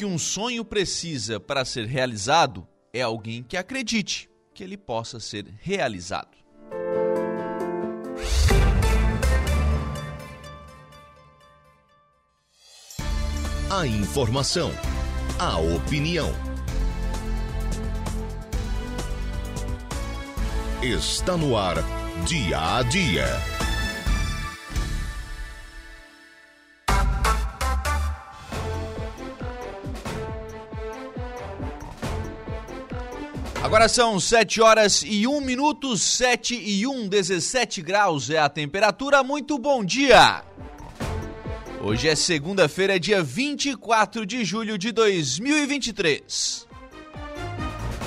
[0.00, 5.44] Que um sonho precisa para ser realizado é alguém que acredite que ele possa ser
[5.60, 6.38] realizado.
[13.68, 14.70] A informação,
[15.38, 16.30] a opinião.
[20.82, 21.76] Está no ar,
[22.26, 23.26] dia a dia.
[33.80, 39.24] Agora são 7 horas e 1 minuto, 7 e 1, 17 graus é a temperatura.
[39.24, 40.44] Muito bom dia!
[41.82, 46.68] Hoje é segunda-feira, dia 24 de julho de 2023.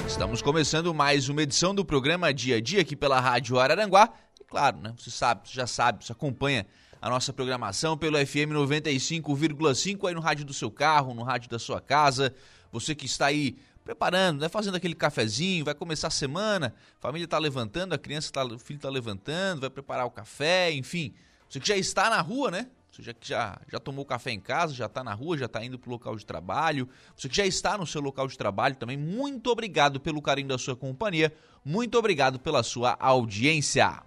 [0.08, 4.13] Estamos começando mais uma edição do programa Dia a Dia aqui pela Rádio Araranguá.
[4.40, 4.93] E claro, né?
[4.96, 6.68] Você sabe, você já sabe, você acompanha
[7.02, 11.58] a nossa programação pelo FM 95,5 aí no rádio do seu carro, no rádio da
[11.58, 12.32] sua casa.
[12.71, 14.49] Você que está aí preparando, né?
[14.49, 18.59] Fazendo aquele cafezinho, vai começar a semana, a família está levantando, a criança tá, o
[18.59, 21.13] filho está levantando, vai preparar o café, enfim.
[21.49, 22.67] Você que já está na rua, né?
[22.91, 25.63] Você já que já, já tomou café em casa, já está na rua, já está
[25.65, 26.87] indo para o local de trabalho.
[27.17, 30.57] Você que já está no seu local de trabalho também, muito obrigado pelo carinho da
[30.57, 31.34] sua companhia,
[31.65, 34.03] muito obrigado pela sua audiência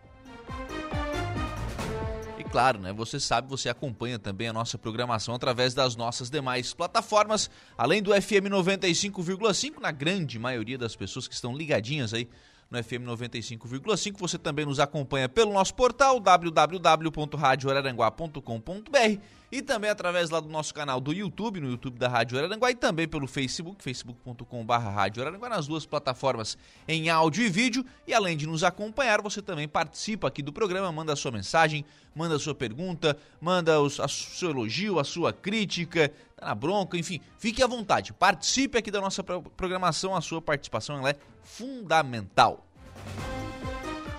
[2.57, 2.91] claro, né?
[2.91, 8.11] Você sabe, você acompanha também a nossa programação através das nossas demais plataformas, além do
[8.15, 12.27] FM 95,5, na grande maioria das pessoas que estão ligadinhas aí
[12.71, 14.19] no FM 95,5.
[14.19, 21.01] Você também nos acompanha pelo nosso portal www.radioararanguá.com.br e também através lá do nosso canal
[21.01, 26.59] do YouTube, no YouTube da Rádio Araranguá e também pelo Facebook, facebook.com.br nas duas plataformas
[26.89, 27.85] em áudio e vídeo.
[28.07, 31.85] E além de nos acompanhar, você também participa aqui do programa, manda a sua mensagem,
[32.15, 36.13] manda a sua pergunta, manda o seu elogio, a sua crítica,
[36.47, 41.17] na bronca, enfim, fique à vontade, participe aqui da nossa programação, a sua participação é
[41.43, 42.67] fundamental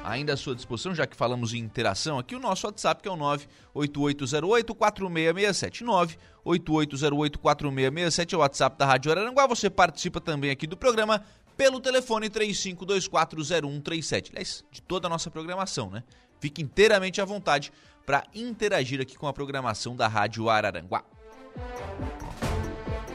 [0.07, 3.11] ainda à sua disposição, já que falamos em interação aqui, o nosso WhatsApp que é
[3.11, 3.17] o
[3.75, 5.83] 98808-4667.
[6.45, 9.45] 98808-4667 é o WhatsApp da Rádio Araranguá.
[9.47, 11.21] Você participa também aqui do programa
[11.57, 14.29] pelo telefone 35240137.
[14.31, 16.03] Aliás, de toda a nossa programação, né?
[16.39, 17.73] Fique inteiramente à vontade
[18.05, 21.03] para interagir aqui com a programação da Rádio Araranguá.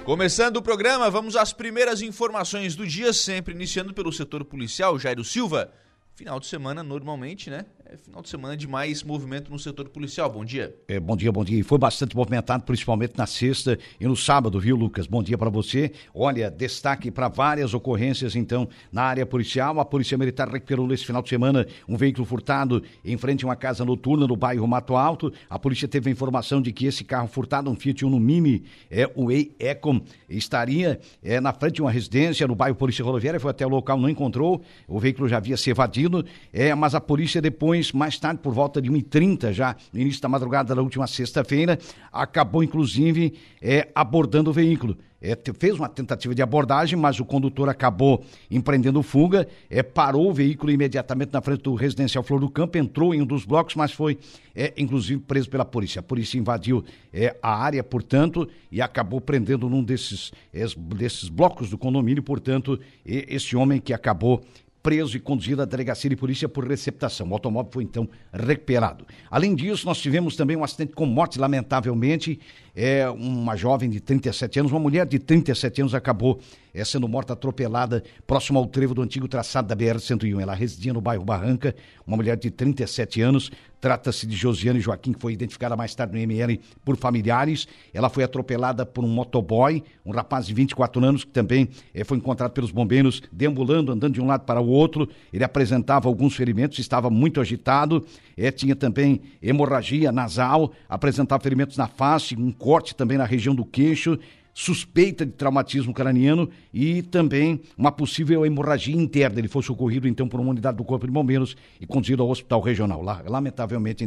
[0.05, 4.99] Começando o programa, vamos às primeiras informações do dia, sempre iniciando pelo setor policial.
[4.99, 5.73] Jairo Silva
[6.15, 7.65] final de semana, normalmente, né?
[7.93, 10.31] É final de semana de mais movimento no setor policial.
[10.31, 10.75] Bom dia.
[10.89, 11.61] É, bom dia, bom dia.
[11.61, 15.07] E foi bastante movimentado, principalmente na sexta e no sábado, viu, Lucas?
[15.07, 15.93] Bom dia para você.
[16.15, 19.79] Olha, destaque para várias ocorrências, então, na área policial.
[19.79, 23.57] A Polícia Militar recuperou nesse final de semana um veículo furtado em frente a uma
[23.57, 25.31] casa noturna no bairro Mato Alto.
[25.51, 29.07] A polícia teve a informação de que esse carro furtado, um Fiat Uno Mini, é
[29.15, 33.39] o Ecom, estaria é, na frente de uma residência no bairro Polícia Rodoviária.
[33.39, 34.63] Foi até o local, não encontrou.
[34.89, 36.25] O veículo já havia se evadido,
[36.55, 40.28] é, mas a polícia depois mais tarde, por volta de 1h30, já no início da
[40.28, 41.78] madrugada da última sexta-feira,
[42.12, 44.97] acabou inclusive é, abordando o veículo.
[45.22, 50.34] É, fez uma tentativa de abordagem, mas o condutor acabou empreendendo fuga, é, parou o
[50.34, 53.93] veículo imediatamente na frente do residencial Flor do Campo, entrou em um dos blocos, mas
[53.93, 54.19] foi
[54.53, 56.00] é, inclusive preso pela polícia.
[56.00, 60.32] A polícia invadiu é, a área, portanto, e acabou prendendo num desses,
[60.76, 64.43] desses blocos do condomínio, portanto, esse homem que acabou
[64.82, 67.28] preso e conduzido à delegacia de polícia por receptação.
[67.28, 69.06] O automóvel foi então recuperado.
[69.31, 72.41] Além disso, nós tivemos também um acidente com morte, lamentavelmente,
[72.75, 76.41] é uma jovem de 37 anos, uma mulher de 37 anos acabou
[76.75, 80.41] é, sendo morta atropelada próximo ao trevo do antigo traçado da BR-101.
[80.41, 81.75] Ela residia no bairro Barranca,
[82.06, 83.50] uma mulher de 37 anos.
[83.81, 87.66] Trata-se de Josiane Joaquim, que foi identificada mais tarde no ML por familiares.
[87.93, 92.17] Ela foi atropelada por um motoboy, um rapaz de 24 anos, que também é, foi
[92.17, 95.08] encontrado pelos bombeiros, deambulando, andando de um lado para o outro.
[95.32, 98.06] Ele apresentava alguns ferimentos, estava muito agitado,
[98.37, 103.64] é, tinha também hemorragia nasal, apresentava ferimentos na face, um corte também na região do
[103.64, 104.17] queixo,
[104.54, 109.38] suspeita de traumatismo craniano e também uma possível hemorragia interna.
[109.38, 112.60] Ele foi socorrido então por uma unidade do Corpo de Bombeiros e conduzido ao hospital
[112.60, 113.02] regional.
[113.02, 114.04] Lá, lamentavelmente,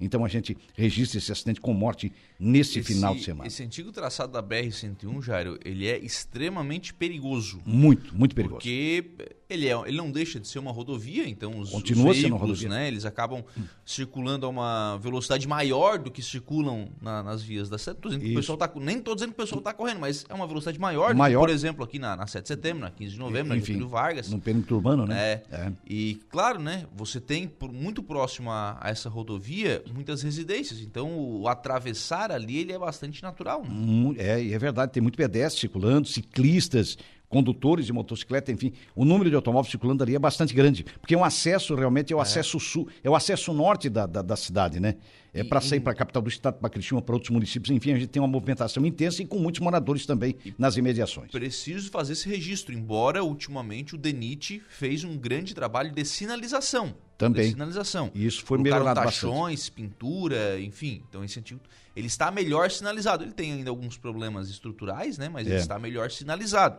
[0.00, 3.46] então a gente registra esse acidente com morte nesse esse, final de semana.
[3.46, 7.60] Esse antigo traçado da BR-101, Jairo, ele é extremamente perigoso.
[7.64, 8.58] Muito, muito perigoso.
[8.60, 9.04] Porque
[9.48, 12.88] ele, é, ele não deixa de ser uma rodovia, então os, Continua os veículos, né,
[12.88, 13.44] eles acabam
[13.84, 17.98] circulando a uma velocidade maior do que circulam na- nas vias da 7.
[18.00, 20.24] Tô dizendo que o pessoal tá, nem tô dizendo que o pessoal está correndo, mas
[20.28, 21.40] é uma velocidade maior, do Maior.
[21.40, 23.66] que, por exemplo, aqui na, na 7 de setembro, na 15 de novembro, na Enfim,
[23.74, 24.30] Getúlio Vargas.
[24.30, 25.14] No perímetro urbano, né?
[25.22, 25.42] É.
[25.52, 25.72] É.
[25.86, 26.86] E claro, né?
[26.96, 30.80] Você tem por- muito próximo a, a essa rodovia muitas residências.
[30.80, 33.62] Então o atravessar ali ele é bastante natural.
[33.62, 34.14] Né?
[34.18, 36.96] É, e é verdade, tem muito pedestre circulando, ciclistas,
[37.34, 38.72] condutores de motocicleta, enfim.
[38.94, 40.84] O número de automóveis circulando ali é bastante grande.
[41.00, 44.22] Porque é um acesso, realmente, é o acesso sul, é o acesso norte da, da,
[44.22, 44.94] da cidade, né?
[45.32, 47.98] É para sair para a capital do estado, para Criciúma, para outros municípios, enfim, a
[47.98, 51.32] gente tem uma movimentação intensa e com muitos moradores também nas imediações.
[51.32, 56.94] Preciso fazer esse registro, embora ultimamente o DENIT fez um grande trabalho de sinalização.
[57.18, 57.46] Também.
[57.46, 58.10] De sinalização.
[58.14, 59.32] E isso foi Colocaram melhorado bastante.
[59.32, 61.02] taxões, pintura, enfim.
[61.08, 61.60] Então esse antigo,
[61.96, 63.22] ele está melhor sinalizado.
[63.24, 65.28] Ele tem ainda alguns problemas estruturais, né?
[65.28, 65.50] Mas É.
[65.50, 66.78] ele está melhor sinalizado.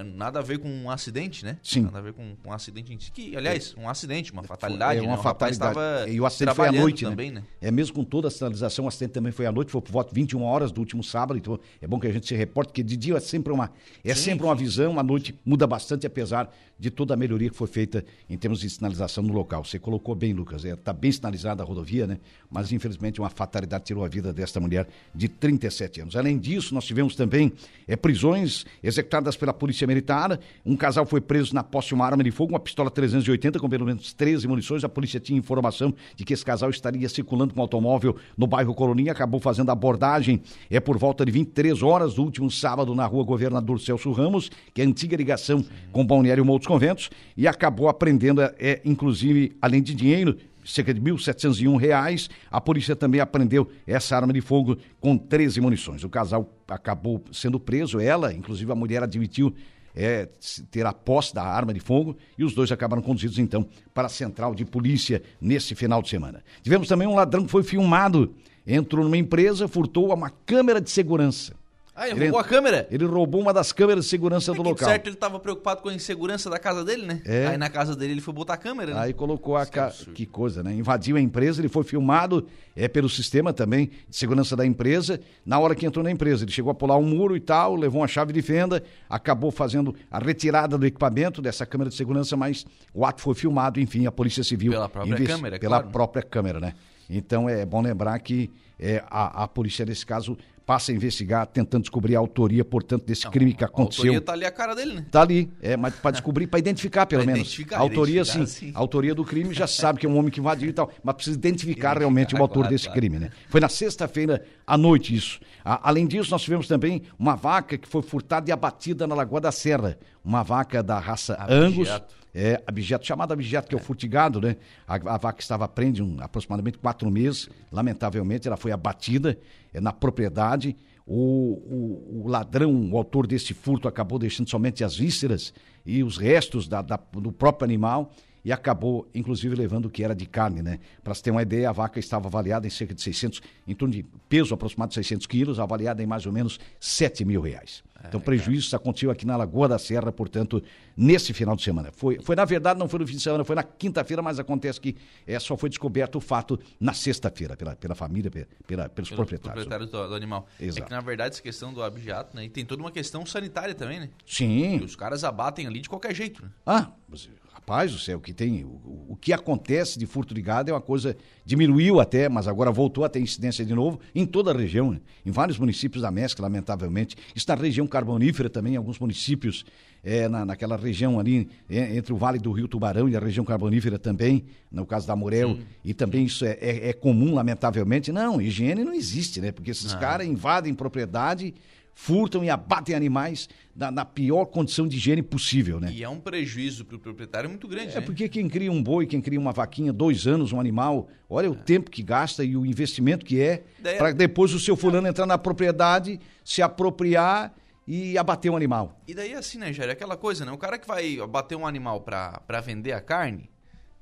[0.00, 1.58] É, Nada a ver com um acidente, né?
[1.62, 1.82] Sim.
[1.82, 3.10] Nada a ver com, com um acidente em si.
[3.10, 4.98] Que, aliás, um acidente, uma fatalidade.
[4.98, 5.18] É uma né?
[5.18, 5.90] O rapaz fatalidade.
[5.90, 7.10] estava E o acidente foi à noite, né?
[7.10, 7.42] também, né?
[7.60, 10.10] É mesmo com toda a sinalização, o acidente também foi à noite, foi por volta
[10.10, 12.82] de 21 horas do último sábado, então é bom que a gente se reporte, porque
[12.82, 13.70] de dia é sempre uma,
[14.04, 14.64] é Sim, sempre uma sim.
[14.64, 18.60] visão, à noite muda bastante, apesar de toda a melhoria que foi feita em termos
[18.60, 19.64] de sinalização no local.
[19.64, 22.18] Você colocou bem, Lucas, está bem sinalizada a rodovia, né?
[22.50, 26.16] Mas infelizmente uma fatalidade tirou a vida desta mulher de 37 anos.
[26.16, 27.52] Além disso, nós tivemos também
[27.88, 30.38] é, prisões executadas pela Polícia Militar.
[30.64, 33.68] Um casal foi preso na posse de uma arma de fogo, uma pistola 380 com
[33.68, 34.84] pelo menos 13 munições.
[34.84, 38.74] A polícia tinha informação de que esse casal estaria circulando com um automóvel no bairro
[38.74, 43.06] Colonia, acabou fazendo a abordagem é por volta de 23 horas do último sábado na
[43.06, 47.88] rua Governador Celso Ramos, que é a antiga ligação com Balneário Moutos Conventos, e acabou
[47.88, 52.28] apreendendo, é, inclusive, além de dinheiro, cerca de 1.701 reais.
[52.50, 56.04] A polícia também apreendeu essa arma de fogo com 13 munições.
[56.04, 59.54] O casal acabou sendo preso, ela, inclusive a mulher admitiu
[59.96, 60.28] é,
[60.70, 64.10] ter a posse da arma de fogo e os dois acabaram conduzidos então para a
[64.10, 66.44] central de polícia nesse final de semana.
[66.62, 68.34] Tivemos também um ladrão que foi filmado,
[68.66, 71.54] entrou numa empresa, furtou uma câmera de segurança.
[71.96, 72.86] Ah, ele Ele- roubou a câmera?
[72.90, 74.86] Ele roubou uma das câmeras de segurança É do local.
[74.86, 77.22] certo, ele estava preocupado com a insegurança da casa dele, né?
[77.24, 77.46] É.
[77.46, 79.00] Aí na casa dele ele foi botar a câmera, né?
[79.00, 79.90] Aí colocou a é ca...
[80.14, 80.74] que coisa, né?
[80.74, 82.46] Invadiu a empresa, ele foi filmado
[82.76, 85.18] é pelo sistema também de segurança da empresa.
[85.44, 88.02] Na hora que entrou na empresa, ele chegou a pular um muro e tal, levou
[88.02, 92.66] uma chave de fenda, acabou fazendo a retirada do equipamento dessa câmera de segurança, mas
[92.92, 95.90] o ato foi filmado, enfim, a Polícia Civil Pela própria câmera, é pela claro.
[95.90, 96.74] própria câmera, né?
[97.08, 101.82] Então é bom lembrar que é, a, a polícia nesse caso passa a investigar, tentando
[101.82, 104.02] descobrir a autoria, portanto, desse crime que A aconteceu.
[104.06, 105.06] autoria tá ali a cara dele, né?
[105.12, 107.46] Tá ali, é, mas para descobrir, para identificar pelo Pra menos.
[107.46, 108.38] identificar, a autoria, sim.
[108.40, 108.72] identificar, sim.
[108.74, 111.14] A autoria do crime já sabe que é um homem que invadiu e tal, mas
[111.14, 113.00] precisa identificar, Identificar, realmente o autor claro, desse claro.
[113.00, 113.30] crime, né?
[113.48, 115.38] Foi na sexta-feira à noite isso.
[115.64, 119.40] A- além disso, nós tivemos também uma vaca que foi furtada e abatida na Lagoa
[119.40, 119.98] da Serra.
[120.24, 121.88] Uma vaca da raça Angus.
[121.88, 122.14] Abigeto.
[122.38, 124.56] É, abjeto, chamado abjeto, que é o furtigado, né?
[124.86, 127.48] A, a vaca estava prende um, aproximadamente quatro meses.
[127.72, 129.38] Lamentavelmente, ela foi abatida
[129.72, 130.76] é, na propriedade.
[131.06, 135.54] O, o- o ladrão, o autor desse furto, acabou deixando somente as vísceras
[135.86, 138.12] e os restos da- da- do próprio animal
[138.46, 140.78] e acabou, inclusive, levando o que era de carne, né?
[141.02, 143.92] Para se ter uma ideia, a vaca estava avaliada em cerca de 600, em torno
[143.92, 147.82] de peso aproximado de 600 quilos, avaliada em mais ou menos 7 mil reais.
[148.08, 150.62] Então, prejuízo aconteceu aqui na Lagoa da Serra, portanto,
[150.96, 151.90] nesse final de semana.
[151.90, 154.80] Foi, foi na verdade, não foi no fim de semana, foi na quinta-feira, mas acontece
[154.80, 154.94] que
[155.26, 159.10] é, só foi descoberto o fato na sexta-feira, pela, pela família, pe- pela, pelos Pelos
[159.10, 159.64] proprietários.
[159.66, 160.46] proprietários do, do animal.
[160.60, 160.86] É Exato.
[160.86, 162.44] que, na verdade, essa questão do abjato, né?
[162.44, 164.08] E tem toda uma questão sanitária também, né?
[164.24, 164.76] Sim.
[164.76, 166.50] E os caras abatem ali de qualquer jeito, né?
[166.64, 167.28] Ah, mas,
[167.68, 168.68] rapaz do céu, o que tem, o,
[169.08, 173.04] o- que acontece de furto de gado é uma coisa, diminuiu até, mas agora voltou
[173.04, 175.00] a ter incidência de novo em toda a região, né?
[175.24, 177.16] em vários municípios da Mesca, lamentavelmente.
[177.34, 179.64] Isso na região carbonífera também, em alguns municípios,
[180.04, 183.44] é, na, naquela região ali, é, entre o Vale do Rio Tubarão e a região
[183.44, 188.12] carbonífera também, no caso da Morel, e também isso é, é- é comum, lamentavelmente.
[188.12, 189.50] Não, higiene não existe, né?
[189.50, 191.52] Porque esses caras invadem propriedade,
[191.98, 195.90] furtam e abatem animais na, na pior condição de higiene possível, né?
[195.90, 198.00] E é um prejuízo pro proprietário muito grande, É né?
[198.02, 201.54] porque quem cria um boi, quem cria uma vaquinha, dois anos, um animal, olha o
[201.56, 205.24] tempo que gasta e o investimento que é Daí- para depois o seu fulano entrar
[205.24, 207.54] na propriedade, se apropriar
[207.88, 209.00] e abater um animal.
[209.08, 209.90] E daí assim, né, Jair?
[209.90, 210.52] Aquela coisa, né?
[210.52, 213.48] O cara que vai bater um animal pra, pra vender a carne,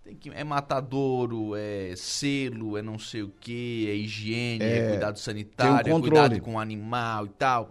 [0.05, 5.19] tem que, é matadouro, é selo, é não sei o que, é higiene, é, cuidado
[5.19, 7.67] sanitário, um é cuidado com o animal e tal.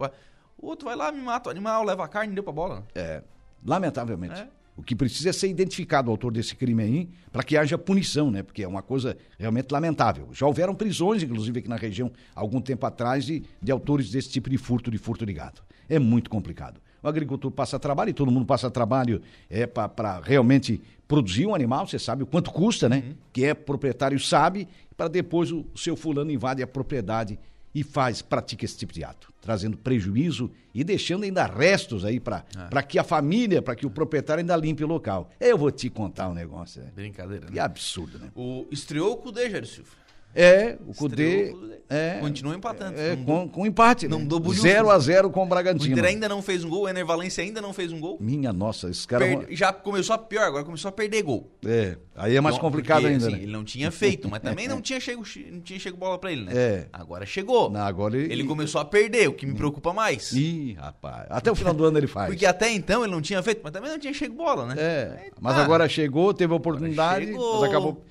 [0.58, 2.84] O outro vai lá, me mata o animal, leva a carne e deu pra bola.
[2.94, 3.22] É,
[3.64, 4.40] lamentavelmente.
[4.40, 4.48] É.
[4.76, 8.28] O que precisa é ser identificado o autor desse crime aí, para que haja punição,
[8.28, 8.42] né?
[8.42, 10.28] Porque é uma coisa realmente lamentável.
[10.32, 14.50] Já houveram prisões, inclusive aqui na região, algum tempo atrás, de, de autores desse tipo
[14.50, 15.62] de furto, de furto de gado.
[15.88, 16.80] É muito complicado.
[17.04, 19.20] O agricultor passa trabalho e todo mundo passa trabalho
[19.50, 23.04] é, para realmente produzir um animal, você sabe o quanto custa, né?
[23.06, 23.14] Uhum.
[23.30, 27.38] Quem é proprietário sabe, para depois o, o seu fulano invade a propriedade
[27.74, 32.44] e faz, pratica esse tipo de ato, trazendo prejuízo e deixando ainda restos aí para
[32.56, 32.82] é.
[32.82, 35.28] que a família, para que o proprietário ainda limpe o local.
[35.38, 36.80] Eu vou te contar um negócio.
[36.80, 36.86] É.
[36.92, 37.52] Brincadeira, né?
[37.52, 38.30] Que absurdo, né?
[38.34, 39.90] O, estreou o Cudê, Jair Silva.
[40.34, 41.54] É, o Cudê.
[41.88, 42.98] É, Continua empatando.
[42.98, 44.08] É, com, com empate.
[44.08, 44.54] Não né?
[44.54, 45.94] 0 a 0 com o Bragantino.
[45.94, 48.16] O Inter ainda não fez um gol, o Ener Valência ainda não fez um gol.
[48.20, 49.24] Minha nossa, esse cara.
[49.24, 49.46] Per...
[49.50, 51.50] Já começou a pior, agora começou a perder gol.
[51.64, 53.26] É, aí é mais complicado porque, ainda.
[53.26, 53.42] Assim, né?
[53.42, 55.22] Ele não tinha feito, mas também não tinha chego,
[55.52, 56.52] não tinha chego bola pra ele, né?
[56.54, 56.86] É.
[56.92, 57.70] Agora chegou.
[57.70, 58.32] Não, agora ele...
[58.32, 60.32] ele começou a perder, o que me preocupa mais.
[60.32, 61.26] Ih, rapaz.
[61.28, 62.28] Até o final do ano ele faz.
[62.28, 64.74] Porque até então ele não tinha feito, mas também não tinha chego bola, né?
[64.78, 65.20] É.
[65.24, 65.62] Aí, mas tá.
[65.62, 68.02] agora chegou, teve a oportunidade, mas acabou.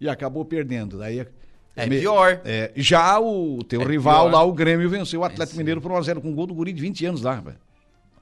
[0.00, 0.98] E acabou perdendo.
[0.98, 1.20] Daí
[1.82, 2.40] é pior.
[2.44, 4.32] É, já o teu é rival pior.
[4.32, 6.80] lá, o Grêmio, venceu o Atlético é, Mineiro por 1x0 com gol do guri de
[6.80, 7.58] 20 anos lá, velho.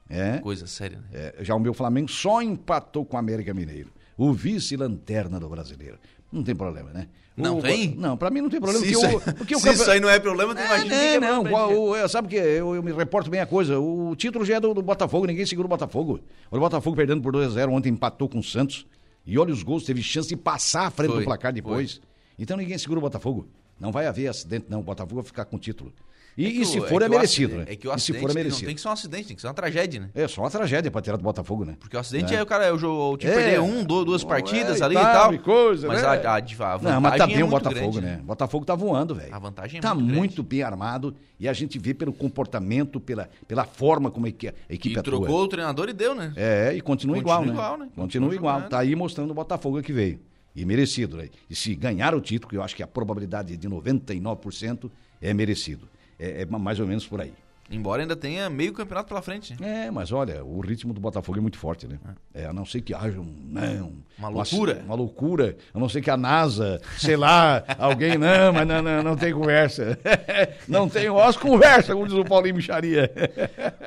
[0.09, 0.39] É.
[0.39, 1.05] Coisa séria, né?
[1.13, 3.91] É, já o meu Flamengo só empatou com o América Mineiro.
[4.17, 5.97] O vice-lanterna do brasileiro.
[6.31, 7.07] Não tem problema, né?
[7.39, 7.95] Não o, tem?
[7.95, 8.85] Não, pra mim não tem problema.
[8.85, 9.75] Se, isso, o, porque se campe...
[9.75, 12.75] isso aí não é problema, tu imagina é, é não, o, o, sabe que eu,
[12.75, 13.79] eu, me reporto bem a coisa.
[13.79, 16.19] O título já é do, do Botafogo, ninguém segura o Botafogo.
[16.51, 18.85] O Botafogo perdendo por 2x0, ontem empatou com o Santos.
[19.25, 21.93] E olha os gols, teve chance de passar à frente foi, do placar depois.
[21.93, 22.08] Foi.
[22.39, 23.47] Então ninguém segura o Botafogo.
[23.79, 24.79] Não vai haver acidente, não.
[24.79, 25.93] O Botafogo vai ficar com o título.
[26.37, 27.65] E, é e se for, é, é merecido, né?
[27.67, 28.61] É que o acidente se for, é merecido.
[28.61, 30.09] não tem que ser um acidente, tem que ser uma tragédia, né?
[30.15, 31.75] É, só uma tragédia pra tirar do Botafogo, né?
[31.77, 33.35] Porque o acidente é, é o cara, é o, o time é.
[33.35, 35.33] perder um, duas partidas é, ali e tal.
[35.33, 36.07] E coisa, mas né?
[36.07, 38.19] a, a, a, vantagem Não, mas tá bem é o Botafogo, grande, né?
[38.21, 39.35] O Botafogo tá voando, velho.
[39.35, 43.29] A vantagem é tá muito, muito bem armado e a gente vê pelo comportamento, pela,
[43.45, 45.17] pela forma como a equipe, a equipe e atua.
[45.17, 46.31] trocou o treinador e deu, né?
[46.37, 47.51] É, e continua, continua igual, né?
[47.51, 47.89] igual, né?
[47.93, 48.61] Continua, igual.
[48.63, 50.21] Tá aí mostrando o Botafogo que veio.
[50.55, 51.29] E merecido, né?
[51.49, 54.89] E se ganhar o título, que eu acho que a probabilidade é de 99%
[55.21, 55.87] é merecido.
[56.17, 57.33] É, é, mais ou menos por aí.
[57.71, 59.55] Embora ainda tenha meio campeonato pela frente.
[59.61, 61.99] É, mas olha, o ritmo do Botafogo é muito forte, né?
[62.33, 63.31] É, a não ser que haja um.
[63.51, 64.73] Né, um uma loucura.
[64.73, 65.55] Uma, uma, loucura.
[65.71, 68.17] A não ser que a NASA, sei lá, alguém.
[68.17, 69.99] Não, mas não, não, não tem conversa.
[70.67, 73.11] não tem os conversa, como diz o Paulinho Micharia.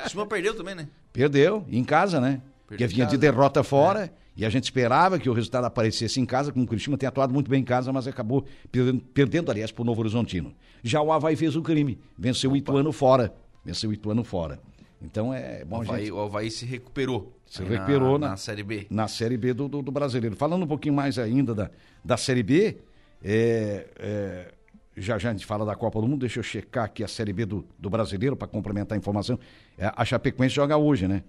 [0.07, 0.87] o Silva perdeu também, né?
[1.12, 2.40] Perdeu, em casa, né?
[2.69, 4.04] Perdeu Porque vinha de derrota fora.
[4.04, 4.22] É.
[4.37, 7.35] E a gente esperava que o resultado aparecesse em casa, como o Cristina tem atuado
[7.35, 10.55] muito bem em casa, mas acabou perdendo, perdendo aliás, para o Novo Horizontino.
[10.83, 12.55] Já o Havaí fez o crime, venceu Opa.
[12.55, 13.35] o Ituano fora.
[13.65, 14.59] Venceu o Ituano fora.
[15.01, 16.12] Então é bom o Havaí, gente...
[16.12, 17.33] O Havaí se recuperou.
[17.47, 18.87] Se recuperou na, na, na, Série B.
[18.89, 20.35] Na Série B do, do, do, Brasileiro.
[20.35, 21.71] Falando um pouquinho mais ainda da,
[22.03, 22.79] da Série B,
[23.23, 24.55] é, é,
[24.97, 27.33] já já a gente fala da Copa do Mundo, deixa eu checar aqui a Série
[27.33, 29.39] B do, do Brasileiro para complementar a informação.
[29.77, 31.23] É, a Chapecoense joga hoje, né?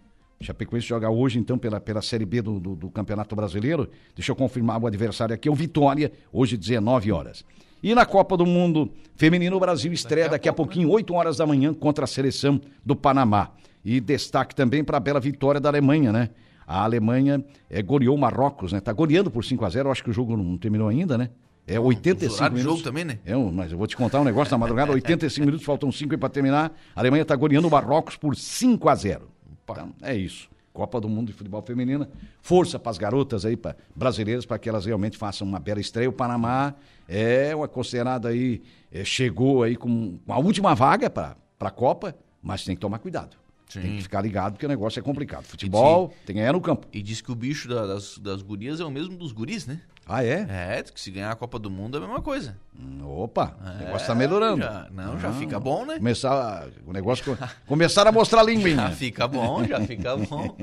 [0.43, 3.89] Chapecoense joga hoje, então, pela, pela Série B do, do, do, Campeonato Brasileiro.
[4.15, 7.43] Deixa eu confirmar o adversário aqui, é o Vitória, hoje 19 horas.
[7.81, 10.93] E na Copa do Mundo Feminino, o Brasil estreia daqui a, pouquinho, né?
[10.95, 13.51] 8 horas da manhã, contra a seleção do Panamá.
[13.83, 16.29] E destaque também para a bela vitória da Alemanha, né?
[16.65, 18.79] A Alemanha é, goleou o Marrocos, né?
[18.79, 21.29] Tá goleando por 5 a 0 acho que o jogo não terminou ainda, né?
[21.67, 22.63] É 85 minutos.
[22.63, 23.19] jogo também, né?
[23.25, 26.29] É, mas eu vou te contar um negócio na madrugada, 85 minutos, faltam 5 para
[26.29, 26.73] terminar.
[26.95, 29.32] A Alemanha está goleando o Marrocos por 5 a 0
[29.63, 30.49] Então, é isso.
[30.73, 32.09] Copa do Mundo de Futebol Feminina.
[32.41, 36.09] Força para as garotas aí, pra, brasileiras, para que elas realmente façam uma bela estreia.
[36.09, 36.73] O Panamá
[37.07, 42.15] é uma considerada aí, é, chegou aí com, com a última vaga para a Copa,
[42.41, 43.37] mas tem que tomar cuidado.
[43.69, 43.81] Sim.
[43.81, 45.43] Tem que ficar ligado porque o negócio é complicado.
[45.45, 46.87] Futebol tem que ganhar no campo.
[46.91, 49.81] E diz que o bicho da, das, das gurias é o mesmo dos guris, né?
[50.05, 50.45] Ah, é?
[50.49, 52.57] É, que se ganhar a Copa do Mundo é a mesma coisa.
[53.03, 54.63] Opa, é, o negócio tá melhorando.
[54.63, 55.97] Já, não, já fica bom, né?
[55.97, 60.57] Começar, o negócio começar a mostrar a língua, Já fica bom, já fica bom.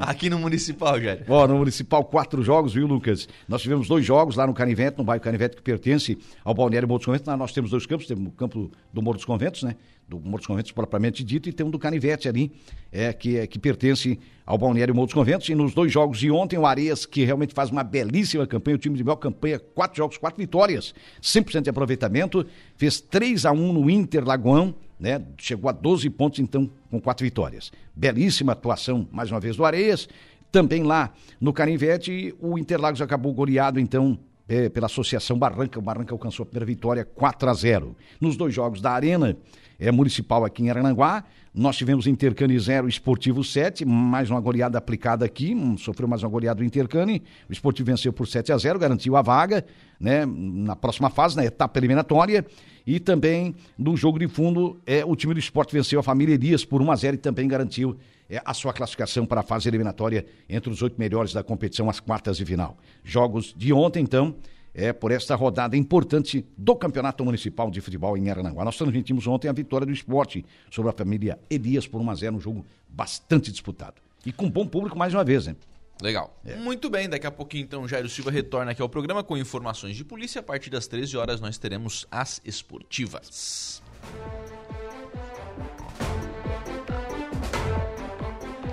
[0.00, 1.18] Aqui no Municipal, já.
[1.28, 3.28] Ó, no Municipal, quatro jogos, viu, Lucas?
[3.46, 6.98] Nós tivemos dois jogos lá no Canivete, no bairro Canivete, que pertence ao Balneário Morro
[6.98, 7.38] dos Conventos.
[7.38, 9.76] Nós temos dois campos, temos o campo do Morro dos Conventos, né?
[10.08, 12.52] Do Morro dos Conventos propriamente dito, e tem um do Canivete ali,
[12.90, 15.48] é, que, é, que pertence ao Balneário Morro dos Conventos.
[15.48, 18.96] E nos dois jogos de ontem, o Areias, que realmente faz uma belíssima campanha, time
[18.96, 22.44] de melhor campanha, quatro jogos, quatro vitórias, 100% de aproveitamento,
[22.76, 25.22] fez 3 a 1 no Inter Lagoão, né?
[25.38, 27.70] Chegou a 12 pontos, então, com quatro vitórias.
[27.94, 30.08] Belíssima atuação, mais uma vez, do Areias.
[30.50, 34.18] Também lá no Canivete, o Interlagos acabou goleado, então,
[34.48, 35.78] é, pela Associação Barranca.
[35.78, 37.96] O Barranca alcançou a primeira vitória 4 a 0.
[38.20, 39.36] Nos dois jogos da Arena,
[39.80, 41.24] é, municipal aqui em Arananguá.
[41.52, 46.58] Nós tivemos Intercane 0, Esportivo 7, mais uma goleada aplicada aqui, sofreu mais uma goleada
[46.58, 47.22] do Intercane.
[47.48, 49.64] O Esportivo venceu por 7 a 0, garantiu a vaga,
[49.98, 52.46] né, na próxima fase, na etapa eliminatória.
[52.86, 56.64] E também no jogo de fundo, é, o time do esporte venceu a família Elias
[56.64, 57.96] por 1 a 0 e também garantiu
[58.28, 62.00] é, a sua classificação para a fase eliminatória entre os oito melhores da competição, as
[62.00, 62.76] quartas de final.
[63.02, 64.36] Jogos de ontem, então,
[64.74, 68.64] é, por esta rodada importante do Campeonato Municipal de Futebol em Arananguá.
[68.64, 72.36] Nós transmitimos ontem a vitória do esporte sobre a família Elias por 1 a 0
[72.36, 74.00] um jogo bastante disputado.
[74.24, 75.56] E com bom público mais uma vez, né?
[76.02, 76.34] Legal.
[76.44, 76.56] É.
[76.56, 80.04] Muito bem, daqui a pouquinho então Jairo Silva retorna aqui ao programa com informações de
[80.04, 80.40] polícia.
[80.40, 83.82] A partir das 13 horas nós teremos as esportivas.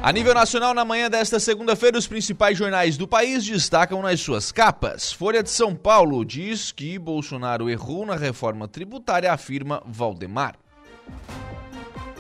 [0.08, 4.54] A nível nacional, na manhã desta segunda-feira, os principais jornais do país destacam nas suas
[4.54, 5.12] capas.
[5.12, 10.56] Folha de São Paulo diz que Bolsonaro errou na reforma tributária, afirma Valdemar.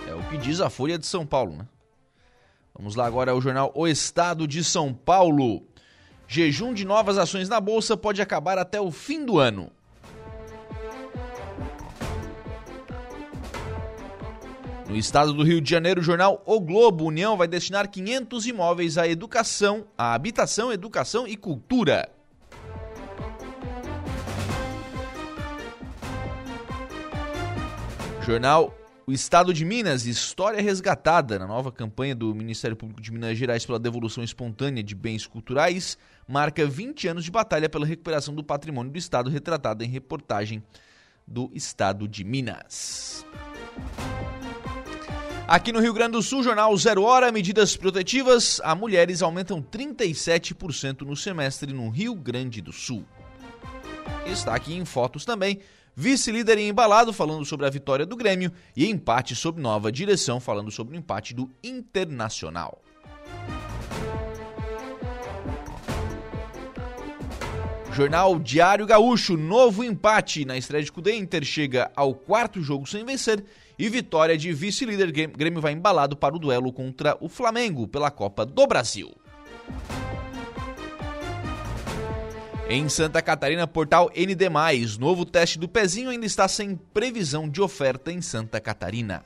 [0.05, 1.65] É o que diz a Folha de São Paulo, né?
[2.77, 5.65] Vamos lá agora ao jornal O Estado de São Paulo.
[6.27, 9.71] Jejum de novas ações na bolsa pode acabar até o fim do ano.
[14.89, 18.97] No estado do Rio de Janeiro, o jornal O Globo União vai destinar 500 imóveis
[18.97, 22.09] à educação, à habitação, educação e cultura.
[28.25, 28.73] Jornal
[29.05, 33.65] O Estado de Minas, história resgatada na nova campanha do Ministério Público de Minas Gerais
[33.65, 38.91] pela devolução espontânea de bens culturais, marca 20 anos de batalha pela recuperação do patrimônio
[38.91, 40.63] do Estado, retratado em reportagem
[41.27, 43.25] do Estado de Minas.
[45.47, 51.03] Aqui no Rio Grande do Sul, jornal Zero Hora, medidas protetivas a mulheres aumentam 37%
[51.03, 53.05] no semestre no Rio Grande do Sul.
[54.25, 55.61] Está aqui em fotos também.
[55.95, 60.69] Vice-líder em embalado falando sobre a vitória do Grêmio e empate sob nova direção falando
[60.69, 62.83] sobre o empate do Internacional.
[67.93, 71.15] Jornal Diário Gaúcho, novo empate na estreia de Cudê.
[71.15, 73.43] Inter chega ao quarto jogo sem vencer
[73.77, 78.45] e vitória de vice-líder, Grêmio vai embalado para o duelo contra o Flamengo pela Copa
[78.45, 79.15] do Brasil.
[82.69, 84.49] Em Santa Catarina, portal ND+,
[84.99, 89.23] novo teste do pezinho ainda está sem previsão de oferta em Santa Catarina.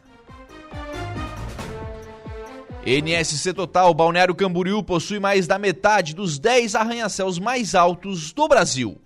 [2.85, 8.99] NSC Total, Balneário Camboriú possui mais da metade dos 10 arranha-céus mais altos do Brasil.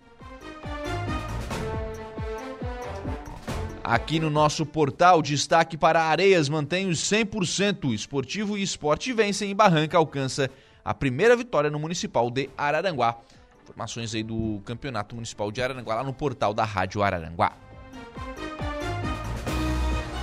[3.88, 7.94] Aqui no nosso portal, destaque para Areias mantém os 100%.
[7.94, 10.50] Esportivo e esporte vencem e Barranca alcança
[10.84, 13.16] a primeira vitória no Municipal de Araranguá.
[13.62, 17.52] Informações aí do Campeonato Municipal de Araranguá lá no portal da Rádio Araranguá.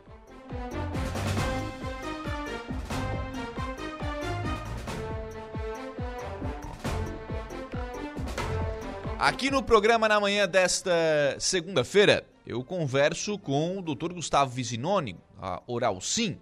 [9.17, 10.91] Aqui no programa na manhã desta
[11.39, 14.11] segunda-feira, eu converso com o Dr.
[14.11, 16.37] Gustavo Vizinoni, a Oral Sim.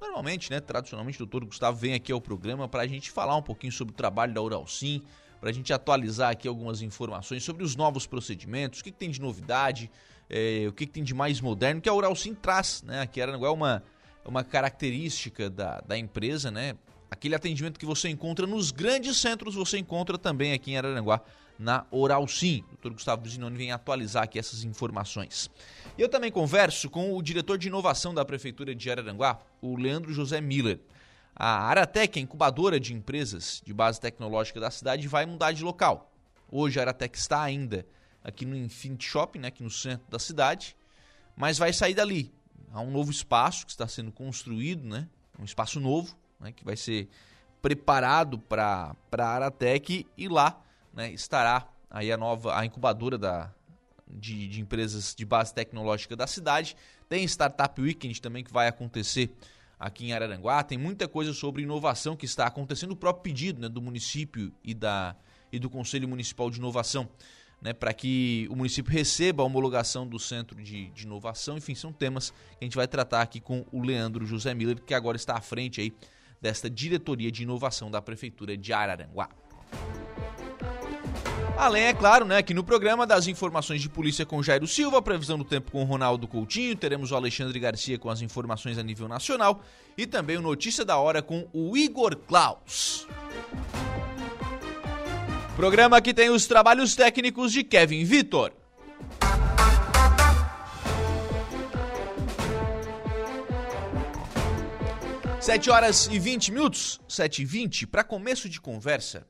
[0.00, 1.44] Normalmente, né, tradicionalmente, o Dr.
[1.44, 4.40] Gustavo vem aqui ao programa para a gente falar um pouquinho sobre o trabalho da
[4.40, 5.02] Oral Sim,
[5.42, 9.10] para a gente atualizar aqui algumas informações sobre os novos procedimentos, o que, que tem
[9.10, 9.90] de novidade,
[10.30, 13.00] é, o que, que, tem de mais moderno, que a Oral Sim traz, né?
[13.00, 13.82] Aqui em Aranaguá é uma,
[14.24, 16.76] é uma característica da, da empresa, né?
[17.10, 21.20] Aquele atendimento que você encontra nos grandes centros, você encontra também aqui em Araranguá,
[21.58, 22.62] na Oral Sim.
[22.72, 22.92] O Dr.
[22.92, 25.50] Gustavo Zinoni vem atualizar aqui essas informações.
[25.98, 30.40] Eu também converso com o diretor de inovação da Prefeitura de Araranguá, o Leandro José
[30.40, 30.78] Miller.
[31.34, 36.12] A Aratec, a incubadora de empresas de base tecnológica da cidade, vai mudar de local.
[36.50, 37.86] Hoje a Aratec está ainda
[38.22, 40.76] aqui no Infinity Shopping, né, aqui no centro da cidade,
[41.34, 42.32] mas vai sair dali.
[42.72, 46.76] Há um novo espaço que está sendo construído, né, um espaço novo, né, que vai
[46.76, 47.08] ser
[47.60, 50.60] preparado para a Aratec e lá
[50.92, 53.52] né, estará aí a nova a incubadora da,
[54.06, 56.76] de, de empresas de base tecnológica da cidade.
[57.08, 59.34] Tem Startup Weekend também que vai acontecer
[59.82, 60.62] aqui em Araranguá.
[60.62, 64.72] Tem muita coisa sobre inovação que está acontecendo, o próprio pedido né, do município e,
[64.72, 65.16] da,
[65.50, 67.08] e do Conselho Municipal de Inovação,
[67.60, 71.58] né, para que o município receba a homologação do Centro de, de, Inovação.
[71.58, 74.94] Enfim, são temas que a gente vai tratar aqui com o Leandro José Miller, que
[74.94, 75.92] agora está à frente aí
[76.40, 79.28] desta diretoria de inovação da Prefeitura de Araranguá.
[81.56, 85.38] Além, é claro, né, que no programa das informações de polícia com Jairo Silva, previsão
[85.38, 89.62] do tempo com Ronaldo Coutinho, teremos o Alexandre Garcia com as informações a nível nacional
[89.96, 93.06] e também o Notícia da Hora com o Igor Klaus.
[95.54, 98.52] Programa que tem os trabalhos técnicos de Kevin Vitor.
[105.42, 109.26] 7 horas e 20 minutos, 7 e 20, para começo de conversa.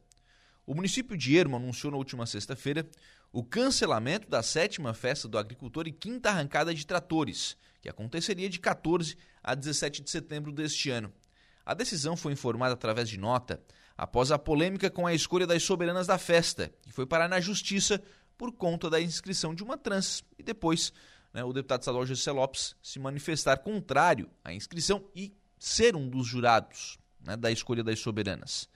[0.64, 2.88] O município de Ermo anunciou na última sexta-feira
[3.33, 8.61] o cancelamento da sétima festa do agricultor e quinta arrancada de tratores, que aconteceria de
[8.61, 11.12] 14 a 17 de setembro deste ano.
[11.64, 13.61] A decisão foi informada através de nota
[13.96, 18.03] após a polêmica com a escolha das soberanas da festa, que foi parar na justiça
[18.37, 20.92] por conta da inscrição de uma trans e depois
[21.33, 26.27] né, o deputado estadual José Lopes se manifestar contrário à inscrição e ser um dos
[26.27, 28.68] jurados né, da escolha das soberanas.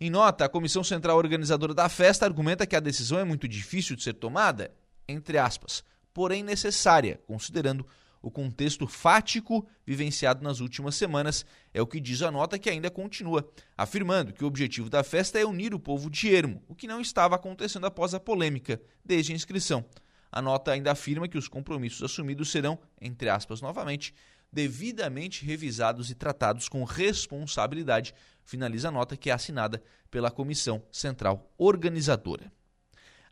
[0.00, 3.94] Em nota, a Comissão Central Organizadora da festa argumenta que a decisão é muito difícil
[3.94, 4.72] de ser tomada,
[5.08, 7.86] entre aspas, porém necessária, considerando
[8.20, 12.90] o contexto fático vivenciado nas últimas semanas, é o que diz a nota que ainda
[12.90, 16.86] continua, afirmando que o objetivo da festa é unir o povo de Ermo, o que
[16.86, 19.84] não estava acontecendo após a polêmica desde a inscrição.
[20.32, 24.12] A nota ainda afirma que os compromissos assumidos serão, entre aspas novamente,
[24.54, 28.14] devidamente revisados e tratados com responsabilidade,
[28.44, 32.52] finaliza a nota que é assinada pela Comissão Central Organizadora.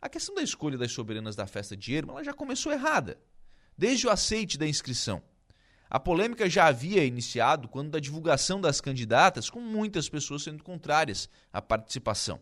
[0.01, 3.17] A questão da escolha das soberanas da festa de Erma já começou errada,
[3.77, 5.23] desde o aceite da inscrição.
[5.89, 11.29] A polêmica já havia iniciado quando da divulgação das candidatas, com muitas pessoas sendo contrárias
[11.53, 12.41] à participação.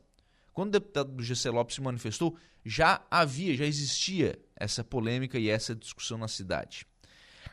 [0.54, 5.50] Quando o deputado do GC Lopes se manifestou, já havia, já existia essa polêmica e
[5.50, 6.88] essa discussão na cidade.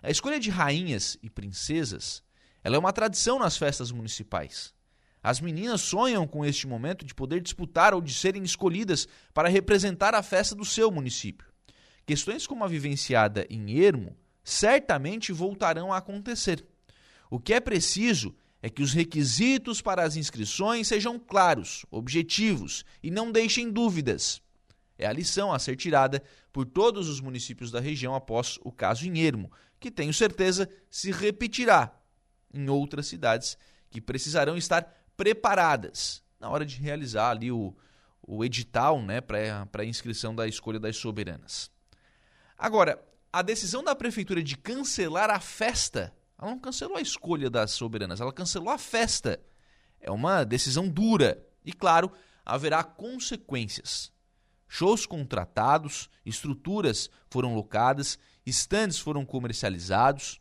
[0.03, 2.23] A escolha de rainhas e princesas
[2.63, 4.75] ela é uma tradição nas festas municipais.
[5.23, 10.15] As meninas sonham com este momento de poder disputar ou de serem escolhidas para representar
[10.15, 11.49] a festa do seu município.
[12.07, 16.65] Questões como a vivenciada em Ermo certamente voltarão a acontecer.
[17.31, 23.11] O que é preciso é que os requisitos para as inscrições sejam claros, objetivos e
[23.11, 24.41] não deixem dúvidas.
[24.97, 29.07] É a lição a ser tirada por todos os municípios da região após o caso
[29.07, 31.95] em Ermo, que tenho certeza se repetirá
[32.53, 33.57] em outras cidades
[33.91, 34.83] que precisarão estar
[35.17, 37.75] preparadas na hora de realizar ali o,
[38.23, 41.71] o edital né, para a inscrição da escolha das soberanas.
[42.57, 47.73] Agora, a decisão da prefeitura de cancelar a festa, ela não cancelou a escolha das
[47.73, 49.41] soberanas, ela cancelou a festa.
[50.01, 52.11] É uma decisão dura e, claro,
[52.45, 54.13] haverá consequências.
[54.69, 60.41] Shows contratados, estruturas foram locadas, estandes foram comercializados.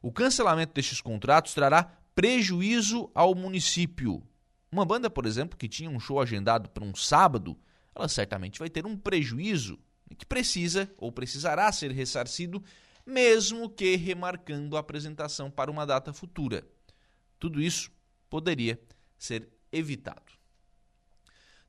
[0.00, 1.84] O cancelamento destes contratos trará
[2.14, 4.22] prejuízo ao município.
[4.70, 7.58] Uma banda, por exemplo, que tinha um show agendado para um sábado,
[7.94, 9.78] ela certamente vai ter um prejuízo
[10.18, 12.62] que precisa ou precisará ser ressarcido,
[13.04, 16.66] mesmo que remarcando a apresentação para uma data futura.
[17.38, 17.90] Tudo isso
[18.30, 18.80] poderia
[19.18, 20.32] ser evitado.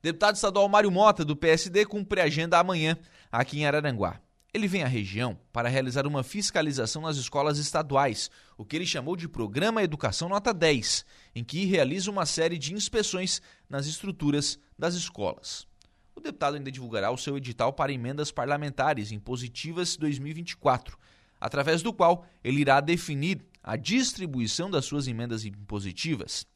[0.02, 2.98] Deputado estadual Mário Mota, do PSD, cumpre agenda amanhã
[3.32, 4.20] aqui em Araranguá.
[4.54, 9.16] Ele vem à região para realizar uma fiscalização nas escolas estaduais, o que ele chamou
[9.16, 14.94] de Programa Educação Nota 10, em que realiza uma série de inspeções nas estruturas das
[14.94, 15.66] escolas.
[16.14, 20.96] O deputado ainda divulgará o seu edital para emendas parlamentares impositivas 2024,
[21.40, 26.46] através do qual ele irá definir a distribuição das suas emendas impositivas.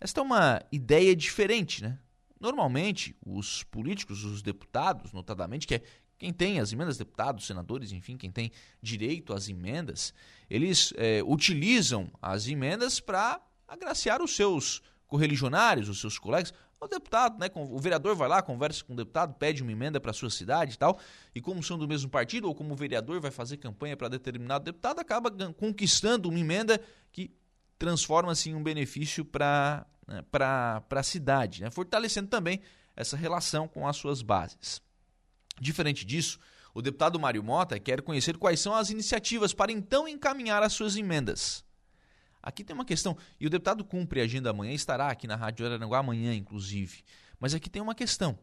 [0.00, 1.98] Esta é uma ideia diferente, né?
[2.38, 5.82] Normalmente, os políticos, os deputados, notadamente, que é
[6.18, 8.50] quem tem as emendas, deputados, senadores, enfim, quem tem
[8.80, 10.14] direito às emendas,
[10.48, 16.52] eles é, utilizam as emendas para agraciar os seus correligionários, os seus colegas.
[16.80, 20.12] O deputado, né, o vereador vai lá, conversa com o deputado, pede uma emenda para
[20.12, 20.98] sua cidade e tal,
[21.34, 24.64] e como são do mesmo partido, ou como o vereador vai fazer campanha para determinado
[24.64, 26.78] deputado, acaba conquistando uma emenda
[27.10, 27.30] que
[27.78, 32.60] transforma-se em um benefício para né, a cidade, né, fortalecendo também
[32.94, 34.83] essa relação com as suas bases.
[35.60, 36.38] Diferente disso,
[36.74, 40.96] o deputado Mário Mota quer conhecer quais são as iniciativas para então encaminhar as suas
[40.96, 41.64] emendas.
[42.42, 45.64] Aqui tem uma questão, e o deputado cumpre a agenda amanhã, estará aqui na Rádio
[45.64, 47.02] Araranguá amanhã, inclusive.
[47.38, 48.38] Mas aqui tem uma questão.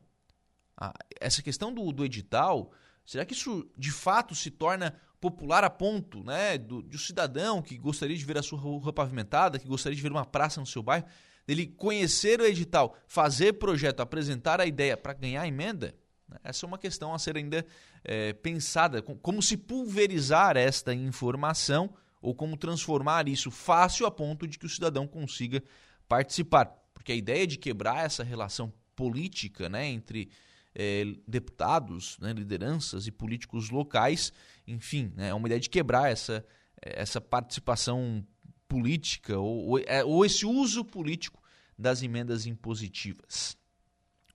[1.20, 2.72] essa questão do, do edital,
[3.06, 7.78] será que isso de fato se torna popular a ponto né, do, do cidadão que
[7.78, 10.82] gostaria de ver a sua rua pavimentada, que gostaria de ver uma praça no seu
[10.82, 11.06] bairro,
[11.46, 16.01] dele conhecer o edital, fazer projeto, apresentar a ideia para ganhar emenda, né?
[16.44, 17.66] Essa é uma questão a ser ainda
[18.04, 19.02] é, pensada.
[19.02, 24.70] Como se pulverizar esta informação ou como transformar isso fácil a ponto de que o
[24.70, 25.64] cidadão consiga
[26.08, 26.66] participar.
[26.94, 30.30] Porque a ideia de quebrar essa relação política né, entre
[30.76, 34.32] é, deputados, né, lideranças e políticos locais,
[34.68, 36.46] enfim, né, é uma ideia de quebrar essa,
[36.82, 38.26] essa participação
[38.68, 41.42] política ou, ou, é, ou esse uso político
[41.78, 43.58] das emendas impositivas.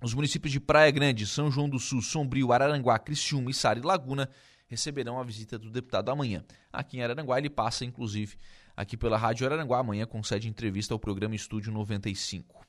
[0.03, 4.29] Os municípios de Praia Grande, São João do Sul, Sombrio, Araranguá, Criciúma, e Laguna
[4.67, 6.45] receberão a visita do deputado amanhã.
[6.73, 8.37] Aqui em Araranguá ele passa, inclusive,
[8.77, 9.79] aqui pela Rádio Araranguá.
[9.79, 12.67] Amanhã concede entrevista ao programa Estúdio 95.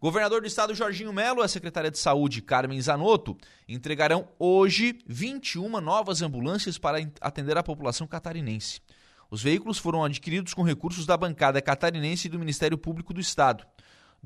[0.00, 5.80] Governador do Estado Jorginho Melo e a secretária de Saúde Carmen Zanotto entregarão hoje 21
[5.80, 8.82] novas ambulâncias para atender a população catarinense.
[9.30, 13.64] Os veículos foram adquiridos com recursos da bancada catarinense e do Ministério Público do Estado.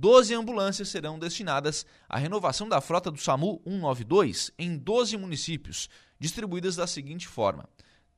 [0.01, 5.89] 12 ambulâncias serão destinadas à renovação da frota do SAMU 192 em 12 municípios,
[6.21, 7.69] distribuídas da seguinte forma: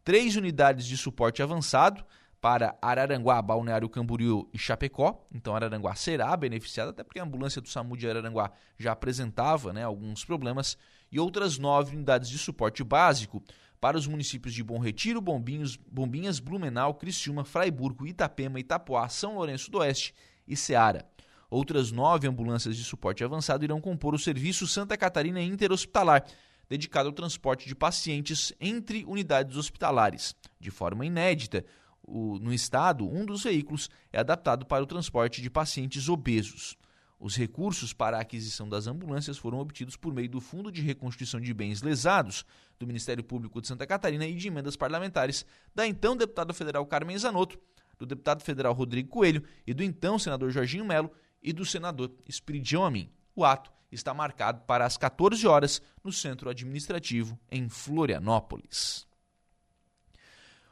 [0.05, 2.05] três unidades de suporte avançado
[2.39, 5.27] para Araranguá, Balneário Camboriú e Chapecó.
[5.35, 9.83] Então Araranguá será beneficiada, até porque a ambulância do SAMU de Araranguá já apresentava né,
[9.83, 10.77] alguns problemas,
[11.11, 13.43] e outras nove unidades de suporte básico
[13.81, 19.71] para os municípios de Bom Retiro, Bombinhos, Bombinhas, Blumenau, Criciúma, Fraiburgo, Itapema, Itapoá, São Lourenço
[19.71, 20.15] do Oeste
[20.47, 21.07] e Ceará.
[21.51, 26.25] Outras nove ambulâncias de suporte avançado irão compor o serviço Santa Catarina Interhospitalar,
[26.69, 30.37] dedicado ao transporte de pacientes entre unidades hospitalares.
[30.61, 31.65] De forma inédita,
[32.01, 36.77] o, no estado, um dos veículos é adaptado para o transporte de pacientes obesos.
[37.19, 41.41] Os recursos para a aquisição das ambulâncias foram obtidos por meio do Fundo de Reconstituição
[41.41, 42.47] de Bens Lesados
[42.79, 47.19] do Ministério Público de Santa Catarina e de emendas parlamentares da então deputada federal Carmen
[47.19, 47.59] Zanotto,
[47.99, 51.11] do deputado federal Rodrigo Coelho e do então senador Jorginho Melo,
[51.43, 53.11] e do senador Espiridião Amin.
[53.35, 59.07] O ato está marcado para as 14 horas no Centro Administrativo em Florianópolis.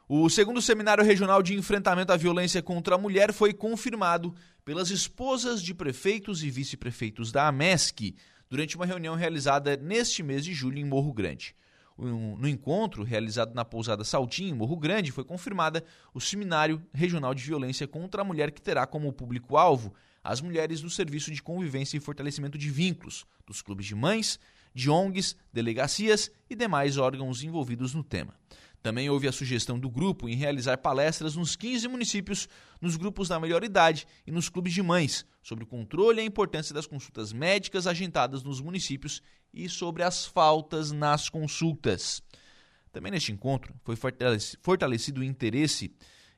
[0.07, 4.33] O segundo seminário regional de enfrentamento à violência contra a mulher foi confirmado
[4.65, 8.15] pelas esposas de prefeitos e vice-prefeitos da AMESC
[8.49, 11.55] durante uma reunião realizada neste mês de julho em Morro Grande.
[11.95, 17.43] No encontro, realizado na pousada Saltinho, em Morro Grande, foi confirmada o Seminário Regional de
[17.43, 21.99] Violência contra a Mulher, que terá como público-alvo as mulheres do Serviço de Convivência e
[21.99, 24.39] Fortalecimento de Vínculos, dos clubes de mães,
[24.73, 28.33] de ONGs, delegacias e demais órgãos envolvidos no tema.
[28.81, 32.47] Também houve a sugestão do grupo em realizar palestras nos 15 municípios,
[32.79, 36.25] nos grupos da melhor idade e nos clubes de mães, sobre o controle e a
[36.25, 39.21] importância das consultas médicas agendadas nos municípios
[39.53, 42.23] e sobre as faltas nas consultas.
[42.91, 43.97] Também neste encontro foi
[44.61, 45.93] fortalecido o interesse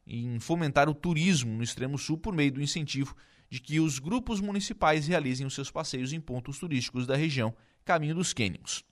[0.05, 3.15] em fomentar o turismo no extremo sul por meio do incentivo
[3.51, 8.15] de que os grupos municipais realizem os seus passeios em pontos turísticos da região Caminho
[8.15, 8.85] dos Cânions.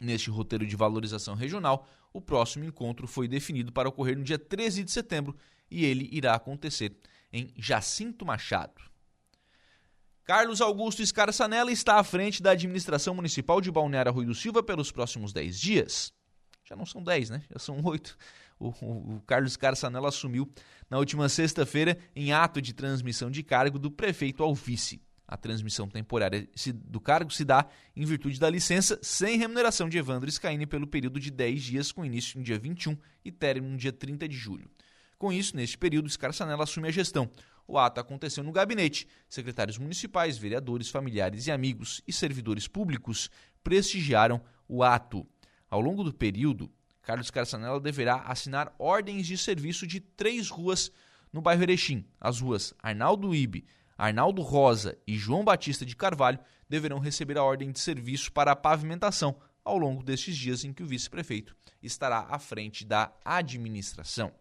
[0.00, 4.82] Neste roteiro de valorização regional, o próximo encontro foi definido para ocorrer no dia 13
[4.82, 5.36] de setembro
[5.70, 6.96] e ele irá acontecer
[7.30, 8.80] em Jacinto Machado.
[10.24, 14.90] Carlos Augusto Escarçanella está à frente da administração municipal de Balneário Rui do Silva pelos
[14.90, 16.14] próximos 10 dias.
[16.64, 17.42] Já não são 10, né?
[17.52, 18.16] Já são 8
[18.58, 20.50] o, o, Carlos Carçanella assumiu
[20.88, 25.00] na última sexta-feira em ato de transmissão de cargo do prefeito ao vice.
[25.28, 27.66] A transmissão temporária do cargo se dá
[27.96, 32.04] em virtude da licença sem remuneração de Evandro Scaini pelo período de 10 dias, com
[32.04, 34.70] início no dia 21 e término no dia 30 de julho.
[35.18, 37.28] Com isso, neste período, Scarçanella assume a gestão.
[37.66, 39.08] O ato aconteceu no gabinete.
[39.28, 43.28] Secretários municipais, vereadores, familiares e amigos e servidores públicos
[43.64, 45.26] prestigiaram o ato.
[45.68, 46.70] Ao longo do período,
[47.06, 50.90] Carlos Carçanella deverá assinar ordens de serviço de três ruas
[51.32, 52.04] no bairro Erechim.
[52.20, 53.64] As ruas Arnaldo Ibe,
[53.96, 58.56] Arnaldo Rosa e João Batista de Carvalho deverão receber a ordem de serviço para a
[58.56, 64.32] pavimentação ao longo destes dias em que o vice-prefeito estará à frente da administração.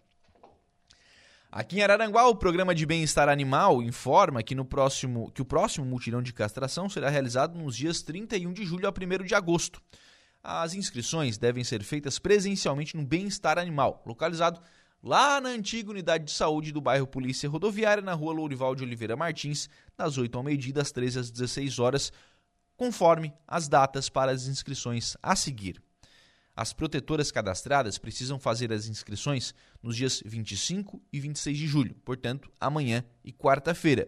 [1.51, 5.85] Aqui em Araranguá, o programa de bem-estar animal informa que, no próximo, que o próximo
[5.85, 9.79] mutirão de castração será realizado nos dias 31 de julho a 1 de agosto.
[10.47, 14.61] As inscrições devem ser feitas presencialmente no Bem-Estar Animal, localizado
[15.01, 19.15] lá na antiga unidade de saúde do bairro Polícia Rodoviária, na rua Lourival de Oliveira
[19.15, 22.13] Martins, das 8 ao meio-dia, das 13 às 16 horas,
[22.77, 25.81] conforme as datas para as inscrições a seguir.
[26.55, 32.51] As protetoras cadastradas precisam fazer as inscrições nos dias 25 e 26 de julho, portanto,
[32.59, 34.07] amanhã e quarta-feira.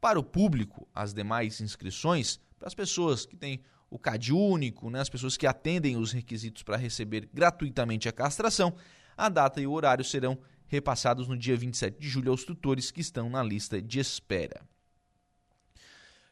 [0.00, 5.00] Para o público, as demais inscrições, para as pessoas que têm o CAD único, né,
[5.00, 8.74] as pessoas que atendem os requisitos para receber gratuitamente a castração,
[9.16, 13.00] a data e o horário serão repassados no dia 27 de julho aos tutores que
[13.00, 14.62] estão na lista de espera.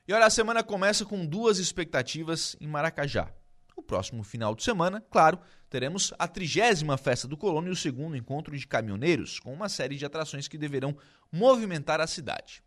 [0.07, 3.31] E olha, a semana começa com duas expectativas em Maracajá.
[3.77, 8.16] No próximo final de semana, claro, teremos a trigésima festa do Colônia e o segundo
[8.16, 10.97] encontro de caminhoneiros, com uma série de atrações que deverão
[11.31, 12.62] movimentar a cidade.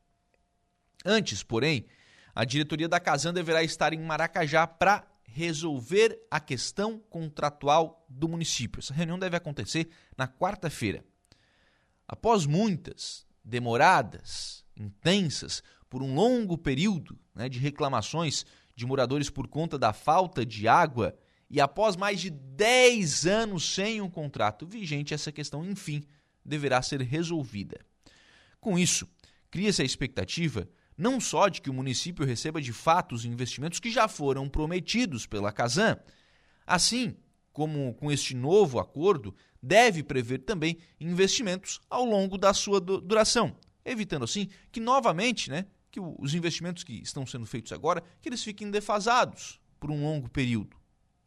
[1.04, 1.86] Antes, porém,
[2.34, 8.80] a diretoria da Casan deverá estar em Maracajá para resolver a questão contratual do município.
[8.80, 11.04] Essa reunião deve acontecer na quarta-feira.
[12.08, 19.78] Após muitas, demoradas, intensas, por um longo período né, de reclamações de moradores por conta
[19.78, 21.16] da falta de água
[21.50, 26.04] e após mais de 10 anos sem um contrato vigente, essa questão, enfim,
[26.46, 27.80] deverá ser resolvida.
[28.60, 29.08] Com isso,
[29.50, 30.68] cria-se a expectativa
[30.98, 35.26] não só de que o município receba de fato os investimentos que já foram prometidos
[35.26, 35.98] pela Casan,
[36.66, 37.16] assim
[37.52, 44.24] como com este novo acordo, deve prever também investimentos ao longo da sua duração, evitando
[44.24, 48.72] assim que novamente, né, que os investimentos que estão sendo feitos agora, que eles fiquem
[48.72, 50.78] defasados por um longo período.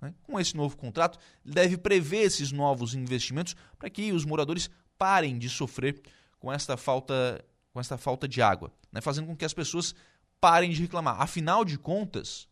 [0.01, 0.15] Né?
[0.23, 5.51] Com esse novo contrato, deve prever esses novos investimentos para que os moradores parem de
[5.51, 6.01] sofrer
[6.39, 9.01] com esta falta com esta falta de água, né?
[9.01, 9.97] fazendo com que as pessoas
[10.41, 11.21] parem de reclamar.
[11.21, 12.49] Afinal de contas,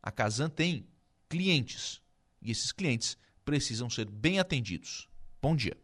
[0.00, 0.86] a Casan tem
[1.28, 2.00] clientes
[2.40, 5.08] e esses clientes precisam ser bem atendidos.
[5.42, 5.76] Bom dia.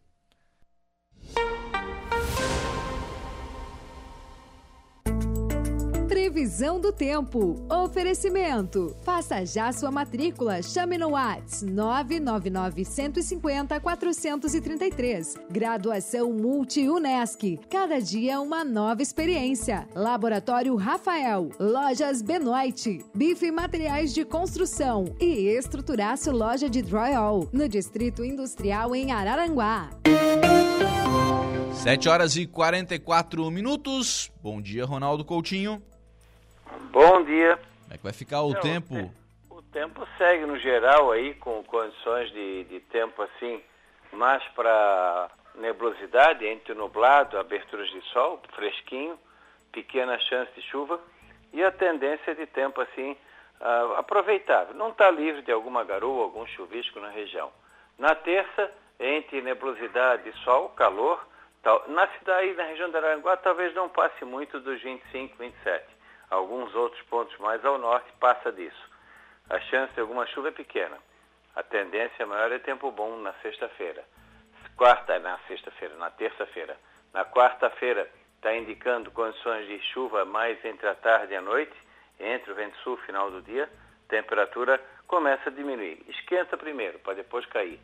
[6.29, 7.67] Previsão do tempo.
[7.71, 8.95] Oferecimento.
[9.03, 10.63] Faça já sua matrícula.
[10.63, 15.37] Chame no Whats 999 150 433.
[15.51, 17.59] Graduação Multi-UNESC.
[17.71, 19.89] Cada dia uma nova experiência.
[19.95, 21.49] Laboratório Rafael.
[21.59, 23.03] Lojas Benoit.
[23.15, 25.07] Bife Materiais de Construção.
[25.19, 27.49] E Estruturaço Loja de Drywall.
[27.55, 29.89] No Distrito Industrial em Araranguá.
[31.73, 34.31] 7 horas e 44 minutos.
[34.43, 35.83] Bom dia, Ronaldo Coutinho.
[36.91, 37.57] Bom dia.
[37.57, 38.95] Como é que vai ficar o Não, tempo?
[39.51, 43.63] O, tempo segue no geral aí com condições de, de tempo assim,
[44.13, 49.19] mais para nebulosidade, entre nublado, aberturas de sol, fresquinho,
[49.73, 51.01] pequena chance de chuva
[51.53, 53.13] e a tendência de tempo assim
[53.61, 54.75] uh, aproveitável.
[54.75, 57.51] Não está livre de alguma garoa, algum chuvisco na região.
[57.99, 61.27] Na terça, entre nebulosidade e sol, calor,
[61.63, 61.85] tal.
[61.89, 65.98] na cidade, na região da Aranguá, talvez não passe muito dos 25, 27
[66.31, 68.91] alguns outros pontos mais ao norte passa disso.
[69.49, 70.99] A chance de alguma chuva é pequena.
[71.57, 74.05] A tendência maior é tempo bom na sexta-feira.
[74.77, 76.77] Quarta, na sexta-feira, na terça-feira.
[77.13, 81.75] Na quarta-feira está indicando condições de chuva mais entre a tarde e a noite,
[82.21, 83.69] entre o vento sul final do dia,
[84.09, 86.05] temperatura começa a diminuir.
[86.09, 87.81] Esquenta primeiro, para depois cair.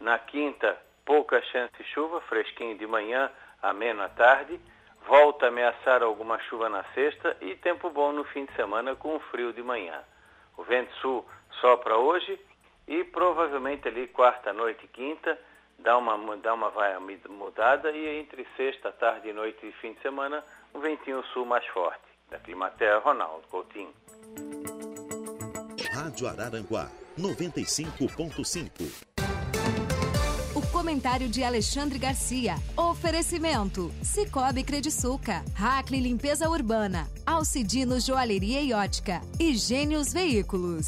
[0.00, 3.30] Na quinta, pouca chance de chuva, fresquinho de manhã,
[3.62, 4.60] ameno à tarde
[5.06, 9.18] Volta a ameaçar alguma chuva na sexta e tempo bom no fim de semana com
[9.30, 10.02] frio de manhã.
[10.56, 11.24] O vento sul
[11.60, 12.38] sopra hoje
[12.88, 15.38] e provavelmente ali quarta noite e quinta
[15.78, 16.96] dá uma, dá uma vai
[17.28, 20.42] mudada e entre sexta, tarde, noite e fim de semana
[20.74, 22.02] um ventinho sul mais forte.
[22.30, 23.92] Da Climaterra, Ronaldo Coutinho.
[25.92, 26.88] Rádio Araranguá,
[27.18, 29.13] 95.5
[30.84, 32.56] comentário de Alexandre Garcia.
[32.76, 40.84] Oferecimento: Cicobi Crediçuca, Hackley Limpeza Urbana, Alcidino Joalheria e Ótica e Gênios Veículos.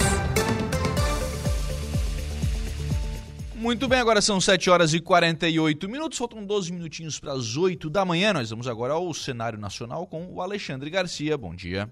[3.54, 7.88] Muito bem, agora são 7 horas e 48 minutos, faltam 12 minutinhos para as 8
[7.88, 8.34] da manhã.
[8.34, 11.38] Nós vamos agora ao cenário nacional com o Alexandre Garcia.
[11.38, 11.90] Bom dia.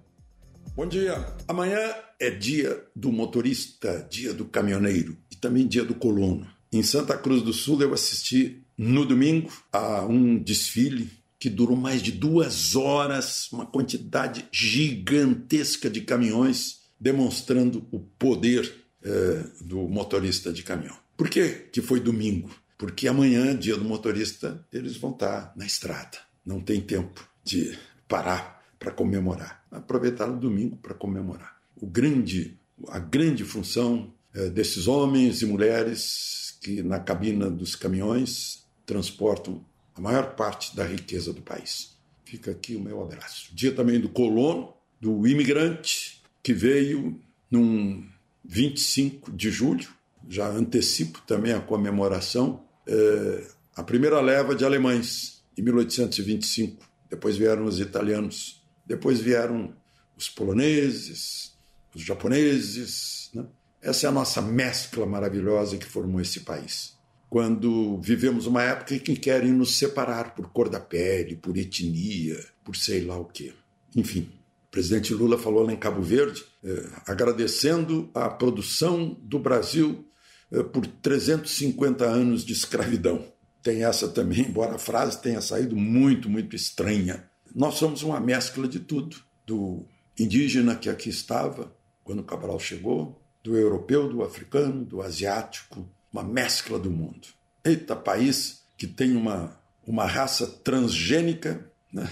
[0.77, 1.25] Bom dia.
[1.49, 1.81] Amanhã
[2.21, 6.54] é dia do motorista, dia do caminhoneiro e também dia do colono.
[6.75, 11.09] Em Santa Cruz do Sul, eu assisti no domingo a um desfile
[11.39, 19.45] que durou mais de duas horas, uma quantidade gigantesca de caminhões demonstrando o poder eh,
[19.61, 20.97] do motorista de caminhão.
[21.17, 22.51] Por que, que foi domingo?
[22.77, 26.19] Porque amanhã, dia do motorista, eles vão estar na estrada.
[26.45, 29.65] Não tem tempo de parar para comemorar.
[29.71, 31.57] Aproveitaram o domingo para comemorar.
[31.77, 32.59] O grande,
[32.89, 39.63] a grande função eh, desses homens e mulheres que na cabina dos caminhões transportam
[39.95, 41.95] a maior parte da riqueza do país.
[42.25, 43.55] Fica aqui o meu abraço.
[43.55, 48.09] Dia também do colono, do imigrante, que veio num
[48.43, 49.87] 25 de julho,
[50.27, 53.47] já antecipo também a comemoração, é,
[53.77, 56.83] a primeira leva de alemães, em 1825.
[57.11, 59.77] Depois vieram os italianos, depois vieram
[60.17, 61.53] os poloneses,
[61.95, 63.45] os japoneses, né?
[63.85, 66.95] Essa é a nossa mescla maravilhosa que formou esse país.
[67.29, 72.43] Quando vivemos uma época em que querem nos separar por cor da pele, por etnia,
[72.65, 73.53] por sei lá o quê.
[73.95, 74.31] Enfim,
[74.69, 80.09] o presidente Lula falou lá em Cabo Verde, eh, agradecendo a produção do Brasil
[80.51, 83.23] eh, por 350 anos de escravidão.
[83.63, 87.29] Tem essa também, embora a frase tenha saído muito, muito estranha.
[87.55, 89.85] Nós somos uma mescla de tudo, do
[90.19, 91.71] indígena que aqui estava
[92.03, 97.29] quando Cabral chegou, do europeu, do africano, do asiático, uma mescla do mundo.
[97.63, 102.09] Eita, país que tem uma, uma raça transgênica né?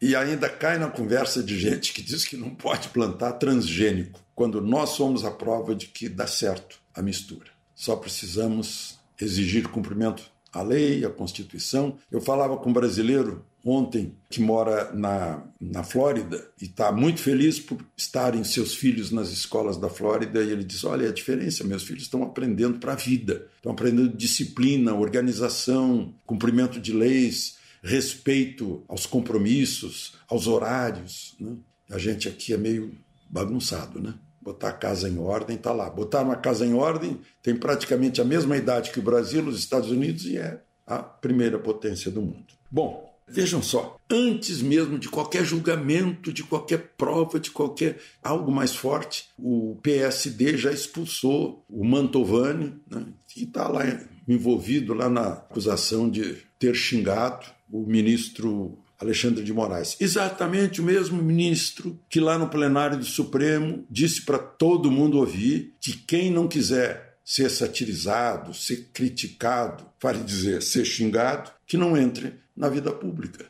[0.00, 4.60] e ainda cai na conversa de gente que diz que não pode plantar transgênico, quando
[4.62, 7.50] nós somos a prova de que dá certo a mistura.
[7.74, 11.96] Só precisamos exigir cumprimento a lei, a Constituição.
[12.10, 17.60] Eu falava com um brasileiro ontem que mora na, na Flórida e está muito feliz
[17.60, 21.82] por estarem seus filhos nas escolas da Flórida e ele diz: Olha, a diferença, meus
[21.82, 29.06] filhos estão aprendendo para a vida, estão aprendendo disciplina, organização, cumprimento de leis, respeito aos
[29.06, 31.34] compromissos, aos horários.
[31.38, 31.56] Né?
[31.90, 32.96] A gente aqui é meio
[33.28, 34.14] bagunçado, né?
[34.40, 35.88] Botar a casa em ordem, está lá.
[35.90, 39.90] Botar uma casa em ordem tem praticamente a mesma idade que o Brasil, os Estados
[39.90, 42.46] Unidos, e é a primeira potência do mundo.
[42.70, 48.74] Bom, Vejam só, antes mesmo de qualquer julgamento, de qualquer prova, de qualquer algo mais
[48.74, 53.84] forte, o PSD já expulsou o Mantovani, né, que está lá
[54.26, 59.96] envolvido lá na acusação de ter xingado o ministro Alexandre de Moraes.
[59.98, 65.74] Exatamente o mesmo ministro que lá no plenário do Supremo disse para todo mundo ouvir
[65.80, 72.34] que quem não quiser ser satirizado, ser criticado, vale dizer, ser xingado, que não entre
[72.56, 73.46] na vida pública.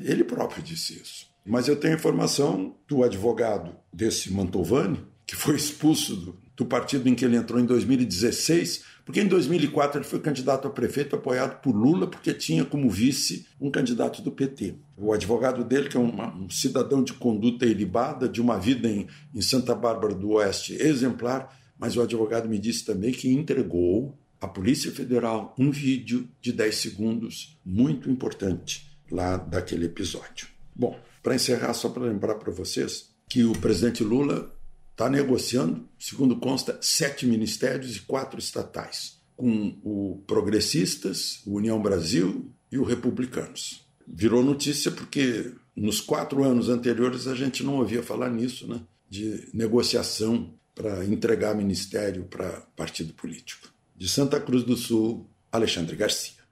[0.00, 1.26] Ele próprio disse isso.
[1.44, 7.14] Mas eu tenho informação do advogado desse Mantovani, que foi expulso do, do partido em
[7.14, 11.74] que ele entrou em 2016, porque em 2004 ele foi candidato a prefeito apoiado por
[11.74, 14.76] Lula, porque tinha como vice um candidato do PT.
[14.96, 19.06] O advogado dele, que é uma, um cidadão de conduta ilibada, de uma vida em,
[19.34, 24.48] em Santa Bárbara do Oeste exemplar, mas o advogado me disse também que entregou a
[24.48, 30.48] Polícia Federal um vídeo de 10 segundos muito importante lá daquele episódio.
[30.74, 34.54] Bom, para encerrar, só para lembrar para vocês que o presidente Lula
[34.94, 42.50] está negociando, segundo consta, sete ministérios e quatro estatais, com o Progressistas, o União Brasil
[42.70, 43.84] e o Republicanos.
[44.06, 48.82] Virou notícia porque nos quatro anos anteriores a gente não ouvia falar nisso, né?
[49.10, 53.68] De negociação para entregar ministério para partido político.
[53.96, 56.44] De Santa Cruz do Sul, Alexandre Garcia.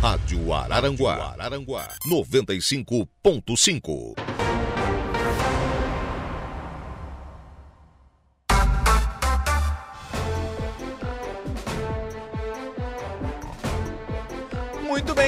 [0.00, 4.37] Rádio Araranguá, Araranguá 95.5.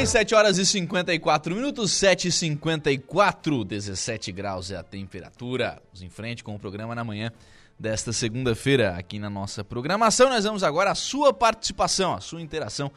[0.00, 5.78] bem, 7 horas e 54 minutos, 7 e 54, 17 graus é a temperatura.
[5.88, 7.30] Vamos em frente com o programa na manhã
[7.78, 10.30] desta segunda-feira aqui na nossa programação.
[10.30, 12.90] Nós vamos agora à sua participação, a sua interação,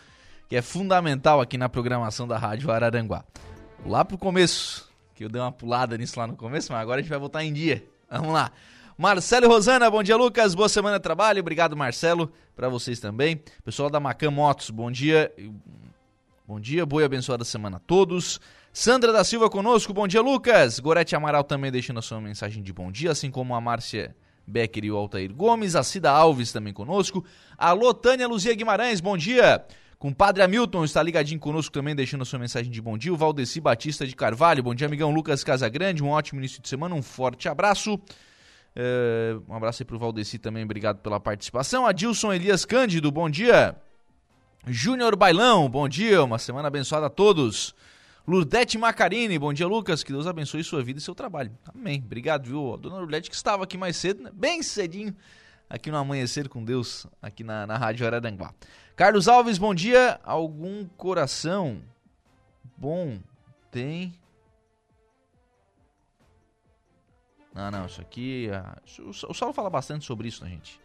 [0.48, 3.26] que é fundamental aqui na programação da Rádio Araranguá.
[3.86, 7.02] Lá pro começo, que eu dei uma pulada nisso lá no começo, mas agora a
[7.02, 7.84] gente vai voltar em dia.
[8.10, 8.50] Vamos lá.
[8.98, 10.56] Marcelo e Rosana, bom dia, Lucas.
[10.56, 11.42] Boa semana de trabalho.
[11.42, 13.42] Obrigado, Marcelo, para vocês também.
[13.66, 15.30] Pessoal da Macan Motos, bom dia.
[16.46, 18.38] Bom dia, boa e abençoada semana a todos.
[18.74, 20.78] Sandra da Silva conosco, bom dia, Lucas.
[20.78, 24.14] Gorete Amaral também deixando a sua mensagem de bom dia, assim como a Márcia
[24.46, 27.24] Becker e o Altair Gomes, a Cida Alves também conosco.
[27.58, 29.66] Alô, Tânia Luzia Guimarães, bom dia.
[29.98, 33.14] Compadre Hamilton está ligadinho conosco também, deixando a sua mensagem de bom dia.
[33.14, 36.94] O Valdeci Batista de Carvalho, bom dia, amigão Lucas Casagrande, um ótimo início de semana,
[36.94, 37.98] um forte abraço.
[38.76, 41.86] É, um abraço aí pro Valdeci também, obrigado pela participação.
[41.88, 43.78] Adilson Elias Cândido, bom dia.
[44.66, 47.76] Júnior Bailão, bom dia, uma semana abençoada a todos.
[48.26, 50.04] Lurdete Macarini, bom dia, Lucas.
[50.04, 51.52] Que Deus abençoe sua vida e seu trabalho.
[51.66, 52.02] Amém.
[52.04, 52.74] Obrigado, viu?
[52.74, 54.32] A dona Lurdete que estava aqui mais cedo, né?
[54.34, 55.14] bem cedinho,
[55.70, 58.54] aqui no Amanhecer com Deus, aqui na, na Rádio Araranguá.
[58.96, 60.18] Carlos Alves, bom dia.
[60.24, 61.82] Algum coração
[62.78, 63.20] bom
[63.70, 64.18] tem.
[67.54, 68.50] Não, não, isso aqui.
[68.50, 70.80] Ah, o Saulo fala bastante sobre isso, né, gente?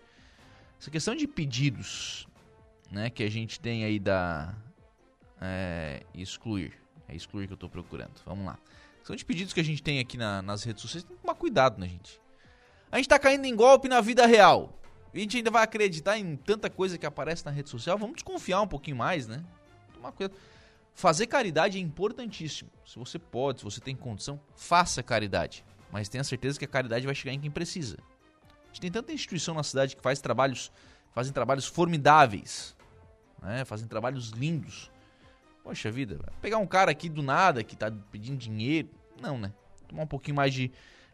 [0.81, 2.28] Essa questão de pedidos,
[2.91, 4.55] né, que a gente tem aí da.
[5.41, 6.73] É, excluir.
[7.07, 8.21] É excluir que eu estou procurando.
[8.25, 8.59] Vamos lá.
[9.03, 11.05] São de pedidos que a gente tem aqui na, nas redes sociais.
[11.05, 12.21] Tem que tomar cuidado, né, gente?
[12.91, 14.79] A gente está caindo em golpe na vida real.
[15.13, 17.97] A gente ainda vai acreditar em tanta coisa que aparece na rede social.
[17.97, 19.43] Vamos desconfiar um pouquinho mais, né?
[19.95, 20.39] Tomar cuidado.
[20.95, 22.71] Fazer caridade é importantíssimo.
[22.85, 25.65] Se você pode, se você tem condição, faça caridade.
[25.91, 27.97] Mas tenha certeza que a caridade vai chegar em quem precisa.
[28.65, 30.71] A gente tem tanta instituição na cidade que faz trabalhos,
[31.13, 32.77] fazem trabalhos formidáveis,
[33.43, 33.65] né?
[33.65, 34.91] fazem trabalhos lindos.
[35.63, 38.89] Poxa vida, pegar um cara aqui do nada que tá pedindo dinheiro.
[39.21, 39.53] Não, né?
[39.87, 40.71] Tomar um pouquinho mais de,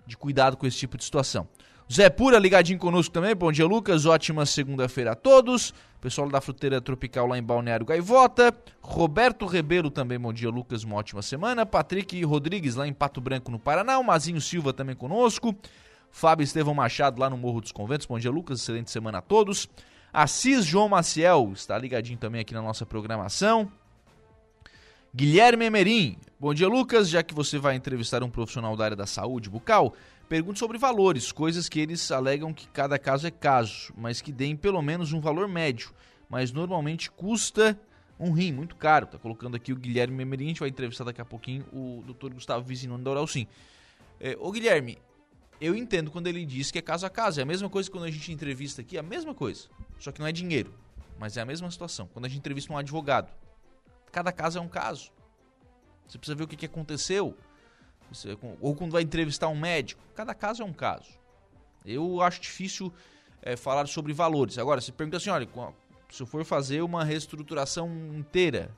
[0.07, 1.49] de cuidado com esse tipo de situação.
[1.93, 3.35] Zé Pura ligadinho conosco também.
[3.35, 4.07] Bom dia, Lucas.
[4.07, 5.75] Ótima segunda-feira a todos.
[6.01, 8.57] Pessoal da Fruteira Tropical lá em Balneário Gaivota.
[8.81, 10.19] Roberto Rebelo também.
[10.19, 10.83] Bom dia, Lucas.
[10.83, 11.67] Uma ótima semana.
[11.67, 13.99] Patrick Rodrigues lá em Pato Branco, no Paraná.
[13.99, 15.55] O Mazinho Silva também conosco.
[16.11, 18.07] Fábio Estevão Machado lá no Morro dos Conventos.
[18.07, 18.61] Bom dia, Lucas.
[18.61, 19.69] Excelente semana a todos.
[20.15, 23.69] Assis João Maciel está ligadinho também aqui na nossa programação.
[25.13, 26.17] Guilherme Emerim.
[26.39, 27.09] Bom dia, Lucas.
[27.09, 29.93] Já que você vai entrevistar um profissional da área da saúde bucal,
[30.29, 34.55] pergunte sobre valores, coisas que eles alegam que cada caso é caso, mas que deem
[34.55, 35.91] pelo menos um valor médio.
[36.29, 37.77] Mas normalmente custa
[38.17, 39.09] Um rim, muito caro.
[39.09, 42.33] Tá colocando aqui o Guilherme Memerin, a gente vai entrevistar daqui a pouquinho o Dr.
[42.35, 43.49] Gustavo Vizinone da Oral Sim.
[44.21, 44.97] É, ô Guilherme,
[45.61, 47.41] eu entendo quando ele diz que é caso a caso.
[47.41, 49.69] É a mesma coisa quando a gente entrevista aqui, é a mesma coisa.
[49.99, 50.75] Só que não é dinheiro,
[51.19, 52.09] mas é a mesma situação.
[52.13, 53.33] Quando a gente entrevista um advogado,
[54.13, 55.11] cada caso é um caso.
[56.07, 57.37] Você precisa ver o que, que aconteceu.
[58.11, 61.09] Você, ou quando vai entrevistar um médico, cada caso é um caso.
[61.85, 62.93] Eu acho difícil
[63.43, 64.59] é, falar sobre valores.
[64.59, 65.49] Agora, se pergunta assim, olha,
[66.11, 68.71] se eu for fazer uma reestruturação inteira,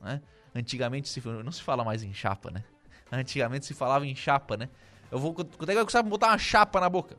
[0.00, 0.20] né?
[0.54, 2.64] Antigamente se, não se fala mais em chapa, né?
[3.10, 4.68] Antigamente se falava em chapa, né?
[5.14, 7.16] Eu vou, quanto é que vai custar botar uma chapa na boca?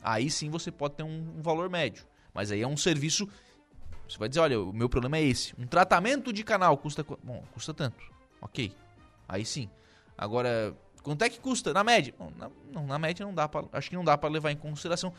[0.00, 2.06] Aí sim você pode ter um, um valor médio.
[2.32, 3.28] Mas aí é um serviço.
[4.08, 5.52] Você vai dizer, olha, o meu problema é esse.
[5.58, 7.04] Um tratamento de canal custa.
[7.24, 7.96] Bom, custa tanto.
[8.40, 8.72] Ok.
[9.28, 9.68] Aí sim.
[10.16, 11.72] Agora, quanto é que custa?
[11.72, 12.14] Na média?
[12.16, 14.56] Bom, na, não, na média não dá pra, Acho que não dá para levar em
[14.56, 15.12] consideração.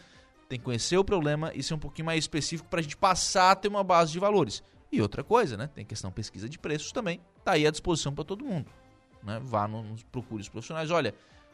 [0.48, 3.52] Tem que conhecer o problema e ser um pouquinho mais específico para a gente passar
[3.52, 4.64] a ter uma base de valores.
[4.90, 5.68] E outra coisa, né?
[5.68, 7.20] Tem questão pesquisa de preços também.
[7.44, 8.72] Tá aí à disposição para todo mundo.
[9.22, 9.42] Né?
[9.44, 10.90] Vá nos procure os profissionais.
[10.90, 11.14] Olha,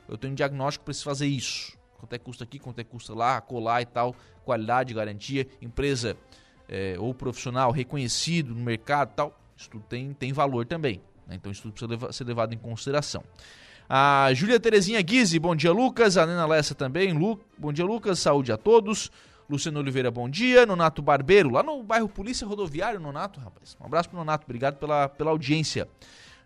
[0.10, 1.78] eu tenho um diagnóstico, preciso fazer isso.
[1.98, 5.48] Quanto é que custa aqui, quanto é que custa lá, colar e tal, qualidade, garantia,
[5.62, 6.18] empresa
[6.68, 9.40] é, ou profissional reconhecido no mercado e tal.
[9.56, 11.02] Isso tudo tem, tem valor também.
[11.28, 11.36] Né?
[11.36, 13.24] Então isso tudo precisa levar, ser levado em consideração.
[13.88, 16.16] A Júlia Terezinha Guise, bom dia Lucas.
[16.16, 17.12] A Nena Lessa também.
[17.12, 19.12] Lu, bom dia Lucas, saúde a todos.
[19.50, 20.66] Luciano Oliveira, bom dia.
[20.66, 23.76] Nonato Barbeiro, lá no bairro Polícia Rodoviário, Nonato, rapaz.
[23.82, 25.88] Um abraço pro Nonato, obrigado pela, pela audiência.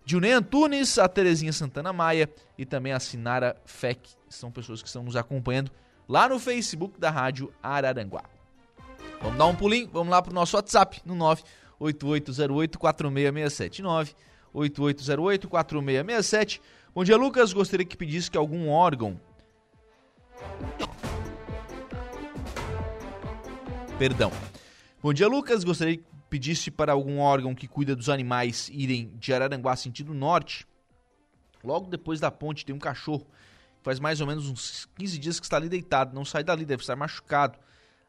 [0.06, 4.00] Dilnei Antunes, a Terezinha Santana Maia e também a Sinara Fec.
[4.30, 5.72] São pessoas que estão nos acompanhando
[6.08, 8.24] lá no Facebook da Rádio Araranguá.
[9.22, 16.62] Vamos dar um pulinho, vamos lá pro nosso WhatsApp no 98808 4667 98808 4667
[16.96, 17.52] Bom dia, Lucas.
[17.52, 19.20] Gostaria que pedisse que algum órgão.
[23.98, 24.32] Perdão.
[25.02, 25.64] Bom dia, Lucas.
[25.64, 26.04] Gostaria que
[26.34, 30.66] pedisse para algum órgão que cuida dos animais irem de Araranguá sentido norte.
[31.64, 33.28] Logo depois da ponte tem um cachorro.
[33.84, 36.16] Faz mais ou menos uns 15 dias que está ali deitado.
[36.16, 37.60] Não sai dali, deve estar machucado.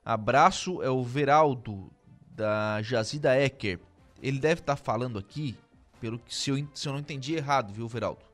[0.03, 1.93] Abraço é o Veraldo
[2.31, 3.79] da Jazida Ecker.
[4.23, 5.55] Ele deve estar falando aqui,
[6.01, 8.25] pelo que se eu, se eu não entendi errado, viu, Veraldo?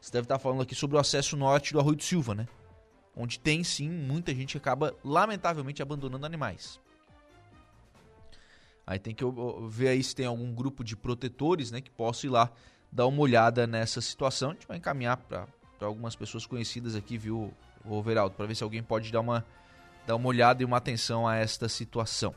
[0.00, 2.48] Você deve estar falando aqui sobre o acesso norte do Arroio do Silva, né?
[3.14, 6.80] Onde tem sim muita gente que acaba, lamentavelmente, abandonando animais.
[8.90, 9.22] Aí tem que
[9.68, 11.80] ver aí se tem algum grupo de protetores, né?
[11.80, 12.50] Que possa ir lá
[12.90, 14.50] dar uma olhada nessa situação.
[14.50, 15.46] A gente vai encaminhar para
[15.80, 19.46] algumas pessoas conhecidas aqui, viu, o Veraldo, para ver se alguém pode dar uma,
[20.08, 22.34] dar uma olhada e uma atenção a esta situação.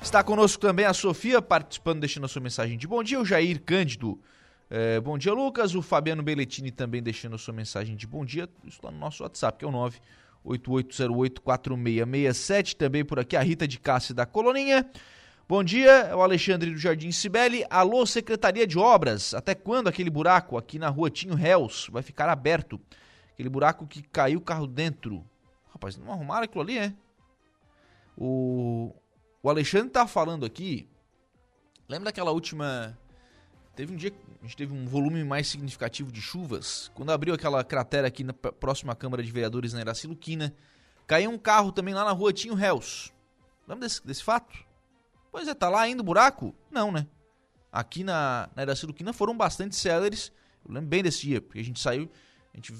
[0.00, 3.20] Está conosco também a Sofia, participando, deixando a sua mensagem de bom dia.
[3.20, 4.18] O Jair Cândido
[4.70, 5.74] é, bom dia, Lucas.
[5.74, 8.48] O Fabiano Belletini também deixando a sua mensagem de bom dia.
[8.64, 9.72] Isso lá no nosso WhatsApp, que é o
[10.42, 12.76] 988084667.
[12.76, 14.90] Também por aqui a Rita de Cássia da Coloninha.
[15.52, 17.66] Bom dia, é o Alexandre do Jardim Cibele.
[17.68, 19.34] Alô, Secretaria de Obras.
[19.34, 22.80] Até quando aquele buraco aqui na rua Tinho Réus vai ficar aberto?
[23.34, 25.22] Aquele buraco que caiu o carro dentro.
[25.68, 26.94] Rapaz, não arrumaram aquilo ali, é?
[28.16, 28.94] O,
[29.42, 30.88] o Alexandre tá falando aqui.
[31.86, 32.98] Lembra daquela última
[33.76, 36.90] Teve um dia que a gente teve um volume mais significativo de chuvas.
[36.94, 40.54] Quando abriu aquela cratera aqui na próxima Câmara de Vereadores na Iraci Luquina,
[41.06, 43.12] caiu um carro também lá na rua Tinho Réus.
[43.68, 44.71] Lembra desse, desse fato?
[45.32, 46.54] Pois é, tá lá ainda o buraco?
[46.70, 47.06] Não, né?
[47.72, 50.30] Aqui na, na Iraci Luquina foram bastante céleres.
[50.64, 52.08] Eu lembro bem desse dia, porque a gente saiu,
[52.54, 52.72] a gente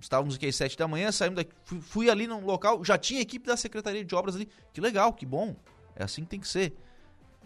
[0.00, 3.20] estávamos aqui às 7 da manhã, saímos daqui, fui, fui ali no local, já tinha
[3.20, 4.48] equipe da Secretaria de Obras ali.
[4.72, 5.54] Que legal, que bom.
[5.96, 6.74] É assim que tem que ser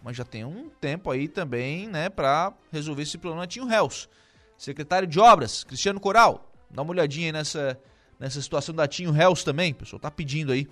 [0.03, 3.47] mas já tem um tempo aí também, né, para resolver esse problema.
[3.47, 4.09] Tinha o Hells,
[4.57, 7.79] secretário de Obras, Cristiano Coral, dá uma olhadinha aí nessa,
[8.19, 10.69] nessa situação da Tinho Hells também, o pessoal tá pedindo aí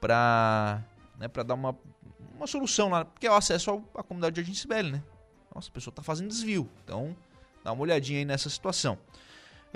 [0.00, 0.82] para
[1.18, 1.76] né, pra dar uma,
[2.36, 5.02] uma solução lá, porque é o acesso à comunidade de Jardim Sibeli, né?
[5.54, 7.16] Nossa, a pessoa tá fazendo desvio, então
[7.62, 8.98] dá uma olhadinha aí nessa situação.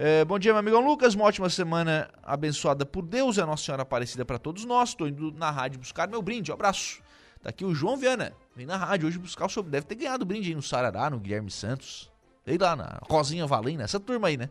[0.01, 1.17] É, bom dia, meu amigão Lucas.
[1.17, 3.37] Uma ótima semana abençoada por Deus.
[3.37, 4.91] É a Nossa Senhora Aparecida para todos nós.
[4.91, 6.53] Estou indo na rádio buscar meu brinde.
[6.53, 7.03] Um abraço.
[7.43, 8.33] Tá aqui o João Viana.
[8.55, 9.61] Vem na rádio hoje buscar o seu.
[9.61, 12.09] Deve ter ganhado brinde aí no Sarará, no Guilherme Santos.
[12.45, 14.49] Sei lá, na Rosinha Valena, essa turma aí, né?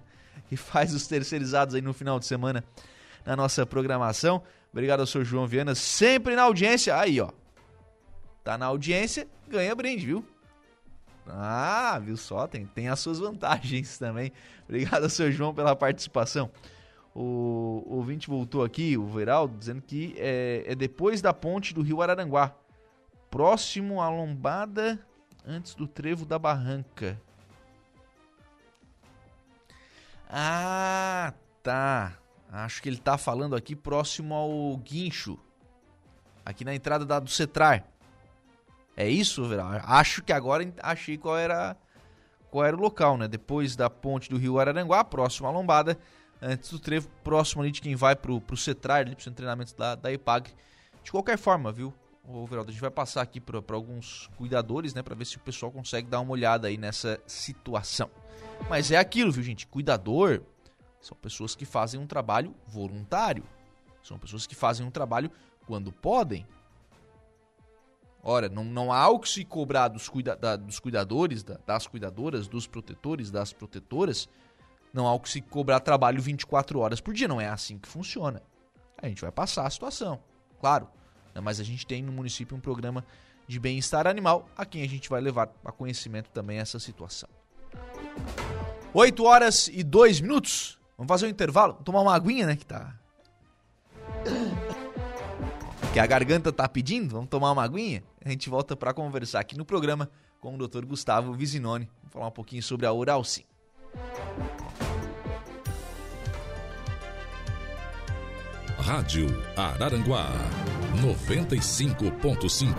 [0.49, 2.61] Que faz os terceirizados aí no final de semana
[3.25, 4.43] na nossa programação.
[4.73, 6.97] Obrigado ao seu João Viana, sempre na audiência.
[6.97, 7.29] Aí, ó.
[8.47, 10.25] Tá na audiência, ganha brinde, viu?
[11.27, 12.47] Ah, viu só?
[12.47, 14.31] Tem, tem as suas vantagens também.
[14.63, 16.49] Obrigado seu João pela participação.
[17.13, 21.81] O, o ouvinte voltou aqui, o Veraldo, dizendo que é, é depois da ponte do
[21.81, 22.55] rio Araranguá
[23.29, 24.97] próximo à lombada
[25.45, 27.21] antes do trevo da barranca.
[30.29, 32.17] Ah, tá.
[32.49, 35.37] Acho que ele tá falando aqui próximo ao guincho.
[36.45, 37.96] Aqui na entrada da, do Cetrar.
[38.97, 39.69] É isso, Verão?
[39.83, 41.77] Acho que agora achei qual era,
[42.49, 43.27] qual era o local, né?
[43.27, 45.95] Depois da ponte do Rio Araranguá, próximo à lombada,
[46.41, 49.37] antes do trevo, próximo ali de quem vai pro, pro CETRAR, ali pro centro de
[49.37, 50.51] treinamento da, da EPAG.
[51.03, 51.93] De qualquer forma, viu,
[52.27, 55.03] o Veraldo, a gente vai passar aqui para alguns cuidadores, né?
[55.03, 58.09] Pra ver se o pessoal consegue dar uma olhada aí nessa situação.
[58.67, 59.67] Mas é aquilo, viu, gente?
[59.67, 60.41] Cuidador
[60.99, 63.43] são pessoas que fazem um trabalho voluntário.
[64.01, 65.31] São pessoas que fazem um trabalho
[65.67, 66.47] quando podem.
[68.29, 71.87] Ora, não, não há o que se cobrar dos, cuida, da, dos cuidadores, da, das
[71.87, 74.27] cuidadoras, dos protetores, das protetoras.
[74.93, 77.25] Não há o que se cobrar trabalho 24 horas por dia.
[77.25, 78.43] Não é assim que funciona.
[79.01, 80.19] A gente vai passar a situação,
[80.59, 80.89] claro.
[81.41, 83.05] Mas a gente tem no município um programa
[83.47, 87.29] de bem-estar animal a quem a gente vai levar a conhecimento também essa situação.
[88.93, 90.77] 8 horas e 2 minutos.
[90.97, 92.57] Vamos fazer um intervalo, tomar uma aguinha, né?
[92.57, 92.93] Que tá.
[95.97, 98.03] Que a garganta tá pedindo, vamos tomar uma aguinha?
[98.23, 100.07] A gente volta para conversar aqui no programa
[100.39, 100.85] com o Dr.
[100.85, 101.89] Gustavo Visinoni.
[102.03, 103.41] Vamos falar um pouquinho sobre a Oral Sim.
[108.77, 109.25] Rádio
[109.55, 110.29] Araranguá
[111.01, 112.75] 95.5.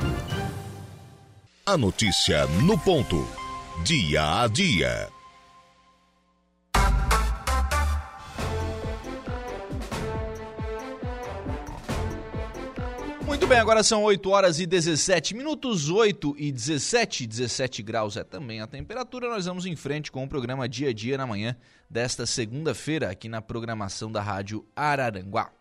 [1.66, 3.26] A notícia no ponto.
[3.82, 5.17] Dia a dia.
[13.28, 18.24] Muito bem, agora são 8 horas e 17 minutos, 8 e 17, 17 graus é
[18.24, 19.28] também a temperatura.
[19.28, 21.54] Nós vamos em frente com o programa Dia a Dia na manhã
[21.90, 25.52] desta segunda-feira, aqui na programação da Rádio Araranguá.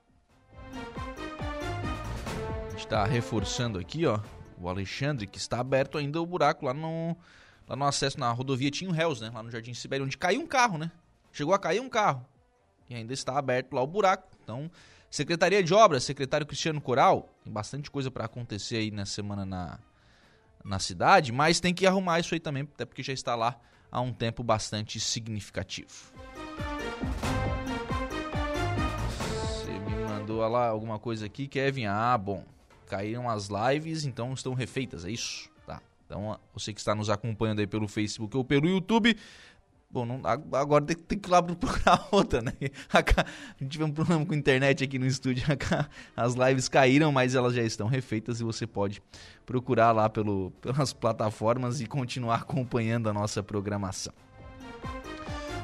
[2.78, 4.22] Está reforçando aqui, ó,
[4.58, 7.18] o Alexandre, que está aberto ainda o buraco lá no,
[7.68, 10.48] lá no acesso na rodovia Tinho Réus, né, lá no Jardim Sibério, onde caiu um
[10.48, 10.90] carro, né?
[11.34, 12.26] Chegou a cair um carro
[12.90, 14.72] e ainda está aberto lá o buraco, então
[15.10, 19.80] Secretaria de Obras, secretário Cristiano Coral, tem bastante coisa para acontecer aí na semana na,
[20.64, 24.02] na cidade, mas tem que arrumar isso aí também, até porque já está lá há
[24.02, 26.12] um tempo bastante significativo.
[29.48, 31.86] Você me mandou lá alguma coisa aqui, Kevin?
[31.86, 32.44] Ah, bom,
[32.88, 35.50] caíram as lives, então estão refeitas, é isso?
[35.66, 35.82] Tá.
[36.06, 39.18] Então, você que está nos acompanhando aí pelo Facebook ou pelo YouTube,
[39.90, 42.52] Bom, não, agora tem, tem, que ir lá procurar outra, né?
[42.92, 43.00] A,
[43.60, 45.46] gente tiver um problema com a internet aqui no estúdio.
[46.16, 49.02] As lives caíram, mas elas já estão refeitas e você pode
[49.46, 54.14] procurar lá pelo, pelas plataformas e continuar acompanhando a nossa programação.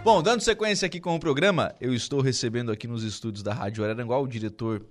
[0.05, 3.83] Bom, dando sequência aqui com o programa, eu estou recebendo aqui nos estúdios da Rádio
[3.83, 4.85] Araranguá o diretor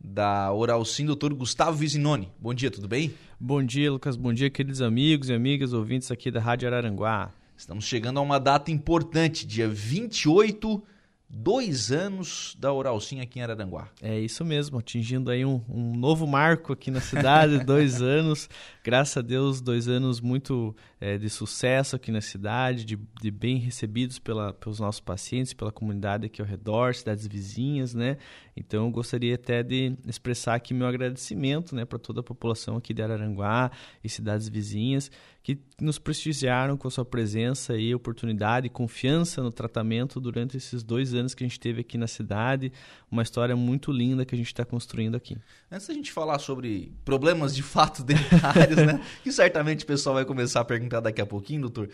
[0.00, 2.30] da Oral Sim, doutor Gustavo Visinoni.
[2.38, 3.14] Bom dia, tudo bem?
[3.38, 4.16] Bom dia, Lucas.
[4.16, 7.32] Bom dia, queridos amigos e amigas ouvintes aqui da Rádio Araranguá.
[7.58, 10.80] Estamos chegando a uma data importante, dia 28,
[11.28, 13.88] dois anos da Oral Sim aqui em Araranguá.
[14.00, 18.48] É isso mesmo, atingindo aí um, um novo marco aqui na cidade, dois anos.
[18.88, 23.58] Graças a Deus, dois anos muito é, de sucesso aqui na cidade, de, de bem
[23.58, 28.16] recebidos pela, pelos nossos pacientes, pela comunidade aqui ao redor, cidades vizinhas, né?
[28.56, 32.94] Então, eu gostaria até de expressar aqui meu agradecimento, né, para toda a população aqui
[32.94, 33.70] de Araranguá
[34.02, 35.10] e cidades vizinhas
[35.48, 40.82] que nos prestigiaram com a sua presença e oportunidade e confiança no tratamento durante esses
[40.82, 42.70] dois anos que a gente teve aqui na cidade.
[43.10, 45.38] Uma história muito linda que a gente está construindo aqui.
[45.72, 49.00] Antes da gente falar sobre problemas de fato dentários, né?
[49.22, 51.88] Que certamente o pessoal vai começar a perguntar daqui a pouquinho, doutor.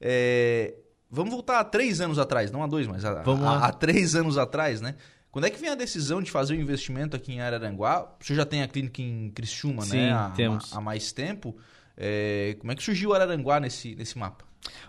[0.00, 0.74] É...
[1.10, 4.38] Vamos voltar a três anos atrás, não a dois, mas a, a, a três anos
[4.38, 4.94] atrás, né?
[5.30, 8.12] Quando é que vem a decisão de fazer o investimento aqui em Araranguá?
[8.20, 10.12] Você já tem a clínica em Criciúma, Sim, né?
[10.12, 10.72] Há, temos.
[10.72, 11.56] há mais tempo.
[11.96, 14.44] É, como é que surgiu Araranguá nesse, nesse mapa?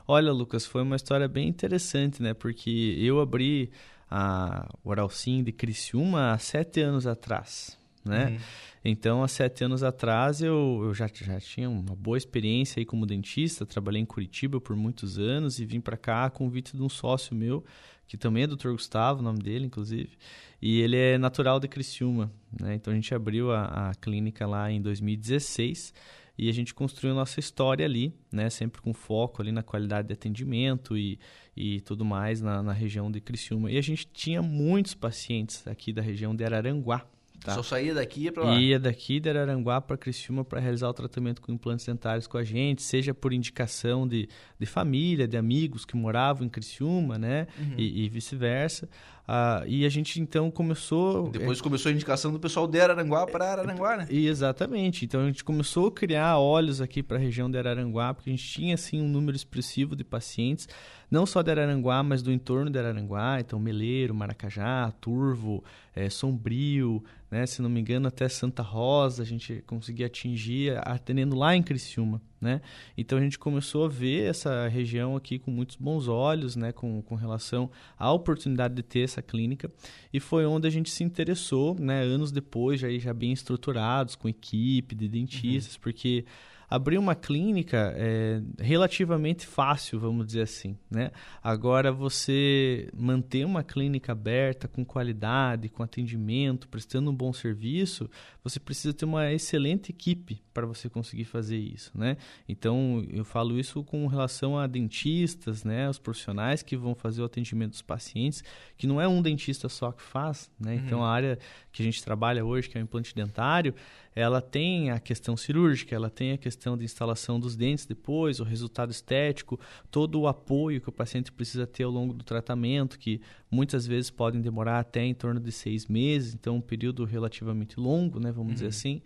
[0.08, 2.34] Olha, Lucas, foi uma história bem interessante, né?
[2.34, 3.72] Porque eu abri
[4.10, 8.26] a Oralcim de Criciúma há sete anos atrás, né?
[8.26, 8.38] Uhum.
[8.84, 13.06] Então, há sete anos atrás, eu, eu já, já tinha uma boa experiência aí como
[13.06, 13.66] dentista.
[13.66, 17.36] Trabalhei em Curitiba por muitos anos e vim para cá a convite de um sócio
[17.36, 17.64] meu,
[18.08, 18.72] que também é Dr.
[18.72, 20.18] Gustavo, o nome dele, inclusive.
[20.60, 22.74] E ele é natural de Criciúma, né?
[22.74, 25.94] Então, a gente abriu a, a clínica lá em 2016
[26.36, 28.50] e a gente construiu nossa história ali, né?
[28.50, 31.20] Sempre com foco ali na qualidade de atendimento e,
[31.56, 33.72] e tudo mais na, na região de Criciúma.
[33.72, 37.06] E a gente tinha muitos pacientes aqui da região de Araranguá.
[37.44, 37.56] Tá?
[37.56, 38.60] Só saía daqui e ia para lá?
[38.60, 42.44] Ia daqui de Araranguá para Criciúma para realizar o tratamento com implantes dentários com a
[42.44, 44.30] gente, seja por indicação de,
[44.60, 47.48] de família, de amigos que moravam em Criciúma, né?
[47.58, 47.74] Uhum.
[47.78, 48.88] E, e vice-versa.
[49.34, 51.30] Ah, e a gente então começou.
[51.30, 54.08] Depois é, começou a indicação do pessoal de Araranguá para Araranguá, né?
[54.10, 55.06] Exatamente.
[55.06, 58.34] Então a gente começou a criar olhos aqui para a região de Araranguá, porque a
[58.34, 60.68] gente tinha assim um número expressivo de pacientes,
[61.10, 65.64] não só de Araranguá, mas do entorno de Araranguá, então Meleiro, Maracajá, Turvo,
[65.96, 67.02] é, Sombrio,
[67.32, 67.46] né?
[67.46, 72.22] Se não me engano, até Santa Rosa a gente conseguia atingir, atendendo lá em Criciúma,
[72.42, 72.60] né?
[72.98, 76.72] Então a gente começou a ver essa região aqui com muitos bons olhos, né?
[76.72, 79.72] Com, com relação à oportunidade de ter essa clínica
[80.12, 82.02] e foi onde a gente se interessou, né?
[82.02, 85.82] Anos depois, já, já bem estruturados, com equipe de dentistas, uhum.
[85.82, 86.26] porque
[86.72, 91.12] abrir uma clínica é relativamente fácil, vamos dizer assim, né?
[91.44, 98.10] Agora você manter uma clínica aberta com qualidade, com atendimento, prestando um bom serviço,
[98.42, 102.16] você precisa ter uma excelente equipe para você conseguir fazer isso, né?
[102.48, 105.90] Então eu falo isso com relação a dentistas, né?
[105.90, 108.46] Os profissionais que vão fazer o atendimento dos pacientes,
[108.78, 110.76] que não é um dentista só que faz, né?
[110.76, 111.06] Então uhum.
[111.06, 111.38] a área
[111.70, 113.76] que a gente trabalha hoje, que é o implante dentário,
[114.16, 118.44] ela tem a questão cirúrgica, ela tem a questão de instalação dos dentes depois, o
[118.44, 119.60] resultado estético,
[119.90, 123.22] todo o apoio que o paciente precisa ter ao longo do tratamento, que
[123.52, 128.18] muitas vezes podem demorar até em torno de seis meses, então um período relativamente longo,
[128.18, 128.54] né, vamos uhum.
[128.54, 129.02] dizer assim.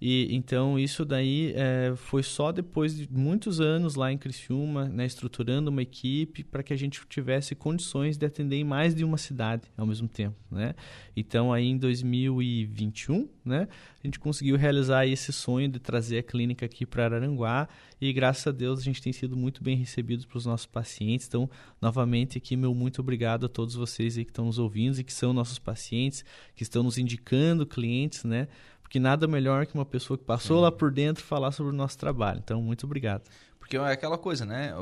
[0.00, 5.04] E então isso daí é, foi só depois de muitos anos lá em Criciúma, né,
[5.04, 9.18] estruturando uma equipe para que a gente tivesse condições de atender em mais de uma
[9.18, 10.74] cidade ao mesmo tempo, né?
[11.16, 13.66] Então aí em 2021, né,
[14.00, 17.68] a gente conseguiu realizar esse sonho de trazer a clínica aqui para Araranguá
[18.00, 21.26] e graças a Deus a gente tem sido muito bem recebidos para os nossos pacientes.
[21.26, 25.04] Então, novamente aqui meu muito obrigado a todos vocês aí que estão nos ouvindo e
[25.04, 26.24] que são nossos pacientes,
[26.54, 28.48] que estão nos indicando clientes, né?
[28.82, 30.62] Porque nada melhor que uma pessoa que passou Sim.
[30.62, 32.40] lá por dentro falar sobre o nosso trabalho.
[32.42, 33.28] Então, muito obrigado.
[33.58, 34.72] Porque é aquela coisa, né?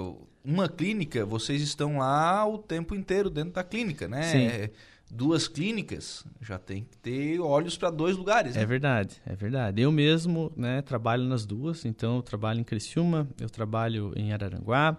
[0.45, 4.23] Uma clínica, vocês estão lá o tempo inteiro dentro da clínica, né?
[4.23, 4.47] Sim.
[4.47, 4.71] É,
[5.11, 8.57] duas clínicas, já tem que ter olhos para dois lugares.
[8.57, 8.63] Né?
[8.63, 9.81] É verdade, é verdade.
[9.81, 14.99] Eu mesmo né, trabalho nas duas, então eu trabalho em Criciúma, eu trabalho em Araranguá,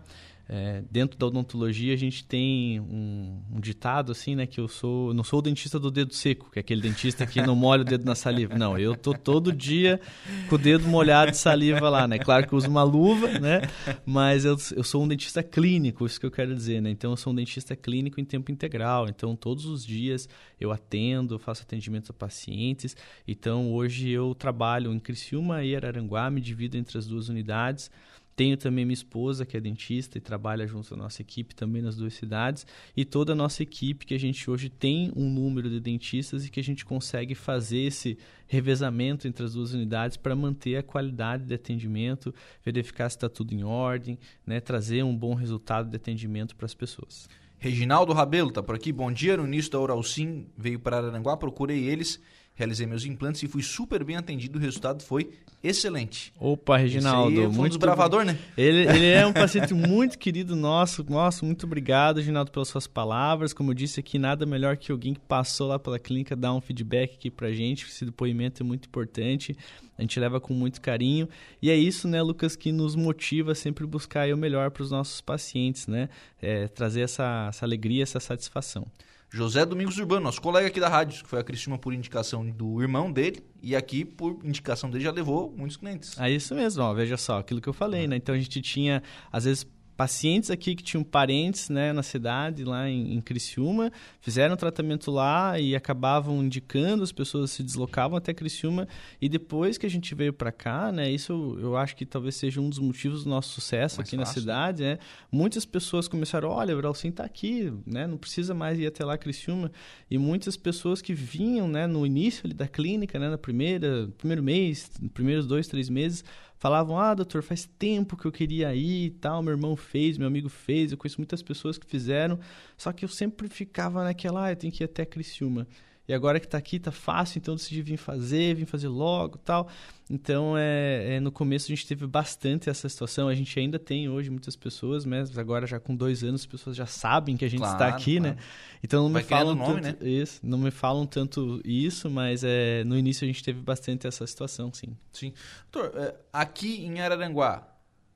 [0.49, 5.13] é, dentro da odontologia a gente tem um, um, ditado assim, né, que eu sou,
[5.13, 7.85] não sou o dentista do dedo seco, que é aquele dentista que não molha o
[7.85, 8.57] dedo na saliva.
[8.57, 9.99] Não, eu tô todo dia
[10.47, 12.17] com o dedo molhado de saliva lá, né?
[12.17, 13.61] Claro que eu uso uma luva, né?
[14.05, 16.89] Mas eu, eu sou um dentista clínico, isso que eu quero dizer, né?
[16.91, 19.09] Então eu sou um dentista clínico em tempo integral.
[19.09, 20.29] Então todos os dias
[20.59, 22.95] eu atendo, faço atendimento a pacientes.
[23.27, 27.91] Então hoje eu trabalho em Criciúma e Araranguá, me divido entre as duas unidades.
[28.37, 31.95] Tenho também minha esposa, que é dentista e trabalha junto à nossa equipe também nas
[31.95, 32.67] duas cidades.
[32.95, 36.51] E toda a nossa equipe, que a gente hoje tem um número de dentistas e
[36.51, 38.15] que a gente consegue fazer esse
[38.45, 42.31] revezamento entre as duas unidades para manter a qualidade de atendimento,
[42.63, 46.75] verificar se está tudo em ordem, né, trazer um bom resultado de atendimento para as
[46.75, 47.27] pessoas.
[47.57, 48.91] Reginaldo Rabelo está por aqui.
[48.91, 49.35] Bom dia.
[49.35, 52.21] No início da Oralcim veio para Aranguá, procurei eles
[52.57, 54.57] realizei meus implantes e fui super bem atendido.
[54.57, 55.29] O resultado foi
[55.63, 56.33] excelente.
[56.39, 57.39] Opa, Reginaldo.
[57.39, 58.37] Esse muito um desbravador, né?
[58.57, 61.05] Ele, ele é um paciente muito querido nosso.
[61.07, 63.53] Nossa, muito obrigado, Reginaldo, pelas suas palavras.
[63.53, 66.59] Como eu disse aqui, nada melhor que alguém que passou lá pela clínica dar um
[66.59, 67.85] feedback aqui pra gente.
[67.85, 69.55] Esse depoimento é muito importante.
[69.95, 71.29] A gente leva com muito carinho.
[71.61, 74.89] E é isso, né, Lucas, que nos motiva a sempre buscar o melhor para os
[74.89, 76.09] nossos pacientes, né?
[76.41, 78.87] É, trazer essa, essa alegria, essa satisfação.
[79.29, 82.81] José Domingos Urbano, nosso colega aqui da rádio, que foi a Cristina por indicação do
[82.81, 86.17] irmão dele, e aqui, por indicação dele, já levou muitos clientes.
[86.17, 88.15] É isso mesmo, ó, veja só, aquilo que eu falei, né?
[88.15, 89.67] Então a gente tinha, às vezes,
[89.97, 93.91] pacientes aqui que tinham parentes né, na cidade, lá em, em Criciúma,
[94.21, 98.87] fizeram tratamento lá e acabavam indicando, as pessoas se deslocavam até Criciúma.
[99.19, 102.61] E depois que a gente veio para cá, né, isso eu acho que talvez seja
[102.61, 104.35] um dos motivos do nosso sucesso mais aqui fácil.
[104.35, 104.83] na cidade.
[104.83, 104.99] Né?
[105.31, 109.17] Muitas pessoas começaram, olha, o Bralcim está aqui, né, não precisa mais ir até lá
[109.17, 109.71] Criciúma.
[110.11, 114.91] E muitas pessoas que vinham né, no início da clínica, né, na primeira, primeiro mês,
[115.15, 116.23] primeiros dois, três meses,
[116.57, 119.41] falavam: Ah, doutor, faz tempo que eu queria ir e tal.
[119.41, 120.91] Meu irmão fez, meu amigo fez.
[120.91, 122.39] Eu conheço muitas pessoas que fizeram.
[122.77, 125.67] Só que eu sempre ficava naquela: Ah, eu tenho que ir até Criciúma.
[126.07, 129.67] E agora que está aqui, está fácil, então decidi vir fazer, vir fazer logo tal.
[130.09, 133.27] Então, é, é, no começo a gente teve bastante essa situação.
[133.27, 136.77] A gente ainda tem hoje muitas pessoas, mas agora já com dois anos as pessoas
[136.77, 138.29] já sabem que a gente claro, está aqui, né?
[138.29, 138.37] claro.
[138.37, 138.47] né?
[138.81, 140.09] Então não Vai me falam nome, tanto né?
[140.09, 144.25] isso, não me falam tanto isso, mas é, no início a gente teve bastante essa
[144.25, 144.95] situação, sim.
[145.11, 145.33] Sim.
[145.69, 147.67] Doutor, é, aqui em Araranguá,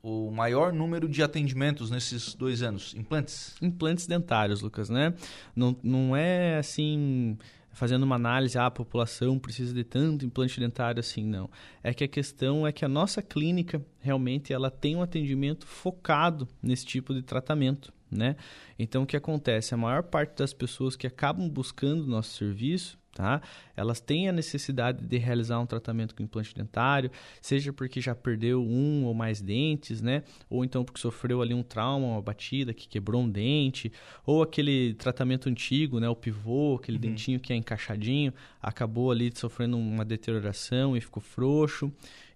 [0.02, 2.96] o maior número de atendimentos nesses dois anos?
[2.96, 3.56] Implantes?
[3.62, 5.14] Implantes dentários, Lucas, né?
[5.54, 7.38] Não, não é assim
[7.74, 11.50] fazendo uma análise, ah, a população precisa de tanto implante dentário assim, não.
[11.84, 16.48] É que a questão é que a nossa clínica realmente ela tem um atendimento focado
[16.62, 18.36] nesse tipo de tratamento, né?
[18.78, 19.74] Então o que acontece?
[19.74, 23.42] A maior parte das pessoas que acabam buscando nosso serviço Tá?
[23.76, 28.64] Elas têm a necessidade de realizar um tratamento com implante dentário, seja porque já perdeu
[28.64, 30.24] um ou mais dentes, né?
[30.50, 33.92] Ou então porque sofreu ali um trauma, uma batida que quebrou um dente,
[34.26, 36.08] ou aquele tratamento antigo, né?
[36.08, 37.02] O pivô, aquele uhum.
[37.02, 41.92] dentinho que é encaixadinho, acabou ali sofrendo uma deterioração e ficou frouxo.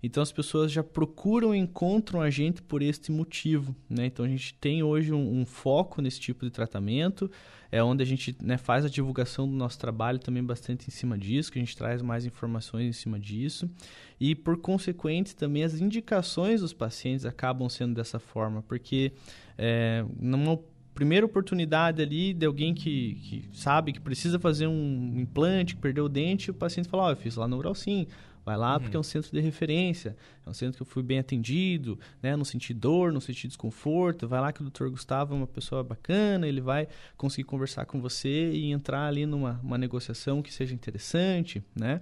[0.05, 4.05] Então as pessoas já procuram e encontram a gente por este motivo, né?
[4.05, 7.29] Então a gente tem hoje um, um foco nesse tipo de tratamento
[7.71, 11.17] é onde a gente né, faz a divulgação do nosso trabalho também bastante em cima
[11.17, 13.69] disso, que a gente traz mais informações em cima disso.
[14.17, 19.11] E, por consequente, também as indicações dos pacientes acabam sendo dessa forma, porque
[19.57, 20.57] é, numa
[20.93, 26.05] primeira oportunidade ali de alguém que, que sabe que precisa fazer um implante, que perdeu
[26.05, 28.07] o dente, o paciente fala, ó, oh, eu fiz lá no Uralsim,
[28.45, 28.81] Vai lá uhum.
[28.81, 30.15] porque é um centro de referência,
[30.45, 32.35] é um centro que eu fui bem atendido, né?
[32.35, 34.27] Não senti dor, não senti desconforto.
[34.27, 34.87] Vai lá que o Dr.
[34.89, 36.87] Gustavo é uma pessoa bacana, ele vai
[37.17, 42.01] conseguir conversar com você e entrar ali numa uma negociação que seja interessante, né?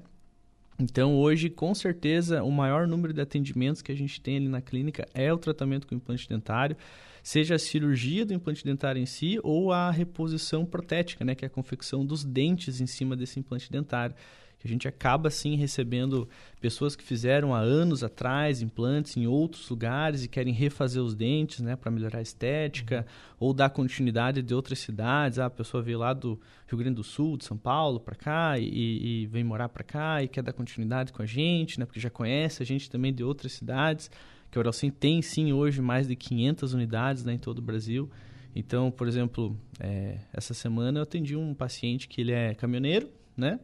[0.77, 4.59] Então, hoje, com certeza, o maior número de atendimentos que a gente tem ali na
[4.59, 6.75] clínica é o tratamento com implante dentário,
[7.21, 11.47] seja a cirurgia do implante dentário em si ou a reposição protética, né, que é
[11.47, 14.15] a confecção dos dentes em cima desse implante dentário
[14.63, 16.27] que a gente acaba sim recebendo
[16.61, 21.59] pessoas que fizeram há anos atrás implantes em outros lugares e querem refazer os dentes,
[21.59, 23.47] né, para melhorar a estética uhum.
[23.47, 25.37] ou dar continuidade de outras cidades.
[25.37, 28.57] Ah, a pessoa veio lá do Rio Grande do Sul, de São Paulo, para cá
[28.57, 31.99] e, e, vem morar para cá e quer dar continuidade com a gente, né, porque
[31.99, 34.09] já conhece a gente também de outras cidades.
[34.49, 38.09] Que a Oralcim tem sim hoje mais de 500 unidades né, em todo o Brasil.
[38.55, 43.59] Então, por exemplo, é, essa semana eu atendi um paciente que ele é caminhoneiro, né?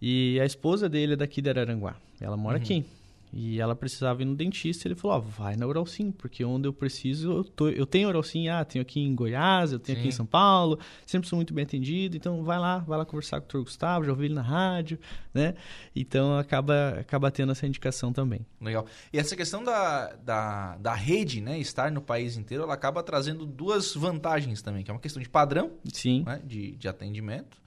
[0.00, 1.96] E a esposa dele é daqui de Araranguá.
[2.20, 2.62] Ela mora uhum.
[2.62, 2.84] aqui.
[3.36, 4.86] E ela precisava ir no dentista.
[4.86, 8.48] Ele falou: oh, vai na Uralsim, porque onde eu preciso, eu, tô, eu tenho Uralsim.
[8.48, 10.02] Ah, tenho aqui em Goiás, eu tenho Sim.
[10.02, 10.78] aqui em São Paulo.
[11.04, 12.16] Sempre sou muito bem atendido.
[12.16, 13.64] Então, vai lá, vai lá conversar com o Dr.
[13.64, 14.04] Gustavo.
[14.04, 15.00] Já ouvi ele na rádio,
[15.32, 15.54] né?
[15.96, 18.46] Então, acaba, acaba tendo essa indicação também.
[18.60, 18.86] Legal.
[19.12, 21.58] E essa questão da, da, da rede, né?
[21.58, 25.28] Estar no país inteiro, ela acaba trazendo duas vantagens também, que é uma questão de
[25.28, 26.22] padrão Sim.
[26.24, 26.40] Né?
[26.44, 27.63] De, de atendimento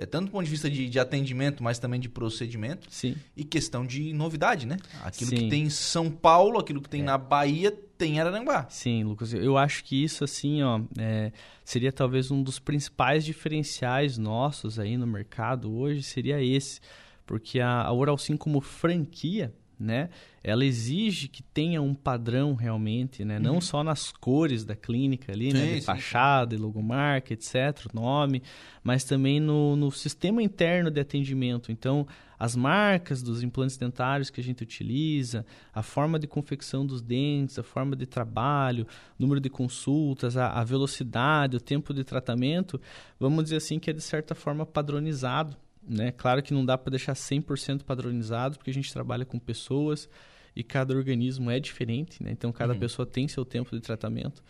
[0.00, 2.86] é, tanto do ponto de vista de, de, atendimento, mas também de procedimento.
[2.90, 3.14] Sim.
[3.36, 4.78] E questão de novidade, né?
[5.04, 5.36] Aquilo Sim.
[5.36, 7.04] que tem em São Paulo, aquilo que tem é.
[7.04, 8.66] na Bahia, tem em Araranguá.
[8.70, 9.34] Sim, Lucas.
[9.34, 11.30] Eu acho que isso, assim, ó, é,
[11.62, 16.80] seria talvez um dos principais diferenciais nossos aí no mercado hoje, seria esse.
[17.26, 20.10] Porque a, a Oral Sim como franquia, né?
[20.44, 23.36] Ela exige que tenha um padrão realmente, né?
[23.36, 23.42] Uhum.
[23.42, 25.60] Não só nas cores da clínica ali, né?
[25.60, 25.74] sim, né?
[25.76, 26.62] De fachada, sim.
[26.62, 28.42] logomarca, etc., nome,
[28.84, 31.72] mas também no, no sistema interno de atendimento.
[31.72, 32.06] Então,
[32.38, 37.58] as marcas dos implantes dentários que a gente utiliza, a forma de confecção dos dentes,
[37.58, 38.86] a forma de trabalho,
[39.18, 42.80] número de consultas, a, a velocidade, o tempo de tratamento,
[43.18, 45.56] vamos dizer assim que é de certa forma padronizado
[45.90, 46.12] né?
[46.12, 50.08] Claro que não dá para deixar 100% padronizado, porque a gente trabalha com pessoas
[50.54, 52.30] e cada organismo é diferente, né?
[52.32, 52.78] então cada uhum.
[52.78, 54.42] pessoa tem seu tempo de tratamento.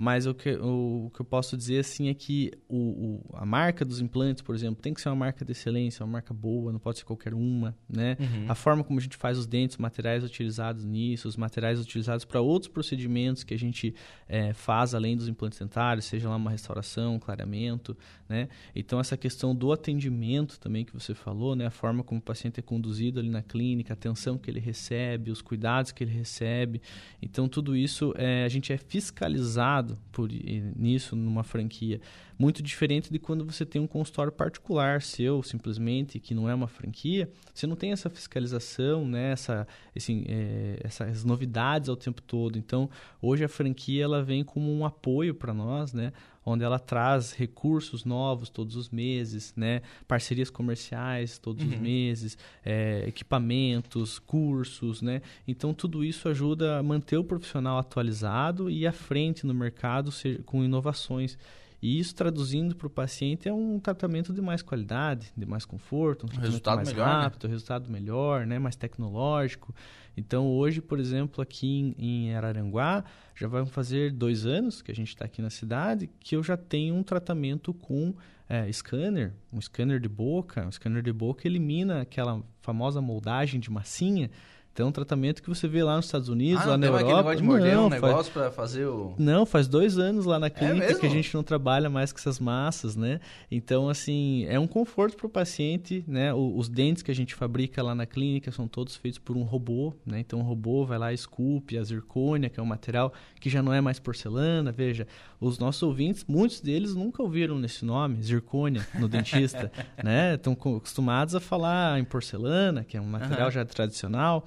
[0.00, 3.44] Mas o que, o, o que eu posso dizer assim é que o, o, a
[3.44, 6.70] marca dos implantes, por exemplo, tem que ser uma marca de excelência, uma marca boa,
[6.70, 8.16] não pode ser qualquer uma, né?
[8.20, 8.44] Uhum.
[8.48, 12.24] A forma como a gente faz os dentes, os materiais utilizados nisso, os materiais utilizados
[12.24, 13.92] para outros procedimentos que a gente
[14.28, 17.96] é, faz além dos implantes dentários, seja lá uma restauração, um clareamento,
[18.28, 18.48] né?
[18.76, 21.66] Então essa questão do atendimento também que você falou, né?
[21.66, 25.32] A forma como o paciente é conduzido ali na clínica, a atenção que ele recebe,
[25.32, 26.80] os cuidados que ele recebe.
[27.20, 32.00] Então tudo isso é, a gente é fiscalizado por nisso numa franquia.
[32.38, 36.68] Muito diferente de quando você tem um consultório particular seu, simplesmente, que não é uma
[36.68, 39.32] franquia, você não tem essa fiscalização, né?
[39.32, 39.66] essa,
[39.96, 42.56] é, essas novidades ao tempo todo.
[42.56, 42.88] Então,
[43.20, 46.12] hoje a franquia ela vem como um apoio para nós, né?
[46.46, 49.82] onde ela traz recursos novos todos os meses, né?
[50.06, 51.70] parcerias comerciais todos uhum.
[51.70, 55.02] os meses, é, equipamentos, cursos.
[55.02, 55.22] Né?
[55.46, 60.12] Então, tudo isso ajuda a manter o profissional atualizado e à frente no mercado
[60.46, 61.36] com inovações.
[61.80, 66.26] E isso traduzindo para o paciente é um tratamento de mais qualidade, de mais conforto,
[66.26, 67.12] um resultado mais melhor, né?
[67.22, 67.50] rápido, né?
[67.52, 68.58] resultado melhor, né?
[68.58, 69.72] mais tecnológico.
[70.16, 73.04] Então hoje, por exemplo, aqui em, Araranguá,
[73.36, 76.56] já vão fazer dois anos que a gente está aqui na cidade, que eu já
[76.56, 78.12] tenho um tratamento com
[78.48, 80.66] é, scanner, um scanner de boca.
[80.66, 84.30] Um scanner de boca elimina aquela famosa moldagem de massinha
[84.78, 87.34] Então, tratamento que você vê lá nos Estados Unidos, ah, lá não na tem Europa.
[87.34, 89.12] de morder não, um negócio para fazer o.
[89.18, 91.00] Não, faz dois anos lá na clínica mesmo?
[91.00, 93.18] que a gente não trabalha mais com essas massas, né?
[93.50, 96.32] Então, assim, é um conforto para o paciente, né?
[96.32, 99.42] O- os dentes que a gente fabrica lá na clínica são todos feitos por um
[99.42, 100.20] robô, né?
[100.20, 103.72] Então, o robô vai lá, esculpe a zircônia, que é um material que já não
[103.72, 104.70] é mais porcelana.
[104.70, 105.08] Veja,
[105.40, 109.72] os nossos ouvintes, muitos deles nunca ouviram nesse nome, zircônia, no dentista,
[110.04, 110.36] né?
[110.36, 113.50] Estão co- acostumados a falar em porcelana, que é um material Aham.
[113.50, 114.46] já tradicional,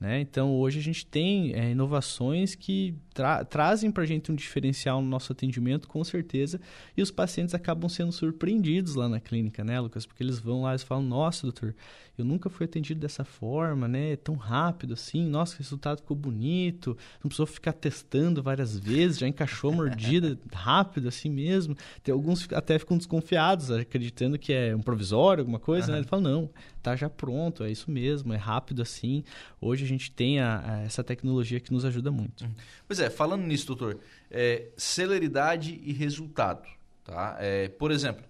[0.00, 0.20] né?
[0.20, 5.02] Então, hoje a gente tem é, inovações que tra- trazem para a gente um diferencial
[5.02, 6.60] no nosso atendimento, com certeza,
[6.96, 10.06] e os pacientes acabam sendo surpreendidos lá na clínica, né, Lucas?
[10.06, 11.74] Porque eles vão lá e falam, nossa, doutor,
[12.16, 14.16] eu nunca fui atendido dessa forma, né?
[14.16, 19.26] Tão rápido assim, nossa, o resultado ficou bonito, não precisou ficar testando várias vezes, já
[19.26, 21.76] encaixou a mordida rápido assim mesmo.
[22.02, 25.98] Tem alguns até ficam desconfiados, acreditando que é um provisório, alguma coisa, né?
[25.98, 26.50] Ele fala, não,
[26.82, 29.22] tá já pronto, é isso mesmo, é rápido assim.
[29.60, 32.48] Hoje gente tem a- a- essa tecnologia que nos ajuda muito.
[32.86, 33.98] Pois é, falando nisso, doutor,
[34.30, 36.66] é, celeridade e resultado.
[37.04, 37.36] Tá?
[37.40, 38.24] É, por exemplo,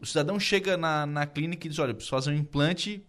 [0.00, 3.02] o cidadão chega na, na clínica e diz: Olha, eu preciso fazer um implante.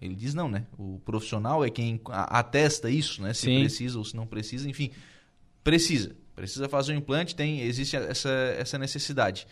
[0.00, 0.64] Ele diz não, né?
[0.78, 3.34] O profissional é quem atesta isso, né?
[3.34, 3.60] Se Sim.
[3.60, 4.90] precisa ou se não precisa, enfim.
[5.62, 6.16] Precisa.
[6.34, 9.46] Precisa fazer um implante, tem, existe essa, essa necessidade.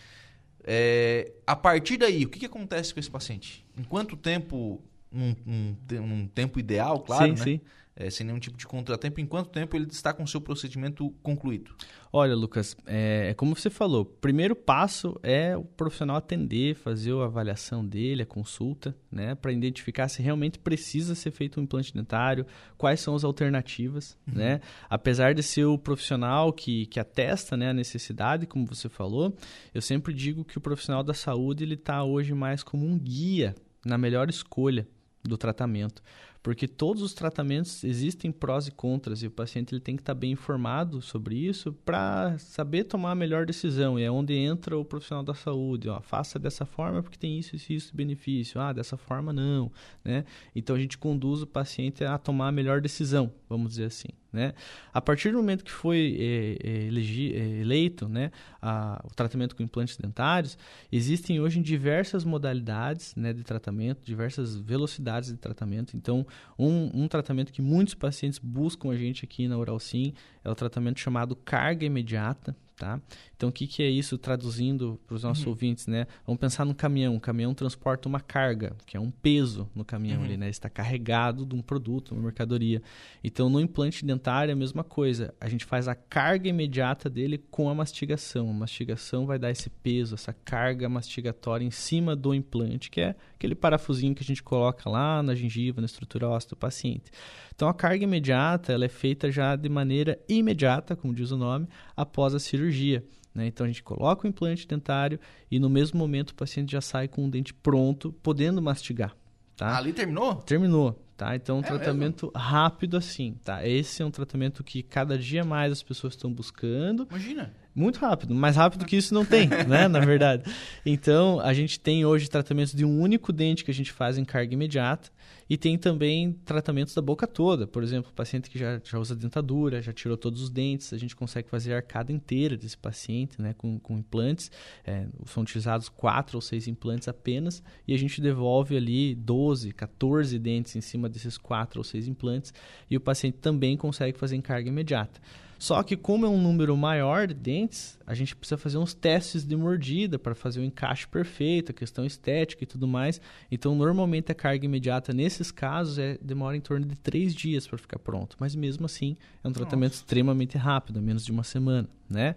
[0.64, 3.64] É, a partir daí, o que, que acontece com esse paciente?
[3.76, 7.44] Em quanto tempo, num, num tempo ideal, claro, sim, né?
[7.44, 7.60] sim.
[8.00, 11.10] É, sem nenhum tipo de contratempo, em quanto tempo ele está com o seu procedimento
[11.20, 11.72] concluído?
[12.12, 17.24] Olha, Lucas, é, é como você falou, primeiro passo é o profissional atender, fazer a
[17.24, 22.46] avaliação dele, a consulta, né, para identificar se realmente precisa ser feito um implante dentário,
[22.76, 24.60] quais são as alternativas, né?
[24.88, 29.36] Apesar de ser o profissional que, que atesta né, a necessidade, como você falou,
[29.74, 33.56] eu sempre digo que o profissional da saúde ele está hoje mais como um guia
[33.84, 34.86] na melhor escolha
[35.28, 36.02] do tratamento.
[36.42, 40.14] Porque todos os tratamentos existem prós e contras e o paciente ele tem que estar
[40.14, 43.98] bem informado sobre isso para saber tomar a melhor decisão.
[43.98, 45.88] E é onde entra o profissional da saúde.
[45.88, 48.60] Ó, faça dessa forma porque tem isso, isso, isso benefício.
[48.60, 49.70] Ah, dessa forma não.
[50.04, 50.24] Né?
[50.54, 54.08] Então a gente conduz o paciente a tomar a melhor decisão, vamos dizer assim.
[54.30, 54.52] Né?
[54.92, 59.56] A partir do momento que foi eh, eh, elegi- eh, eleito né, a- o tratamento
[59.56, 60.58] com implantes dentários,
[60.92, 65.96] existem hoje diversas modalidades né, de tratamento, diversas velocidades de tratamento.
[65.96, 66.26] Então,
[66.58, 70.12] um, um tratamento que muitos pacientes buscam a gente aqui na Oral Sim
[70.44, 72.54] é o tratamento chamado carga imediata.
[72.78, 73.00] Tá?
[73.36, 75.88] Então, o que, que é isso traduzindo para os nossos ouvintes?
[75.88, 76.06] Né?
[76.24, 77.16] Vamos pensar no caminhão.
[77.16, 80.22] O caminhão transporta uma carga, que é um peso no caminhão.
[80.22, 80.48] ali, né?
[80.48, 82.80] Está carregado de um produto, uma mercadoria.
[83.22, 85.34] Então, no implante dentário é a mesma coisa.
[85.40, 88.48] A gente faz a carga imediata dele com a mastigação.
[88.48, 93.16] A mastigação vai dar esse peso, essa carga mastigatória em cima do implante, que é
[93.34, 97.10] aquele parafusinho que a gente coloca lá na gengiva, na estrutura óssea do paciente.
[97.58, 101.66] Então, a carga imediata ela é feita já de maneira imediata, como diz o nome,
[101.96, 103.04] após a cirurgia.
[103.34, 103.48] né?
[103.48, 105.18] Então, a gente coloca o implante dentário
[105.50, 109.12] e no mesmo momento o paciente já sai com o dente pronto, podendo mastigar.
[109.56, 109.76] Tá?
[109.76, 110.36] Ali terminou?
[110.36, 111.34] Terminou, tá?
[111.34, 113.66] Então, um É tratamento rápido assim, tá?
[113.66, 117.08] Esse é um tratamento que cada dia mais as pessoas estão buscando.
[117.10, 117.52] Imagina.
[117.78, 119.86] Muito rápido, mais rápido que isso não tem, né?
[119.86, 120.42] Na verdade.
[120.84, 124.24] Então, a gente tem hoje tratamentos de um único dente que a gente faz em
[124.24, 125.12] carga imediata
[125.48, 127.68] e tem também tratamentos da boca toda.
[127.68, 131.14] Por exemplo, paciente que já, já usa dentadura, já tirou todos os dentes, a gente
[131.14, 133.54] consegue fazer a arcada inteira desse paciente, né?
[133.56, 134.50] Com, com implantes.
[134.84, 140.36] É, são utilizados quatro ou seis implantes apenas e a gente devolve ali 12, 14
[140.36, 142.52] dentes em cima desses quatro ou seis implantes
[142.90, 145.20] e o paciente também consegue fazer em carga imediata.
[145.58, 149.44] Só que como é um número maior de dentes, a gente precisa fazer uns testes
[149.44, 153.20] de mordida para fazer o encaixe perfeito, a questão estética e tudo mais.
[153.50, 157.76] Então, normalmente a carga imediata nesses casos é, demora em torno de três dias para
[157.76, 158.36] ficar pronto.
[158.38, 162.36] Mas mesmo assim, é um tratamento extremamente rápido, menos de uma semana, né?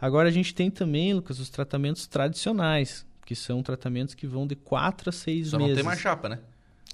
[0.00, 4.56] Agora a gente tem também, Lucas, os tratamentos tradicionais, que são tratamentos que vão de
[4.56, 5.70] quatro a seis Só meses.
[5.70, 6.38] não tem mais chapa, né?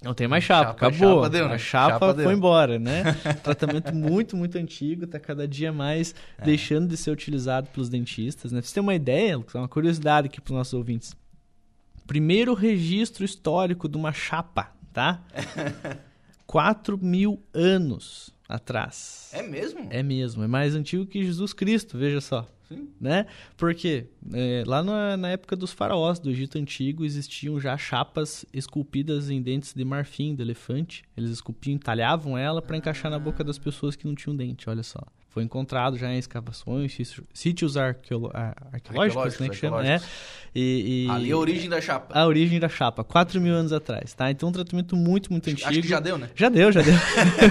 [0.02, 1.16] Não tem mais chapa, Chapa- acabou.
[1.24, 1.54] chapa deu, né?
[1.54, 2.24] A chapa, Chapa deu.
[2.24, 3.02] foi embora, né?
[3.42, 6.44] Tratamento muito, muito antigo, tá cada dia mais É.
[6.44, 8.60] deixando de ser utilizado pelos dentistas, né?
[8.60, 11.14] Pra você ter uma ideia, Lucas, uma curiosidade aqui pros nossos ouvintes.
[12.06, 15.20] Primeiro registro histórico de uma chapa, tá?
[16.46, 19.28] 4 mil anos atrás.
[19.32, 19.86] É mesmo?
[19.90, 22.46] É mesmo, é mais antigo que Jesus Cristo, veja só.
[22.68, 22.88] Sim.
[23.00, 23.26] Né?
[23.56, 29.30] Porque é, lá na, na época dos faraós do Egito Antigo existiam já chapas esculpidas
[29.30, 31.02] em dentes de marfim, de elefante.
[31.16, 34.82] Eles esculpiam, talhavam ela para encaixar na boca das pessoas que não tinham dente, olha
[34.82, 35.00] só.
[35.28, 36.96] Foi encontrado já em escavações,
[37.34, 38.30] sítios arqueolo
[38.72, 40.00] arqueológicos, né, que chama, é.
[40.54, 42.18] E, e, Ali é a origem da chapa.
[42.18, 44.30] A origem da chapa, 4 mil anos atrás, tá?
[44.30, 45.68] Então um tratamento muito, muito antigo.
[45.68, 46.30] Acho que já deu, né?
[46.34, 46.94] Já deu, já deu.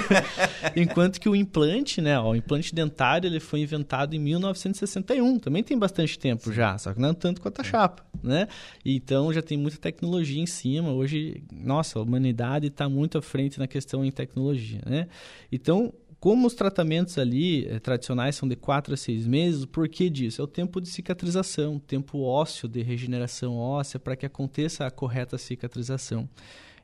[0.75, 5.63] Enquanto que o implante, né, ó, o implante dentário, ele foi inventado em 1961, também
[5.63, 8.47] tem bastante tempo já, só que não tanto quanto a chapa, né?
[8.83, 13.59] Então já tem muita tecnologia em cima, hoje, nossa, a humanidade está muito à frente
[13.59, 15.07] na questão em tecnologia, né?
[15.51, 20.09] Então, como os tratamentos ali eh, tradicionais são de 4 a 6 meses, por que
[20.09, 20.41] disso?
[20.41, 25.37] É o tempo de cicatrização, tempo ósseo de regeneração óssea para que aconteça a correta
[25.37, 26.27] cicatrização.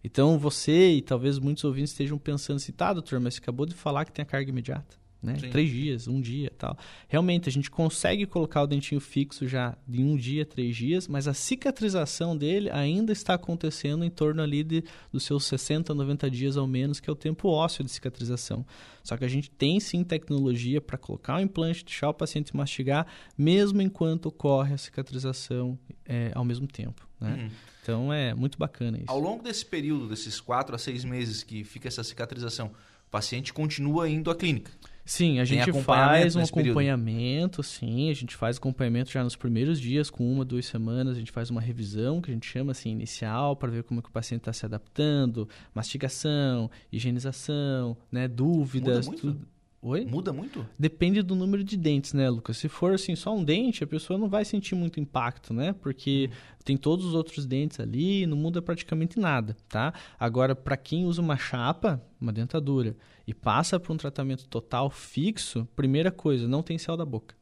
[0.03, 3.73] Então você e talvez muitos ouvintes estejam pensando assim, tá, doutor, mas você acabou de
[3.73, 5.36] falar que tem a carga imediata né?
[5.51, 6.78] Três dias, um dia tal.
[7.07, 11.28] Realmente, a gente consegue colocar o dentinho fixo já de um dia, três dias, mas
[11.28, 16.57] a cicatrização dele ainda está acontecendo em torno ali de, dos seus 60, 90 dias
[16.57, 18.65] ao menos, que é o tempo ósseo de cicatrização.
[19.01, 23.07] Só que a gente tem sim tecnologia para colocar o implante, deixar o paciente mastigar,
[23.38, 27.34] mesmo enquanto ocorre a cicatrização é, ao mesmo tempo, né?
[27.34, 27.49] Uhum.
[27.82, 29.09] Então é muito bacana isso.
[29.09, 33.51] Ao longo desse período, desses quatro a seis meses que fica essa cicatrização, o paciente
[33.51, 34.71] continua indo à clínica?
[35.06, 37.64] Sim, a gente faz um acompanhamento, período.
[37.64, 41.32] sim, a gente faz acompanhamento já nos primeiros dias, com uma, duas semanas, a gente
[41.32, 44.12] faz uma revisão, que a gente chama assim, inicial, para ver como é que o
[44.12, 49.45] paciente está se adaptando, mastigação, higienização, né, dúvidas, tudo.
[49.86, 50.05] Oi?
[50.05, 50.65] Muda muito?
[50.79, 52.55] Depende do número de dentes, né, Lucas?
[52.55, 55.73] Se for assim só um dente, a pessoa não vai sentir muito impacto, né?
[55.73, 56.38] Porque uhum.
[56.63, 59.93] tem todos os outros dentes ali, não muda praticamente nada, tá?
[60.17, 62.95] Agora, para quem usa uma chapa, uma dentadura,
[63.27, 67.36] e passa por um tratamento total fixo, primeira coisa, não tem céu da boca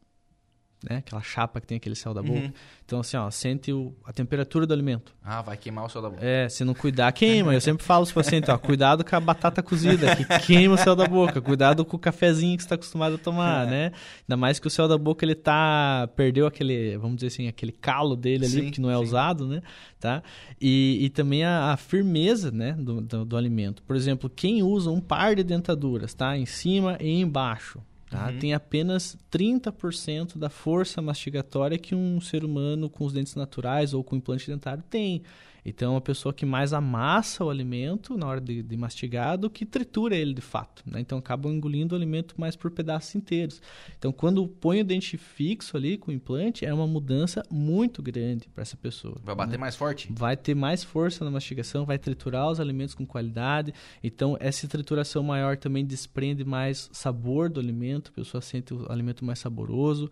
[0.90, 0.98] né?
[0.98, 2.40] Aquela chapa que tem aquele céu da boca.
[2.40, 2.54] Uhum.
[2.86, 5.14] Então, assim, ó, sente o, a temperatura do alimento.
[5.24, 6.26] Ah, vai queimar o céu da boca.
[6.26, 7.54] É, se não cuidar, queima.
[7.54, 10.78] Eu sempre falo para os pacientes, ó, cuidado com a batata cozida, que queima o
[10.78, 11.40] céu da boca.
[11.40, 13.70] Cuidado com o cafezinho que você está acostumado a tomar, é.
[13.70, 13.92] né?
[14.24, 16.10] Ainda mais que o céu da boca, ele tá...
[16.16, 19.04] Perdeu aquele, vamos dizer assim, aquele calo dele ali, sim, que não é sim.
[19.04, 19.62] usado, né?
[20.00, 20.24] Tá?
[20.60, 23.84] E, e também a, a firmeza, né, do, do, do alimento.
[23.84, 26.36] Por exemplo, quem usa um par de dentaduras, tá?
[26.36, 27.80] Em cima e embaixo
[28.12, 28.30] Tá?
[28.30, 28.40] Uhum.
[28.40, 34.04] Tem apenas 30% da força mastigatória que um ser humano com os dentes naturais ou
[34.04, 35.24] com implante dentário tem.
[35.66, 39.66] Então, a pessoa que mais amassa o alimento na hora de, de mastigar do que
[39.66, 40.84] tritura ele de fato.
[40.86, 41.00] Né?
[41.00, 43.62] Então, acaba engolindo o alimento mais por pedaços inteiros.
[43.98, 48.50] Então, quando põe o dente fixo ali com o implante, é uma mudança muito grande
[48.50, 49.18] para essa pessoa.
[49.24, 49.58] Vai bater né?
[49.58, 50.12] mais forte?
[50.12, 53.74] Vai ter mais força na mastigação, vai triturar os alimentos com qualidade.
[54.04, 59.24] Então, essa trituração maior também desprende mais sabor do alimento, a pessoa sente o alimento
[59.24, 60.12] mais saboroso.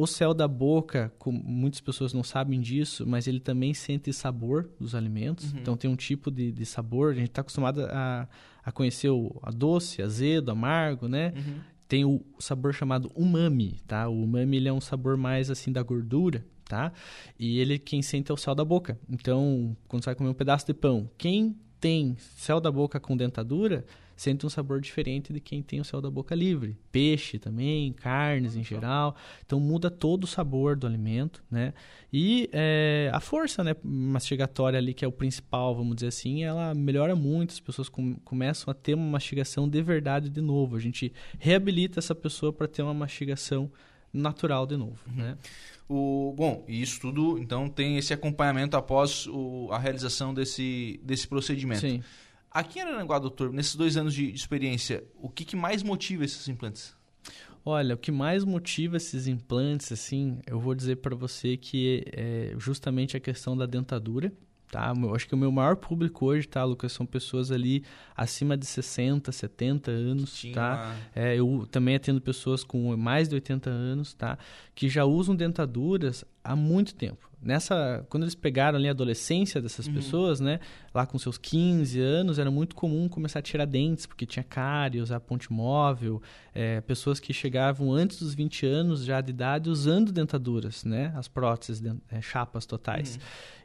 [0.00, 4.94] O céu da boca, muitas pessoas não sabem disso, mas ele também sente sabor dos
[4.94, 5.52] alimentos.
[5.52, 5.58] Uhum.
[5.58, 7.12] Então tem um tipo de, de sabor.
[7.12, 8.26] A gente está acostumado a,
[8.64, 11.34] a conhecer o a doce, azedo, amargo, né?
[11.36, 11.60] Uhum.
[11.86, 14.08] Tem o sabor chamado umami, tá?
[14.08, 16.92] O umami ele é um sabor mais assim da gordura, tá?
[17.38, 18.98] E ele quem sente é o céu da boca.
[19.06, 23.14] Então, quando você vai comer um pedaço de pão, quem tem céu da boca com
[23.14, 23.84] dentadura
[24.20, 26.76] sente um sabor diferente de quem tem o céu da boca livre.
[26.92, 29.16] Peixe também, carnes em geral.
[29.46, 31.72] Então muda todo o sabor do alimento, né?
[32.12, 36.74] E é, a força né, mastigatória ali, que é o principal, vamos dizer assim, ela
[36.74, 37.52] melhora muito.
[37.52, 40.76] As pessoas com, começam a ter uma mastigação de verdade de novo.
[40.76, 43.72] A gente reabilita essa pessoa para ter uma mastigação
[44.12, 45.14] natural de novo, uhum.
[45.16, 45.38] né?
[45.88, 51.26] O, bom, e isso tudo, então, tem esse acompanhamento após o, a realização desse, desse
[51.26, 51.80] procedimento.
[51.80, 52.02] Sim.
[52.50, 56.24] Aqui em Araranguá, doutor, nesses dois anos de, de experiência, o que, que mais motiva
[56.24, 56.96] esses implantes?
[57.64, 62.54] Olha, o que mais motiva esses implantes, assim, eu vou dizer para você que é
[62.58, 64.32] justamente a questão da dentadura,
[64.70, 64.92] tá?
[64.96, 67.84] Eu acho que o meu maior público hoje, tá, Lucas, são pessoas ali
[68.16, 70.96] acima de 60, 70 anos, Tinha tá?
[71.14, 74.38] É, eu também atendo pessoas com mais de 80 anos, tá?
[74.74, 79.86] Que já usam dentaduras há muito tempo nessa quando eles pegaram ali a adolescência dessas
[79.86, 79.94] uhum.
[79.94, 80.60] pessoas, né,
[80.94, 85.00] lá com seus 15 anos, era muito comum começar a tirar dentes, porque tinha cárie,
[85.00, 86.20] usar ponte móvel,
[86.54, 91.28] é, pessoas que chegavam antes dos 20 anos já de idade usando dentaduras, né, as
[91.28, 93.16] próteses, é, chapas totais.
[93.16, 93.22] Uhum.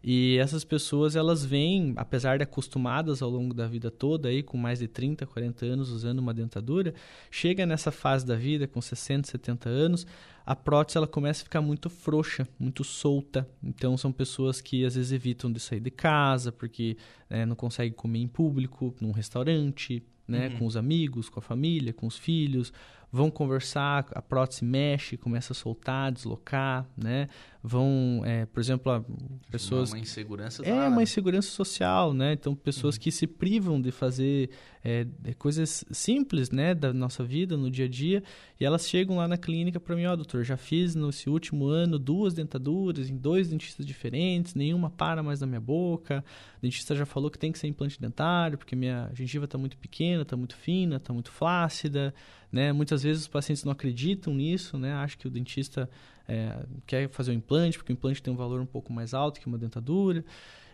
[0.08, 4.56] E essas pessoas, elas vêm, apesar de acostumadas ao longo da vida toda aí com
[4.56, 6.94] mais de 30, 40 anos usando uma dentadura,
[7.32, 10.06] chega nessa fase da vida com 60, 70 anos,
[10.46, 13.50] a prótese ela começa a ficar muito frouxa, muito solta.
[13.64, 16.98] Então são pessoas que às vezes evitam de sair de casa porque
[17.30, 20.60] né, não conseguem comer em público, num restaurante, né, uhum.
[20.60, 22.72] com os amigos, com a família, com os filhos,
[23.12, 27.30] vão conversar, a prótese mexe, começa a soltar, deslocar, né?
[27.66, 29.04] Vão, é, por exemplo,
[29.50, 29.92] pessoas...
[29.92, 32.34] Uma insegurança É, uma insegurança social, né?
[32.34, 33.02] Então, pessoas uhum.
[33.02, 34.52] que se privam de fazer
[34.84, 35.08] é,
[35.40, 38.24] coisas simples, né, da nossa vida, no dia a dia,
[38.60, 41.66] e elas chegam lá na clínica para mim, ó, oh, doutor, já fiz nesse último
[41.66, 46.24] ano duas dentaduras em dois dentistas diferentes, nenhuma para mais na minha boca,
[46.60, 49.76] o dentista já falou que tem que ser implante dentário, porque minha gengiva está muito
[49.76, 52.14] pequena, está muito fina, está muito flácida,
[52.52, 52.72] né?
[52.72, 54.94] Muitas vezes os pacientes não acreditam nisso, né?
[54.94, 55.90] Acham que o dentista
[56.28, 59.40] é, quer fazer um implante, porque o implante tem um valor um pouco mais alto
[59.40, 60.24] que uma dentadura.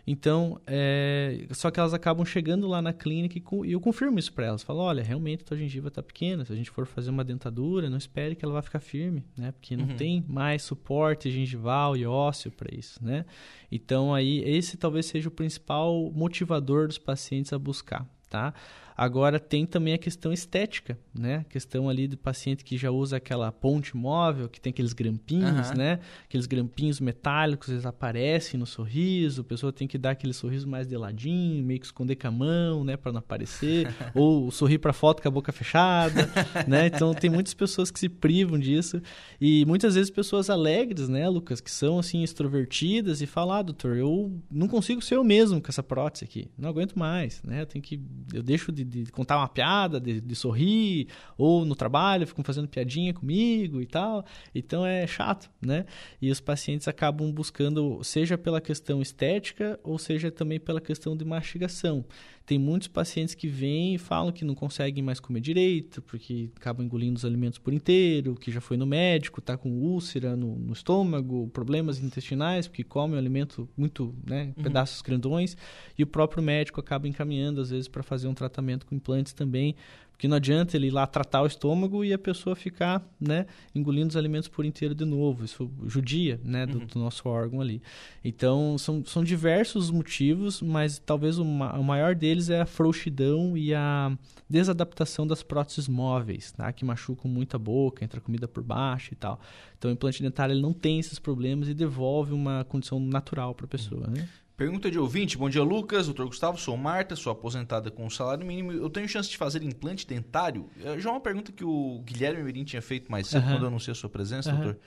[0.04, 4.32] Então, é, só que elas acabam chegando lá na clínica e, e eu confirmo isso
[4.32, 4.62] para elas.
[4.62, 6.44] Falo, olha, realmente tua gengiva está pequena.
[6.44, 9.52] Se a gente for fazer uma dentadura, não espere que ela vai ficar firme, né?
[9.52, 9.96] Porque não uhum.
[9.96, 13.24] tem mais suporte gengival e ósseo para isso, né?
[13.70, 18.52] Então, aí, esse talvez seja o principal motivador dos pacientes a buscar, tá?
[18.96, 21.36] Agora tem também a questão estética, né?
[21.36, 25.70] A questão ali do paciente que já usa aquela ponte móvel, que tem aqueles grampinhos,
[25.70, 25.76] uhum.
[25.76, 26.00] né?
[26.24, 30.86] Aqueles grampinhos metálicos, eles aparecem no sorriso, a pessoa tem que dar aquele sorriso mais
[30.86, 34.92] de ladinho, meio que esconder com a mão, né, para não aparecer, ou sorrir para
[34.92, 36.28] foto com a boca fechada,
[36.66, 36.86] né?
[36.86, 39.00] Então tem muitas pessoas que se privam disso
[39.40, 43.96] e muitas vezes pessoas alegres, né, Lucas, que são assim extrovertidas e falam: "Ah, doutor,
[43.96, 46.50] eu não consigo ser eu mesmo com essa prótese aqui.
[46.58, 47.62] Não aguento mais, né?
[47.62, 48.00] Eu tenho que
[48.32, 52.44] eu deixo de de, de contar uma piada, de, de, sorrir, ou no trabalho ficam
[52.44, 54.24] fazendo piadinha comigo e tal.
[54.54, 55.84] Então é chato, né?
[56.20, 61.24] E os pacientes acabam buscando, seja pela questão estética, ou seja também pela questão de
[61.24, 62.04] mastigação.
[62.44, 66.84] Tem muitos pacientes que vêm e falam que não conseguem mais comer direito, porque acabam
[66.84, 70.72] engolindo os alimentos por inteiro, que já foi no médico, está com úlcera no, no,
[70.72, 74.62] estômago, problemas intestinais, porque come o alimento muito, né, uhum.
[74.64, 75.56] pedaços grandões,
[75.96, 79.76] e o próprio médico acaba encaminhando, às vezes, para fazer um tratamento com implantes também,
[80.12, 83.44] porque não adianta ele ir lá tratar o estômago e a pessoa ficar, né,
[83.74, 85.44] engolindo os alimentos por inteiro de novo.
[85.44, 86.86] Isso judia, né, do, uhum.
[86.86, 87.82] do nosso órgão ali.
[88.24, 93.56] Então, são, são diversos motivos, mas talvez o, ma o maior deles é a frouxidão
[93.56, 94.16] e a
[94.48, 96.72] desadaptação das próteses móveis, tá?
[96.72, 99.40] que machucam muito a boca, entra comida por baixo e tal.
[99.76, 103.64] Então, o implante dentário ele não tem esses problemas e devolve uma condição natural para
[103.64, 104.06] a pessoa.
[104.06, 104.28] Né?
[104.62, 105.36] Pergunta de ouvinte.
[105.36, 106.06] Bom dia, Lucas.
[106.06, 108.70] Doutor Gustavo, sou Marta, sou aposentada com salário mínimo.
[108.70, 110.70] Eu tenho chance de fazer implante dentário?
[110.84, 113.54] É, já é uma pergunta que o Guilherme Mirim tinha feito mais cedo, uhum.
[113.54, 114.56] quando anunciou a sua presença, uhum.
[114.58, 114.78] doutor.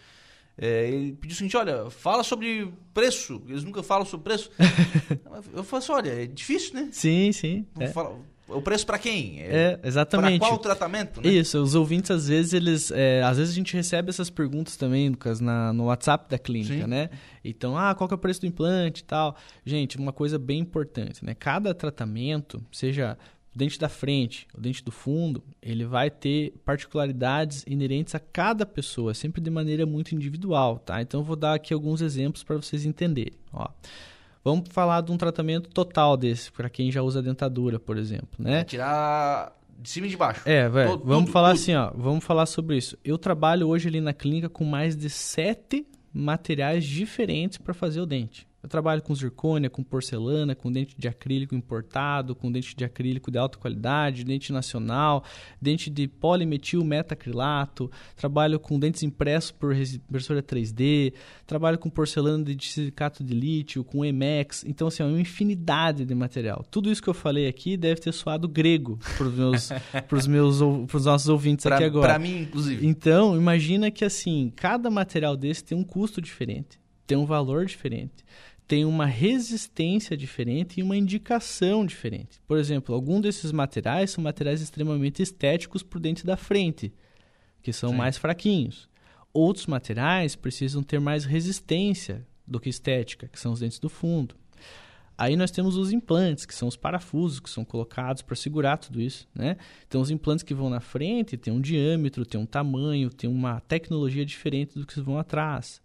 [0.58, 3.44] É, ele pediu o seguinte, olha, fala sobre preço.
[3.50, 4.50] Eles nunca falam sobre preço.
[5.54, 6.88] eu falo assim, olha, é difícil, né?
[6.94, 7.68] Sim, sim.
[7.78, 7.90] É.
[7.90, 9.42] Fala, o preço para quem?
[9.42, 10.40] É, exatamente.
[10.40, 11.22] Para qual tratamento?
[11.22, 11.30] Né?
[11.30, 15.10] Isso, os ouvintes às vezes eles, é, às vezes a gente recebe essas perguntas também,
[15.10, 16.88] Lucas, na, no WhatsApp da clínica, Sim.
[16.88, 17.10] né?
[17.44, 19.36] Então, ah, qual que é o preço do implante e tal?
[19.66, 21.34] Gente, uma coisa bem importante, né?
[21.34, 23.18] Cada tratamento, seja
[23.54, 28.66] o dente da frente, o dente do fundo, ele vai ter particularidades inerentes a cada
[28.66, 31.02] pessoa, sempre de maneira muito individual, tá?
[31.02, 33.34] Então, eu vou dar aqui alguns exemplos para vocês entenderem.
[33.52, 33.68] Ó.
[34.46, 38.60] Vamos falar de um tratamento total desse, para quem já usa dentadura, por exemplo, né?
[38.60, 40.48] É tirar de cima e de baixo.
[40.48, 41.02] É, velho.
[41.04, 41.60] Vamos tudo, falar tudo.
[41.62, 41.92] assim, ó.
[41.96, 42.96] Vamos falar sobre isso.
[43.04, 48.06] Eu trabalho hoje ali na clínica com mais de sete materiais diferentes para fazer o
[48.06, 48.48] dente.
[48.66, 53.30] Eu trabalho com zircônia, com porcelana, com dente de acrílico importado, com dente de acrílico
[53.30, 55.24] de alta qualidade, dente nacional,
[55.62, 61.14] dente de polimetil metacrilato, trabalho com dentes impressos por impressora 3D,
[61.46, 64.66] trabalho com porcelana de silicato de lítio, com Emex.
[64.66, 66.66] Então, assim, é uma infinidade de material.
[66.72, 69.70] Tudo isso que eu falei aqui deve ter soado grego para os meus,
[70.08, 70.58] pros meus
[70.90, 72.14] pros nossos ouvintes pra, aqui agora.
[72.14, 72.88] Para mim, inclusive.
[72.88, 78.26] Então, imagina que, assim, cada material desse tem um custo diferente, tem um valor diferente
[78.68, 82.42] tem uma resistência diferente e uma indicação diferente.
[82.48, 86.94] Por exemplo, alguns desses materiais são materiais extremamente estéticos para o dente da frente,
[87.62, 87.96] que são Sim.
[87.96, 88.90] mais fraquinhos.
[89.34, 94.36] Outros materiais precisam ter mais resistência do que estética, que são os dentes do fundo.
[95.18, 99.00] Aí nós temos os implantes, que são os parafusos que são colocados para segurar tudo
[99.00, 99.56] isso, né?
[99.88, 103.62] Então os implantes que vão na frente têm um diâmetro, têm um tamanho, têm uma
[103.62, 105.82] tecnologia diferente do que vão atrás.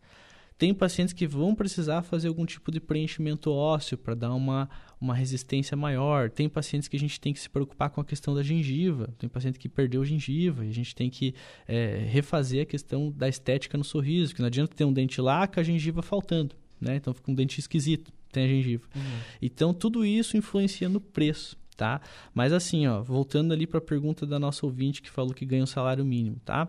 [0.60, 4.68] Tem pacientes que vão precisar fazer algum tipo de preenchimento ósseo para dar uma,
[5.00, 6.28] uma resistência maior.
[6.28, 9.08] Tem pacientes que a gente tem que se preocupar com a questão da gengiva.
[9.18, 11.34] Tem paciente que perdeu gengiva e a gente tem que
[11.66, 15.46] é, refazer a questão da estética no sorriso, que não adianta ter um dente lá
[15.46, 16.96] com a gengiva faltando, né?
[16.96, 18.86] Então fica um dente esquisito, tem a gengiva.
[18.94, 19.02] Uhum.
[19.40, 21.98] Então tudo isso influencia no preço tá?
[22.34, 25.62] Mas assim, ó, voltando ali para a pergunta da nossa ouvinte que falou que ganha
[25.62, 26.68] um salário mínimo, tá?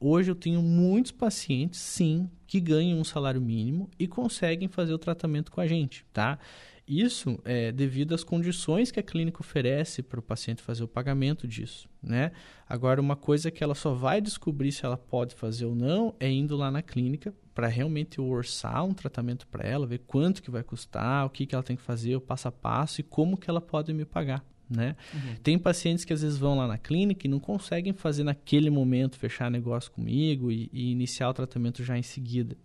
[0.00, 4.98] Hoje eu tenho muitos pacientes, sim, que ganham um salário mínimo e conseguem fazer o
[4.98, 6.38] tratamento com a gente, tá?
[6.86, 11.48] Isso é devido às condições que a clínica oferece para o paciente fazer o pagamento
[11.48, 12.30] disso, né?
[12.68, 16.30] Agora, uma coisa que ela só vai descobrir se ela pode fazer ou não é
[16.30, 20.62] indo lá na clínica para realmente orçar um tratamento para ela, ver quanto que vai
[20.62, 23.50] custar, o que, que ela tem que fazer, o passo a passo e como que
[23.50, 24.44] ela pode me pagar
[24.74, 24.96] né?
[25.12, 25.36] Uhum.
[25.42, 29.16] Tem pacientes que às vezes vão lá na clínica e não conseguem fazer naquele momento
[29.16, 32.56] fechar negócio comigo e, e, iniciar o tratamento já em seguida.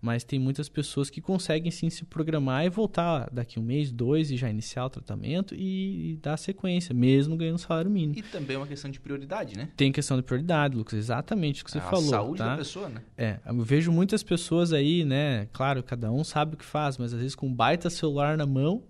[0.00, 4.30] Mas tem muitas pessoas que conseguem sim se programar e voltar daqui um mês, dois
[4.30, 8.18] e já iniciar o tratamento e, e dar sequência, mesmo ganhando salário mínimo.
[8.18, 9.68] E também é uma questão de prioridade, né?
[9.76, 12.06] Tem questão de prioridade, Lucas, exatamente o que você a falou.
[12.06, 12.50] A saúde tá?
[12.50, 13.02] da pessoa, né?
[13.16, 15.46] É, eu vejo muitas pessoas aí, né?
[15.52, 18.46] Claro, cada um sabe o que faz, mas às vezes com um baita celular na
[18.46, 18.82] mão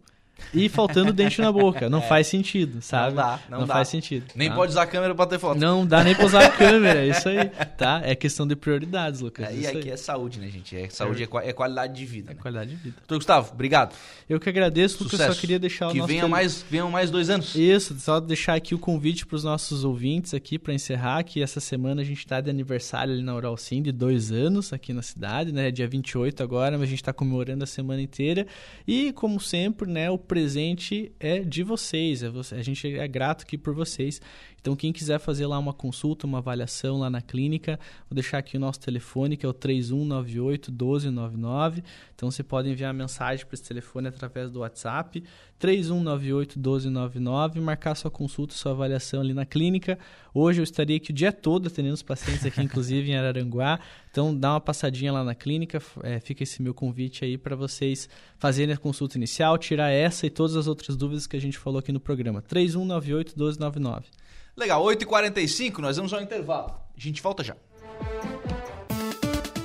[0.53, 1.89] e faltando dente na boca.
[1.89, 2.03] Não é.
[2.03, 3.15] faz sentido, sabe?
[3.15, 3.75] Não dá, não, não dá.
[3.75, 4.27] faz sentido.
[4.35, 4.55] Nem tá?
[4.55, 5.59] pode usar a câmera pra ter foto.
[5.59, 8.01] Não dá nem pra usar a câmera, é isso aí, tá?
[8.05, 9.49] É questão de prioridades, Lucas.
[9.49, 9.91] É, e aqui aí.
[9.91, 10.77] é saúde, né, gente?
[10.77, 12.33] É, saúde é, é qualidade de vida.
[12.33, 12.41] É né?
[12.41, 12.97] qualidade de vida.
[12.99, 13.95] Doutor Gustavo, obrigado.
[14.29, 15.23] Eu que agradeço, Sucesso.
[15.23, 15.35] Lucas.
[15.37, 16.09] Só queria deixar o que nosso...
[16.09, 16.31] venha tele...
[16.31, 17.55] mais venham mais dois anos.
[17.55, 21.61] Isso, só deixar aqui o convite para os nossos ouvintes aqui para encerrar, que essa
[21.61, 25.03] semana a gente está de aniversário ali na Oral Sim, de dois anos aqui na
[25.03, 25.71] cidade, né?
[25.71, 28.47] Dia 28 agora, mas a gente está comemorando a semana inteira.
[28.87, 32.23] E, como sempre, né, o presente é de vocês.
[32.23, 34.23] É a gente é grato aqui por vocês.
[34.61, 37.79] Então, quem quiser fazer lá uma consulta, uma avaliação lá na clínica,
[38.09, 41.83] vou deixar aqui o nosso telefone, que é o 3198 1299.
[42.15, 45.25] Então, você pode enviar mensagem para esse telefone através do WhatsApp,
[45.59, 49.99] 3198 1299, marcar sua consulta, sua avaliação ali na clínica.
[50.35, 53.81] Hoje eu estaria aqui o dia todo atendendo os pacientes aqui, inclusive em Araranguá.
[54.11, 58.09] Então, dá uma passadinha lá na clínica, é, fica esse meu convite aí para vocês
[58.39, 61.79] fazerem a consulta inicial, tirar essa e todas as outras dúvidas que a gente falou
[61.79, 62.43] aqui no programa.
[62.43, 64.20] 3198 1299.
[64.61, 66.69] Legal, 8h45, nós vamos ao intervalo.
[66.69, 67.57] A gente volta já.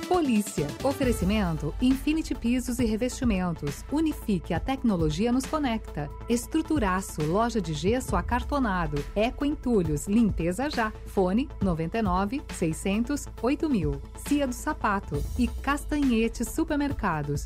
[0.08, 0.66] Polícia.
[0.82, 3.84] Oferecimento Infinity Pisos e Revestimentos.
[3.92, 6.08] Unifique a tecnologia nos conecta.
[6.30, 9.04] Estruturaço, loja de gesso acartonado.
[9.14, 10.90] Eco Entulhos, limpeza já.
[11.04, 14.00] Fone 99 600 8000.
[14.26, 17.44] Cia do Sapato e Castanhete Supermercados.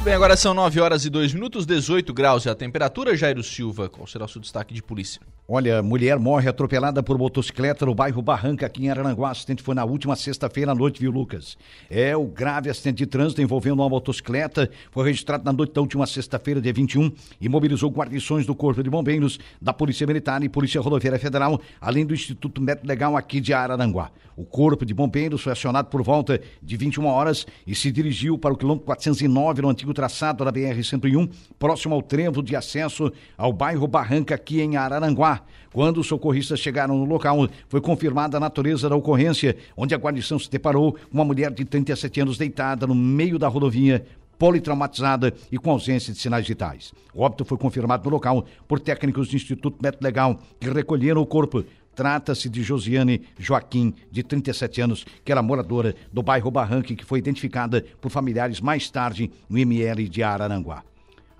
[0.00, 3.14] Muito bem, agora são 9 horas e 2 minutos, 18 graus é a temperatura.
[3.14, 5.20] Jairo Silva, qual será o seu destaque de polícia?
[5.52, 9.30] Olha, mulher morre atropelada por motocicleta no bairro Barranca, aqui em Arananguá.
[9.30, 11.58] O acidente foi na última sexta-feira à noite, viu, Lucas?
[11.90, 14.70] É o grave acidente de trânsito envolvendo uma motocicleta.
[14.92, 17.10] Foi registrado na noite da última sexta-feira, dia 21,
[17.40, 22.06] e mobilizou guarnições do Corpo de Bombeiros, da Polícia Militar e Polícia Rodoviária Federal, além
[22.06, 24.12] do Instituto Médico Legal aqui de Araranguá.
[24.36, 28.54] O Corpo de Bombeiros foi acionado por volta de 21 horas e se dirigiu para
[28.54, 31.28] o quilômetro 409, no antigo traçado da BR-101,
[31.58, 35.39] próximo ao trevo de acesso ao bairro Barranca, aqui em Araranguá.
[35.72, 40.38] Quando os socorristas chegaram no local, foi confirmada a natureza da ocorrência, onde a guarnição
[40.38, 44.04] se deparou com uma mulher de 37 anos deitada no meio da rodovia,
[44.40, 46.94] politraumatizada e com ausência de sinais vitais.
[47.14, 51.26] O óbito foi confirmado no local por técnicos do Instituto Médico Legal, que recolheram o
[51.26, 51.62] corpo.
[51.94, 57.18] Trata-se de Josiane Joaquim, de 37 anos, que era moradora do bairro Barranque, que foi
[57.18, 60.82] identificada por familiares mais tarde no ML de Araranguá.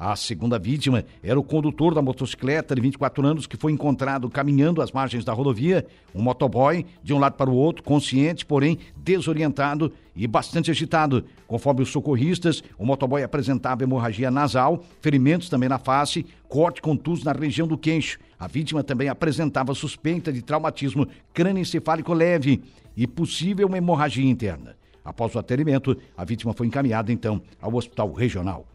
[0.02, 4.80] A segunda vítima era o condutor da motocicleta de 24 anos que foi encontrado caminhando
[4.80, 9.92] às margens da rodovia, um motoboy de um lado para o outro, consciente, porém desorientado
[10.16, 11.26] e bastante agitado.
[11.46, 17.32] Conforme os socorristas, o motoboy apresentava hemorragia nasal, ferimentos também na face, corte contuso na
[17.32, 18.18] região do queixo.
[18.38, 22.62] A vítima também apresentava suspeita de traumatismo crânioencefálico leve
[22.96, 24.78] e possível hemorragia interna.
[25.04, 28.66] Após o atendimento, a vítima foi encaminhada então ao hospital regional.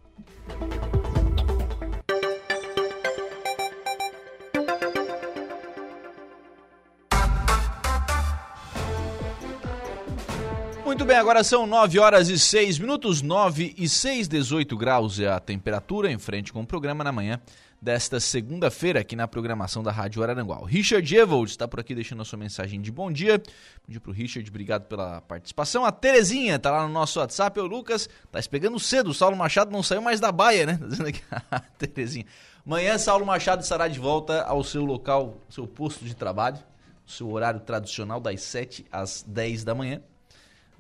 [10.96, 15.28] Muito bem, agora são 9 horas e 6 minutos, 9 e 6, 18 graus é
[15.28, 17.38] a temperatura, em frente com o programa na manhã
[17.82, 20.62] desta segunda-feira aqui na programação da Rádio Araranguá.
[20.62, 23.44] O Richard Evold está por aqui deixando a sua mensagem de bom dia.
[23.86, 25.84] Dia pro Richard, obrigado pela participação.
[25.84, 29.72] A Terezinha está lá no nosso WhatsApp, o Lucas, tá pegando cedo, o Saulo Machado
[29.72, 30.78] não saiu mais da baia, né?
[30.80, 32.26] Tá dizendo aqui, a Terezinha.
[32.66, 36.58] Amanhã, Saulo Machado estará de volta ao seu local, seu posto de trabalho,
[37.06, 40.02] seu horário tradicional das 7 às 10 da manhã.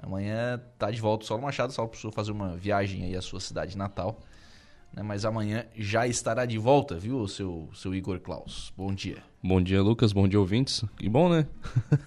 [0.05, 1.73] Amanhã tá de volta o Saulo Machado.
[1.73, 4.21] Saulo precisou fazer uma viagem aí à sua cidade natal.
[4.93, 5.01] Né?
[5.01, 8.71] Mas amanhã já estará de volta, viu, o seu, seu Igor Klaus?
[8.77, 9.17] Bom dia.
[9.43, 10.13] Bom dia, Lucas.
[10.13, 10.85] Bom dia, ouvintes.
[10.97, 11.47] Que bom, né?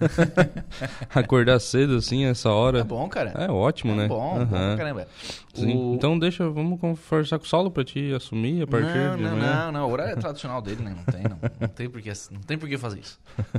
[1.12, 2.80] Acordar cedo, assim, essa hora.
[2.80, 3.30] É bom, cara.
[3.30, 4.08] É ótimo, é né?
[4.08, 4.46] Bom, uhum.
[4.46, 5.08] bom caramba.
[5.56, 5.94] O...
[5.94, 9.32] Então deixa, vamos conversar com o Saulo pra te assumir a partir não, de não,
[9.32, 9.64] amanhã.
[9.66, 10.96] Não, não, o horário é tradicional dele, né?
[10.96, 11.38] Não tem, não.
[11.60, 13.20] Não tem por que, não tem por que fazer isso.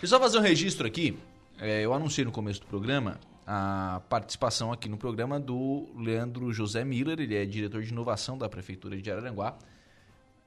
[0.00, 1.16] Deixa eu só fazer um registro aqui.
[1.64, 6.84] É, eu anunciei no começo do programa a participação aqui no programa do Leandro José
[6.84, 9.56] Miller, ele é diretor de inovação da Prefeitura de Araranguá.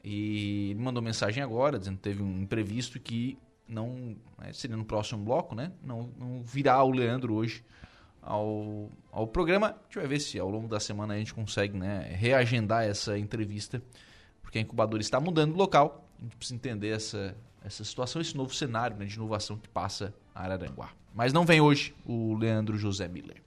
[0.04, 4.18] E ele mandou mensagem agora, dizendo que teve um imprevisto que não.
[4.38, 5.72] Né, seria no próximo bloco, né?
[5.82, 7.64] Não, não virá o Leandro hoje
[8.22, 9.68] ao, ao programa.
[9.68, 13.18] A gente vai ver se ao longo da semana a gente consegue né, reagendar essa
[13.18, 13.82] entrevista,
[14.42, 16.06] porque a incubadora está mudando de local.
[16.20, 20.14] A gente precisa entender essa, essa situação, esse novo cenário né, de inovação que passa
[20.34, 20.92] a Araranguá.
[21.16, 23.38] Mas não vem hoje o Leandro José Miller.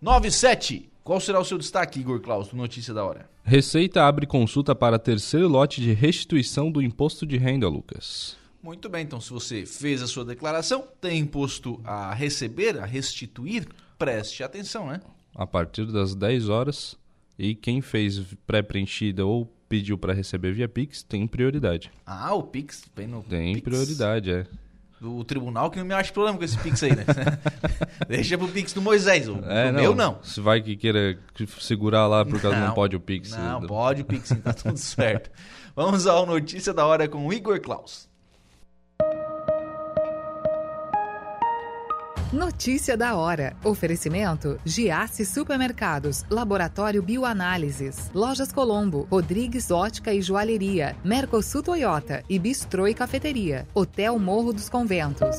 [0.00, 0.88] 97.
[1.02, 3.28] Qual será o seu destaque, Igor Klaus, Notícia da Hora?
[3.42, 8.36] Receita abre consulta para terceiro lote de restituição do imposto de renda, Lucas.
[8.62, 13.66] Muito bem, então se você fez a sua declaração, tem imposto a receber, a restituir,
[13.98, 15.00] preste atenção, né?
[15.34, 16.96] A partir das 10 horas,
[17.36, 21.90] e quem fez pré-preenchida ou pediu para receber via Pix tem prioridade.
[22.06, 24.46] Ah, o Pix vem no Tem Pix prioridade, é.
[25.02, 27.04] Do tribunal que não me acha problema com esse Pix aí, né?
[28.06, 30.22] Deixa pro Pix do Moisés, o É, do meu não.
[30.22, 31.18] Se vai que queira
[31.58, 33.32] segurar lá por causa não, pode o Pix.
[33.32, 35.28] Não, pode o Pix, tá tudo certo.
[35.74, 38.08] Vamos ao Notícia da Hora com o Igor Klaus.
[42.32, 43.54] Notícia da hora.
[43.62, 52.88] Oferecimento: Giasse Supermercados, Laboratório Bioanálises, Lojas Colombo, Rodrigues Ótica e Joalheria, Mercosul Toyota e Bistrô
[52.88, 55.36] e Cafeteria, Hotel Morro dos Conventos.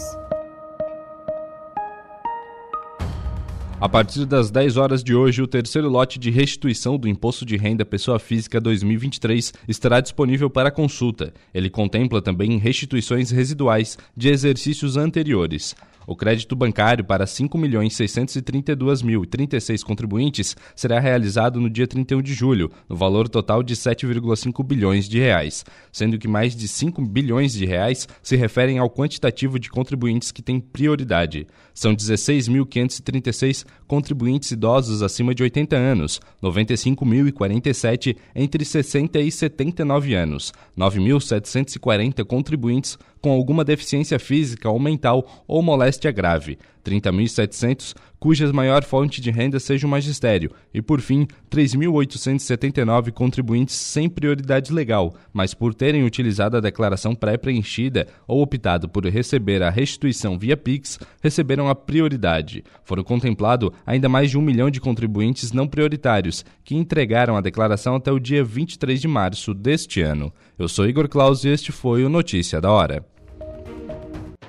[3.81, 7.57] A partir das 10 horas de hoje, o terceiro lote de restituição do Imposto de
[7.57, 11.33] Renda Pessoa Física 2023 estará disponível para consulta.
[11.53, 15.75] Ele contempla também restituições residuais de exercícios anteriores.
[16.07, 23.27] O crédito bancário para 5.632.036 contribuintes será realizado no dia 31 de julho, no valor
[23.29, 28.35] total de 7,5 bilhões de reais, sendo que mais de 5 bilhões de reais se
[28.35, 31.47] referem ao quantitativo de contribuintes que têm prioridade.
[31.73, 42.23] São 16.536 contribuintes idosos acima de 80 anos, 95.047 entre 60 e 79 anos, 9.740
[42.25, 49.29] contribuintes com alguma deficiência física ou mental ou moléstia grave, 30.700 cujas maior fonte de
[49.31, 56.05] renda seja o magistério, e por fim, 3.879 contribuintes sem prioridade legal, mas por terem
[56.05, 62.63] utilizado a declaração pré-preenchida ou optado por receber a restituição via Pix, receberam a prioridade.
[62.83, 67.95] Foram contemplado ainda mais de um milhão de contribuintes não prioritários, que entregaram a declaração
[67.95, 70.33] até o dia 23 de março deste ano.
[70.57, 73.05] Eu sou Igor Claus e este foi o Notícia da Hora.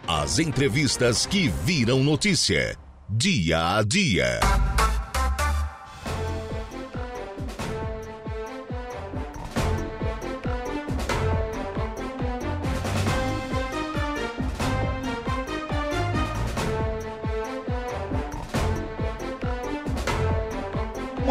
[0.06, 2.76] As entrevistas que viram notícia.
[3.08, 4.40] Dia a dia.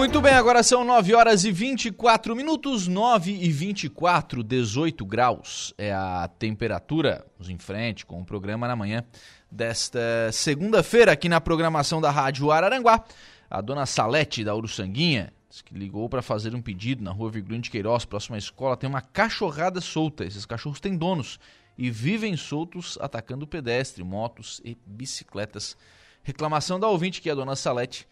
[0.04, 5.94] Muito bem, agora são 9 horas e 24 minutos, 9 e 24, 18 graus é
[5.94, 7.26] a temperatura.
[7.38, 9.06] Vamos em frente com o programa na manhã
[9.50, 13.02] desta segunda-feira aqui na programação da Rádio Araranguá.
[13.50, 15.32] A dona Salete da Uruçanguinha
[15.64, 18.90] que ligou para fazer um pedido na rua Virgulino de Queiroz, próxima à escola, tem
[18.90, 20.26] uma cachorrada solta.
[20.26, 21.40] Esses cachorros têm donos
[21.78, 25.78] e vivem soltos atacando pedestre, motos e bicicletas.
[26.24, 28.06] Reclamação da ouvinte que é a dona Salete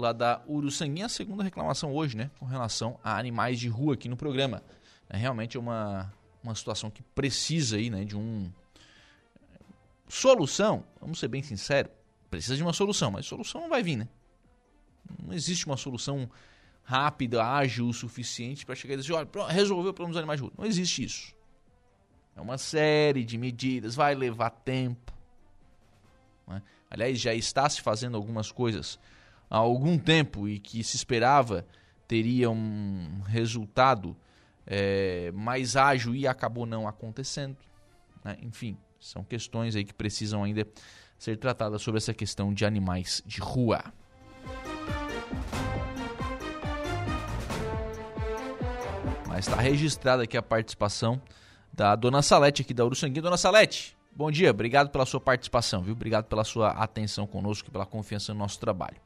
[0.00, 4.08] lá da Uruçanguinha, a segunda reclamação hoje, né, com relação a animais de rua aqui
[4.08, 4.62] no programa.
[5.08, 6.12] É realmente uma,
[6.42, 8.50] uma situação que precisa aí, né, de um
[10.08, 10.84] solução.
[11.00, 11.92] Vamos ser bem sinceros,
[12.30, 14.08] precisa de uma solução, mas solução não vai vir, né?
[15.22, 16.28] Não existe uma solução
[16.82, 20.42] rápida, ágil o suficiente para chegar e dizer, olha, resolveu o problema dos animais de
[20.44, 20.52] rua.
[20.56, 21.34] Não existe isso.
[22.36, 25.12] É uma série de medidas, vai levar tempo.
[26.46, 26.62] Né?
[26.90, 28.98] Aliás, já está se fazendo algumas coisas
[29.50, 31.66] há algum tempo e que se esperava
[32.06, 34.16] teria um resultado
[34.66, 37.56] é, mais ágil e acabou não acontecendo.
[38.24, 38.36] Né?
[38.42, 40.66] Enfim, são questões aí que precisam ainda
[41.18, 43.82] ser tratadas sobre essa questão de animais de rua.
[49.26, 51.20] Mas está registrada aqui a participação
[51.72, 53.22] da Dona Salete aqui da Uruçanguinha.
[53.22, 55.92] Dona Salete, Bom dia, obrigado pela sua participação, viu?
[55.92, 58.96] Obrigado pela sua atenção conosco e pela confiança no nosso trabalho.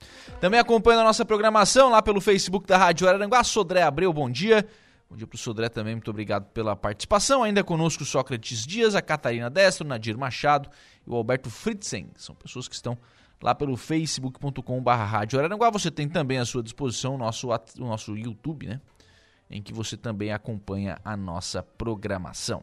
[0.41, 4.65] Também acompanhando a nossa programação lá pelo Facebook da Rádio Araranguá, Sodré Abreu, bom dia.
[5.11, 7.43] Bom dia para o Sodré também, muito obrigado pela participação.
[7.43, 10.71] Ainda conosco Sócrates Dias, a Catarina Destro, Nadir Machado
[11.05, 12.09] e o Alberto Fritzen.
[12.15, 12.97] São pessoas que estão
[13.43, 15.71] lá pelo facebook.com.br Rádio Araranguá.
[15.71, 18.81] Você tem também à sua disposição o nosso, o nosso YouTube, né?
[19.51, 22.63] Em que você também acompanha a nossa programação.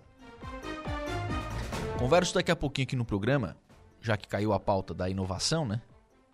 [1.97, 3.57] Converso daqui a pouquinho aqui no programa,
[4.01, 5.81] já que caiu a pauta da inovação, né?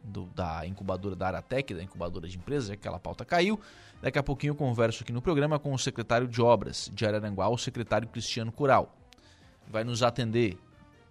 [0.04, 3.60] do, da incubadora da Aratec, da incubadora de empresas, já que aquela pauta caiu.
[4.02, 7.48] Daqui a pouquinho eu converso aqui no programa com o secretário de Obras de Araranguá,
[7.48, 8.94] o secretário Cristiano Cural.
[9.68, 10.58] Vai nos atender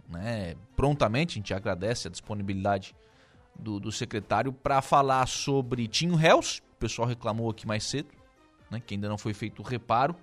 [0.08, 2.94] né, prontamente, a gente agradece a disponibilidade
[3.58, 8.08] do, do secretário para falar sobre Tinho Hells, o pessoal reclamou aqui mais cedo,
[8.70, 10.14] né, que ainda não foi feito o reparo.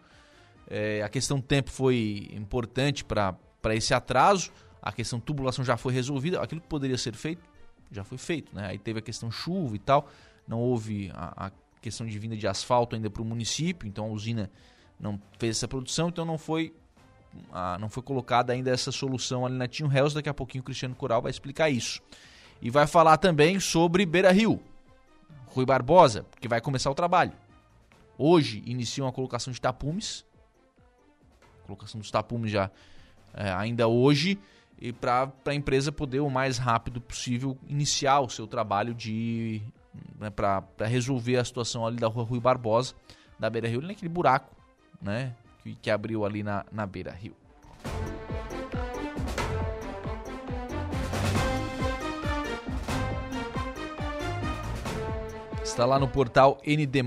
[0.69, 3.35] É, a questão tempo foi importante para
[3.76, 7.44] esse atraso, a questão tubulação já foi resolvida, aquilo que poderia ser feito
[7.91, 8.56] já foi feito.
[8.56, 8.68] Né?
[8.68, 10.07] Aí teve a questão chuva e tal,
[10.48, 14.10] não houve a, a questão de vinda de asfalto ainda para o município, então a
[14.10, 14.49] usina
[14.99, 16.73] não fez essa produção, então não foi
[17.52, 20.15] a, não foi colocada ainda essa solução ali na Tinho Hells.
[20.15, 22.02] Daqui a pouquinho o Cristiano Coral vai explicar isso.
[22.61, 24.60] E vai falar também sobre Beira Rio,
[25.48, 27.31] Rui Barbosa, que vai começar o trabalho.
[28.18, 30.26] Hoje iniciam a colocação de tapumes,
[31.65, 32.69] colocação dos tapumes já
[33.34, 34.38] é, ainda hoje,
[34.80, 39.61] e para a empresa poder o mais rápido possível iniciar o seu trabalho de
[40.19, 42.93] né, para resolver a situação ali da rua Rui Barbosa,
[43.38, 44.56] da Beira Rio, naquele buraco
[45.01, 45.34] né,
[45.64, 47.35] que, que abriu ali na, na Beira Rio.
[55.64, 57.01] Está lá no portal ND+.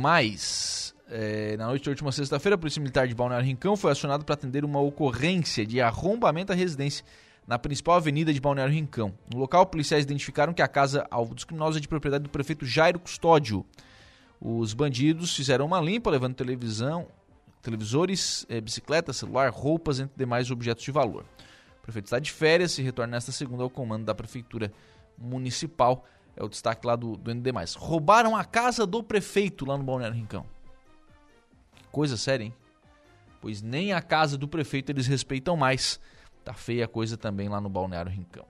[1.10, 4.34] É, na noite da última sexta-feira, a Polícia Militar de Balneário Rincão foi acionado para
[4.34, 7.04] atender uma ocorrência de arrombamento à residência
[7.46, 9.12] na principal avenida de Balneário Rincão.
[9.32, 12.64] No local, policiais identificaram que a casa alvo dos criminosos é de propriedade do prefeito
[12.64, 13.66] Jairo Custódio.
[14.40, 17.06] Os bandidos fizeram uma limpa, levando televisão,
[17.60, 21.24] televisores, é, bicicleta, celular, roupas, entre demais objetos de valor.
[21.80, 24.72] O prefeito está de férias e retorna nesta segunda ao comando da prefeitura
[25.18, 26.04] municipal.
[26.36, 27.50] É o destaque lá do, do ND+.
[27.76, 30.46] Roubaram a casa do prefeito lá no Balneário Rincão.
[31.92, 32.54] Coisa séria, hein?
[33.40, 36.00] Pois nem a casa do prefeito eles respeitam mais.
[36.44, 38.46] Tá feia a coisa também lá no Balneário Rincão.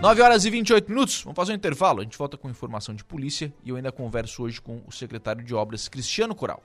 [0.00, 2.00] 9 horas e 28 minutos, vamos fazer um intervalo.
[2.00, 5.44] A gente volta com informação de polícia e eu ainda converso hoje com o secretário
[5.44, 6.62] de Obras, Cristiano Coral.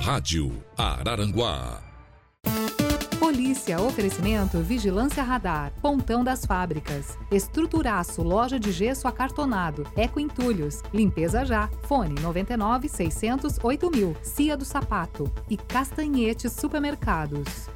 [0.00, 1.85] Rádio Araranguá.
[3.36, 11.44] Polícia, oferecimento Vigilância Radar, Pontão das Fábricas, Estruturaço, Loja de Gesso Acartonado, Eco Entulhos, Limpeza
[11.44, 17.68] Já, Fone 99 600 8000, Cia do Sapato e Castanhetes Supermercados.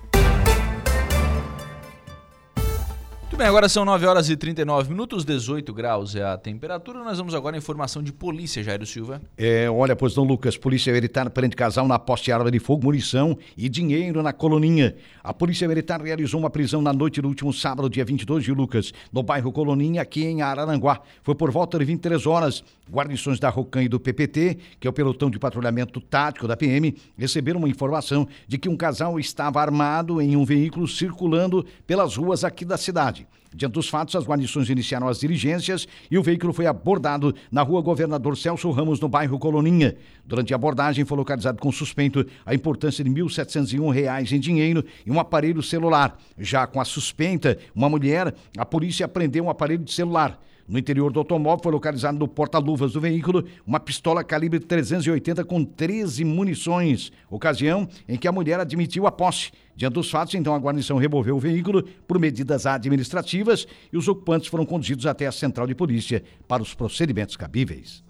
[3.40, 7.02] Bem, agora são 9 horas e 39 minutos, 18 graus é a temperatura.
[7.02, 9.22] Nós vamos agora à informação de polícia, Jairo Silva.
[9.34, 12.84] É, olha, pois não, Lucas, polícia militar prende casal na poste de arma de fogo,
[12.84, 14.94] munição e dinheiro na coloninha.
[15.24, 18.92] A polícia militar realizou uma prisão na noite do último sábado, dia 22 de Lucas,
[19.10, 21.00] no bairro Coloninha, aqui em Araranguá.
[21.22, 22.62] Foi por volta de 23 horas.
[22.92, 26.94] Guarnições da Rocan e do PPT, que é o pelotão de patrulhamento tático da PM,
[27.16, 32.42] receberam uma informação de que um casal estava armado em um veículo circulando pelas ruas
[32.42, 33.29] aqui da cidade.
[33.54, 37.82] Diante dos fatos, as guarnições iniciaram as diligências e o veículo foi abordado na rua
[37.82, 39.96] Governador Celso Ramos, no bairro Coloninha.
[40.24, 45.10] Durante a abordagem, foi localizado com suspeito a importância de R$ 1.701 em dinheiro e
[45.10, 46.16] um aparelho celular.
[46.38, 50.40] Já com a suspeita, uma mulher, a polícia apreendeu um aparelho de celular.
[50.70, 55.64] No interior do automóvel foi localizado no porta-luvas do veículo uma pistola calibre 380 com
[55.64, 59.50] 13 munições, ocasião em que a mulher admitiu a posse.
[59.74, 64.46] Diante dos fatos, então, a guarnição removeu o veículo por medidas administrativas e os ocupantes
[64.46, 68.04] foram conduzidos até a central de polícia para os procedimentos cabíveis.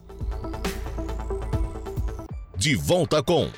[2.58, 3.48] De volta com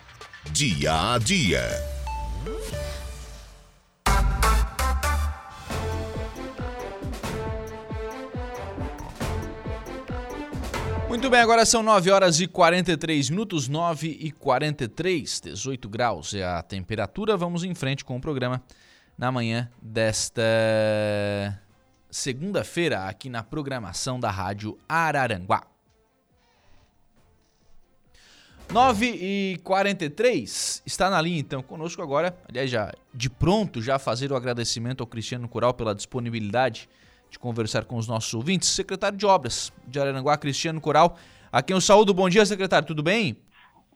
[0.53, 1.92] Dia a Dia.
[11.33, 16.63] Bem, agora são 9 horas e 43 minutos, 9 e 43, 18 graus é a
[16.63, 17.39] temperatura.
[17.39, 18.63] Vamos em frente com o programa
[19.17, 20.43] na manhã desta
[22.11, 25.63] segunda-feira, aqui na programação da Rádio Araranguá.
[28.71, 34.31] 9 e 43 está na linha então conosco agora, aliás, já de pronto, já fazer
[34.33, 36.91] o agradecimento ao Cristiano Cural pela disponibilidade
[37.33, 38.69] de conversar com os nossos ouvintes.
[38.69, 41.17] Secretário de Obras de Araranguá, Cristiano Coral.
[41.51, 42.13] A quem eu saúdo.
[42.13, 42.87] Bom dia, secretário.
[42.87, 43.37] Tudo bem?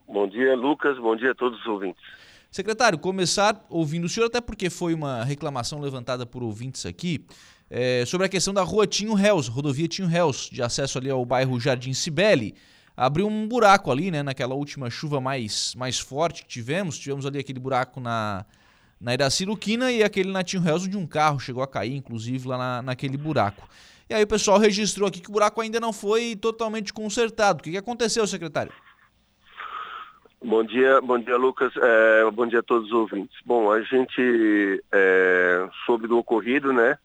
[0.08, 0.98] Bom dia, Lucas.
[0.98, 2.02] Bom dia a todos os ouvintes.
[2.50, 7.26] Secretário, começar ouvindo o senhor, até porque foi uma reclamação levantada por ouvintes aqui,
[7.68, 11.22] é, sobre a questão da rua Tinho Hells, rodovia Tinho Hells, de acesso ali ao
[11.26, 12.54] bairro Jardim Cibele.
[12.96, 16.98] Abriu um buraco ali, né, naquela última chuva mais, mais forte que tivemos.
[16.98, 18.46] Tivemos ali aquele buraco na,
[19.01, 22.56] na Iraci Luquina e aquele Natinho Hells de um carro chegou a cair, inclusive, lá
[22.56, 23.68] na, naquele buraco.
[24.09, 27.60] E aí o pessoal registrou aqui que o buraco ainda não foi totalmente consertado.
[27.60, 28.73] O que, que aconteceu, secretário?
[30.43, 31.73] Bom dia, bom dia, Lucas.
[31.77, 33.36] É, bom dia a todos os ouvintes.
[33.44, 36.97] Bom, a gente é, soube do ocorrido, né?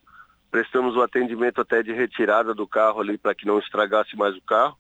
[0.52, 4.42] Prestamos o atendimento até de retirada do carro ali para que não estragasse mais o
[4.42, 4.78] carro.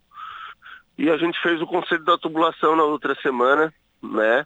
[0.97, 3.73] E a gente fez o conselho da tubulação na outra semana,
[4.03, 4.45] né?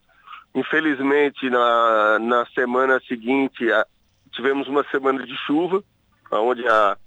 [0.56, 3.86] Infelizmente, na, na semana seguinte, a,
[4.32, 5.84] tivemos uma semana de chuva,
[6.32, 6.98] onde a,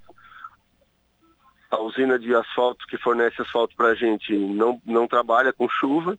[1.71, 6.19] a usina de asfalto que fornece asfalto para a gente não, não trabalha com chuva.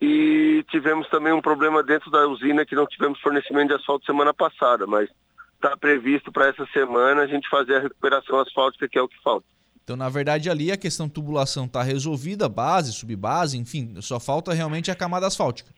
[0.00, 4.32] E tivemos também um problema dentro da usina que não tivemos fornecimento de asfalto semana
[4.32, 5.10] passada, mas
[5.54, 9.20] está previsto para essa semana a gente fazer a recuperação asfáltica, que é o que
[9.22, 9.46] falta.
[9.88, 14.90] Então, na verdade, ali a questão tubulação está resolvida, base, subbase, enfim, só falta realmente
[14.90, 15.70] a camada asfáltica.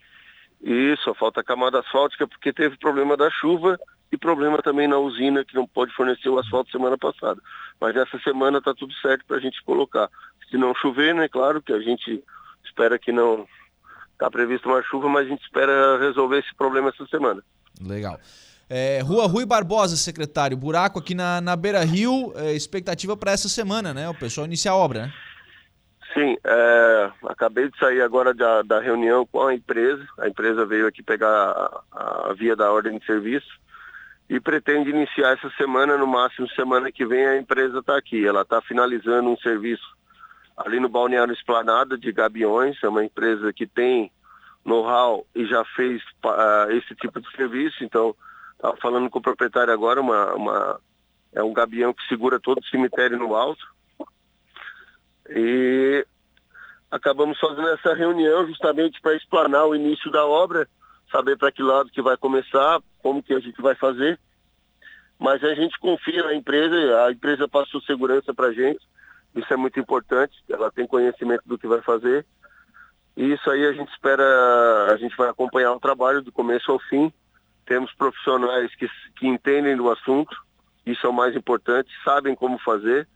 [0.61, 3.78] Isso, só falta a camada asfáltica porque teve problema da chuva
[4.11, 7.41] e problema também na usina que não pode fornecer o asfalto semana passada.
[7.81, 10.11] Mas essa semana está tudo certo para a gente colocar.
[10.51, 12.20] Se não chover, né, claro que a gente
[12.65, 13.47] espera que não
[14.15, 17.45] está previsto uma chuva, mas a gente espera resolver esse problema essa semana.
[17.81, 18.19] Legal.
[18.73, 23.49] É, Rua Rui Barbosa, secretário, buraco aqui na, na Beira Rio, é, expectativa para essa
[23.49, 24.09] semana, né?
[24.09, 25.13] O pessoal iniciar a obra, né?
[26.15, 30.07] Sim, é, acabei de sair agora da, da, reunião com a empresa.
[30.19, 31.29] A empresa veio aqui pegar
[31.91, 33.59] a, a via da ordem de serviço
[34.29, 38.25] e pretende iniciar essa semana, no máximo semana que vem a empresa está aqui.
[38.25, 39.83] Ela está finalizando um serviço
[40.57, 44.13] ali no Balneário Esplanada de Gabiões, é uma empresa que tem
[44.65, 48.15] know-how e já fez uh, esse tipo de serviço, então
[48.61, 50.81] estava falando com o proprietário agora, uma, uma,
[51.32, 53.65] é um gabião que segura todo o cemitério no alto.
[55.31, 56.07] E
[56.91, 60.69] acabamos fazendo essa reunião justamente para explanar o início da obra,
[61.11, 64.19] saber para que lado que vai começar, como que a gente vai fazer.
[65.19, 68.81] Mas a gente confia na empresa, a empresa passou segurança para a gente,
[69.35, 72.27] isso é muito importante, ela tem conhecimento do que vai fazer.
[73.16, 76.78] E isso aí a gente espera, a gente vai acompanhar o trabalho do começo ao
[76.78, 77.12] fim.
[77.71, 80.37] Temos profissionais que, que entendem do assunto,
[80.85, 83.07] isso é o mais importante, sabem como fazer.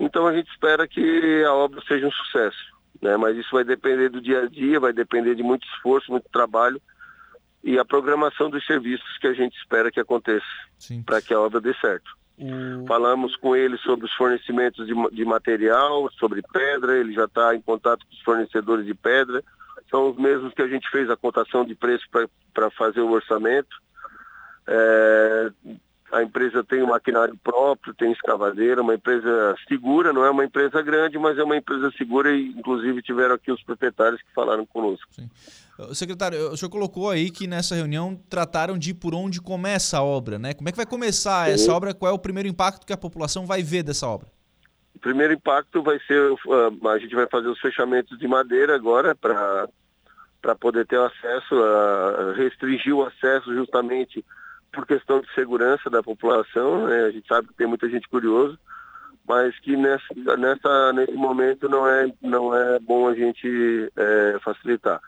[0.00, 2.72] Então a gente espera que a obra seja um sucesso.
[3.02, 3.18] Né?
[3.18, 6.80] Mas isso vai depender do dia a dia, vai depender de muito esforço, muito trabalho
[7.62, 10.46] e a programação dos serviços que a gente espera que aconteça
[11.04, 12.10] para que a obra dê certo.
[12.88, 17.60] Falamos com ele sobre os fornecimentos de, de material, sobre pedra, ele já está em
[17.60, 19.44] contato com os fornecedores de pedra.
[19.90, 22.04] São os mesmos que a gente fez a cotação de preço
[22.52, 23.76] para fazer o orçamento.
[24.66, 25.50] É,
[26.12, 30.80] a empresa tem um maquinário próprio, tem escavadeira, uma empresa segura, não é uma empresa
[30.82, 35.06] grande, mas é uma empresa segura e inclusive tiveram aqui os proprietários que falaram conosco.
[35.12, 35.28] Sim.
[35.92, 40.38] Secretário, o senhor colocou aí que nessa reunião trataram de por onde começa a obra,
[40.38, 40.54] né?
[40.54, 41.52] Como é que vai começar Sim.
[41.52, 41.92] essa obra?
[41.92, 44.28] Qual é o primeiro impacto que a população vai ver dessa obra?
[45.06, 49.14] O primeiro impacto vai ser, uh, a gente vai fazer os fechamentos de madeira agora
[49.14, 49.68] para
[50.42, 54.24] para poder ter acesso, a restringir o acesso justamente
[54.72, 57.04] por questão de segurança da população, né?
[57.04, 58.56] a gente sabe que tem muita gente curiosa,
[59.26, 65.00] mas que nessa, nessa, nesse momento não é, não é bom a gente é, facilitar.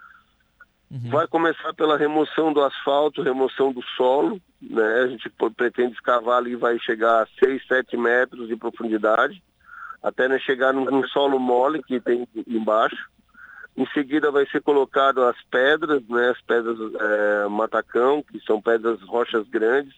[0.91, 1.11] Uhum.
[1.11, 5.03] Vai começar pela remoção do asfalto, remoção do solo, né?
[5.03, 9.41] A gente pretende escavar ali, vai chegar a 6, 7 metros de profundidade,
[10.03, 13.09] até né, chegar num, num solo mole que tem embaixo.
[13.77, 19.01] Em seguida vai ser colocado as pedras, né, as pedras é, matacão, que são pedras
[19.03, 19.95] rochas grandes,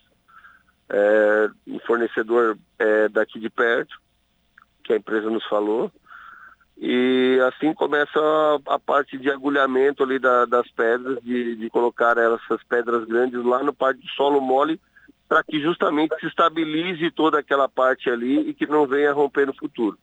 [0.88, 3.98] é, um fornecedor é, daqui de perto,
[4.84, 5.90] que a empresa nos falou.
[6.76, 12.16] E assim começa a, a parte de agulhamento ali da, das pedras, de, de colocar
[12.16, 14.80] essas pedras grandes lá no parte de solo mole,
[15.30, 19.54] para que justamente se estabilize toda aquela parte ali e que não venha romper no
[19.54, 19.96] futuro.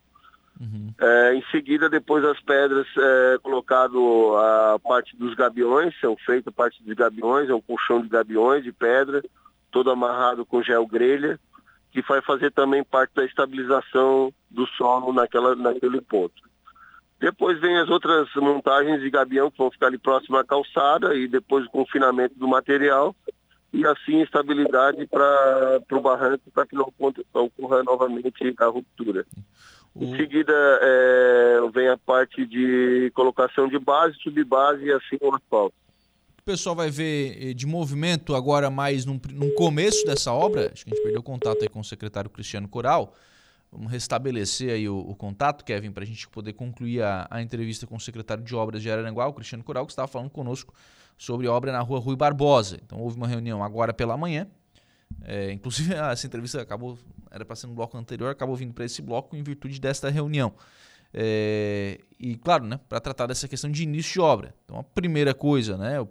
[0.58, 0.94] Uhum.
[0.98, 6.82] É, em seguida, depois as pedras, é, colocado a parte dos gabiões, são feitas parte
[6.82, 9.22] dos gabiões, é um colchão de gabiões, de pedra,
[9.70, 11.38] todo amarrado com gel grelha,
[11.92, 16.42] que vai fazer também parte da estabilização do solo naquela, naquele ponto.
[17.20, 21.28] Depois vem as outras montagens de gabião que vão ficar ali próximo à calçada e
[21.28, 23.14] depois o confinamento do material
[23.74, 26.92] e assim estabilidade para o barranco para que não
[27.34, 29.26] ocorra novamente a ruptura.
[30.00, 35.76] Em seguida é, vem a parte de colocação de base, subbase e assim o asfalto.
[36.40, 40.72] O pessoal vai ver eh, de movimento agora mais no, no começo dessa obra.
[40.72, 43.14] Acho que a gente perdeu contato aí com o secretário Cristiano Coral.
[43.70, 47.86] Vamos restabelecer aí o, o contato, Kevin, para a gente poder concluir a, a, entrevista
[47.86, 50.74] com o secretário de obras de Araranguá, o Cristiano Coral, que estava falando conosco
[51.18, 52.78] sobre obra na rua Rui Barbosa.
[52.84, 54.48] Então houve uma reunião agora pela manhã.
[55.24, 56.98] É, inclusive, essa entrevista acabou
[57.32, 60.54] era para ser no bloco anterior, acabou vindo para esse bloco em virtude desta reunião.
[61.14, 64.56] É, e claro, né, para tratar dessa questão de início de obra.
[64.66, 66.08] Então a primeira coisa, né, o,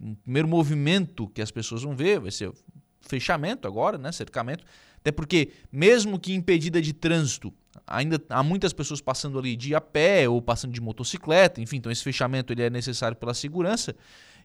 [0.00, 2.54] um primeiro movimento que as pessoas vão ver vai ser o
[3.00, 4.64] fechamento agora, né, cercamento,
[4.96, 7.52] até porque mesmo que impedida de trânsito,
[7.86, 11.90] ainda há muitas pessoas passando ali de a pé ou passando de motocicleta, enfim, então
[11.90, 13.94] esse fechamento ele é necessário pela segurança.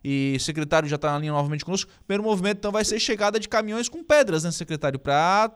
[0.03, 1.89] E o secretário já está na linha novamente conosco.
[2.05, 5.51] Primeiro movimento então vai ser chegada de caminhões com pedras, né, secretário, para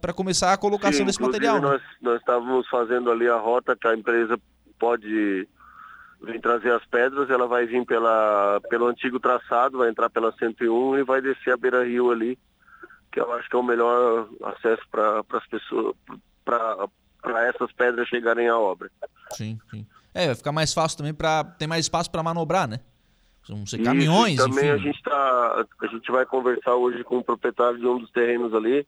[0.00, 1.58] para começar a colocação Sim, desse material.
[1.58, 1.88] Nós, né?
[2.02, 4.38] nós estávamos fazendo ali a rota que a empresa
[4.78, 5.48] pode
[6.22, 10.98] vir trazer as pedras, ela vai vir pela, pelo antigo traçado, vai entrar pela 101
[10.98, 12.38] e vai descer a Beira Rio ali,
[13.10, 15.94] que eu acho que é o melhor acesso para as pessoas,
[16.44, 18.90] para essas pedras chegarem à obra.
[19.32, 19.86] Sim, sim.
[20.12, 22.80] É, vai ficar mais fácil também para ter mais espaço para manobrar, né?
[23.48, 24.74] Vão ser caminhões, Isso, também enfim.
[24.74, 28.54] a gente tá, a gente vai conversar hoje com o proprietário de um dos terrenos
[28.54, 28.86] ali,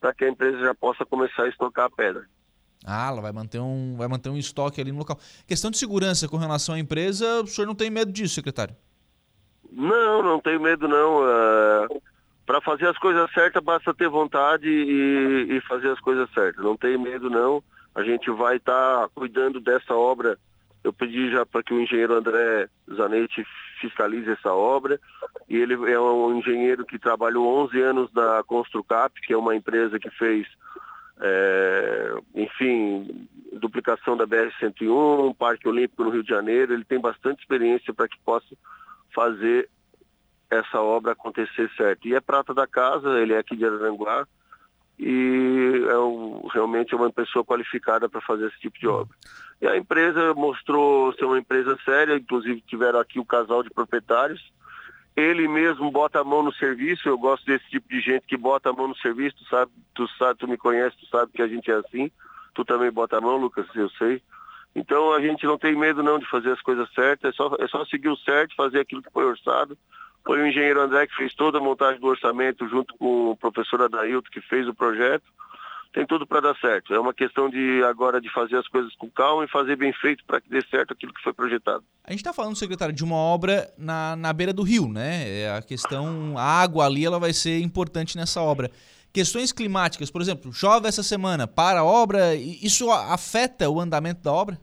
[0.00, 2.24] para que a empresa já possa começar a estocar a pedra.
[2.84, 5.18] Ah, ela vai manter um, vai manter um estoque ali no local.
[5.46, 8.76] Questão de segurança com relação à empresa, o senhor não tem medo disso, secretário?
[9.72, 11.28] Não, não tenho medo não.
[11.28, 11.86] É...
[12.46, 16.64] Para fazer as coisas certas basta ter vontade e, e, fazer as coisas certas.
[16.64, 17.62] Não tenho medo não.
[17.92, 20.38] A gente vai estar tá cuidando dessa obra.
[20.84, 23.44] Eu pedi já para que o engenheiro André Zanetti
[23.80, 25.00] fiscalize essa obra.
[25.48, 29.98] E ele é um engenheiro que trabalhou 11 anos na Construcap, que é uma empresa
[29.98, 30.46] que fez,
[31.20, 36.72] é, enfim, duplicação da BR-101, Parque Olímpico no Rio de Janeiro.
[36.72, 38.54] Ele tem bastante experiência para que possa
[39.12, 39.68] fazer
[40.50, 42.06] essa obra acontecer certo.
[42.06, 44.26] E é prata da casa, ele é aqui de Araranguá
[44.98, 49.14] e é um, realmente é uma pessoa qualificada para fazer esse tipo de obra.
[49.60, 54.52] E a empresa mostrou ser uma empresa séria, inclusive tiveram aqui o casal de proprietários.
[55.14, 58.68] Ele mesmo bota a mão no serviço, eu gosto desse tipo de gente que bota
[58.68, 61.48] a mão no serviço, tu sabe, tu sabe, tu me conhece, tu sabe que a
[61.48, 62.10] gente é assim.
[62.54, 64.22] Tu também bota a mão, Lucas, eu sei.
[64.74, 67.66] Então a gente não tem medo não de fazer as coisas certas, é só, é
[67.66, 69.76] só seguir o certo, fazer aquilo que foi orçado.
[70.26, 73.82] Foi o engenheiro André que fez toda a montagem do orçamento junto com o professor
[73.82, 75.24] Adailton que fez o projeto
[75.96, 76.92] tem tudo para dar certo.
[76.92, 80.22] É uma questão de agora de fazer as coisas com calma e fazer bem feito
[80.26, 81.82] para que dê certo aquilo que foi projetado.
[82.04, 85.26] A gente está falando, secretário, de uma obra na, na beira do rio, né?
[85.26, 88.70] É a questão, a água ali, ela vai ser importante nessa obra.
[89.10, 94.30] Questões climáticas, por exemplo, chove essa semana, para a obra, isso afeta o andamento da
[94.30, 94.60] obra?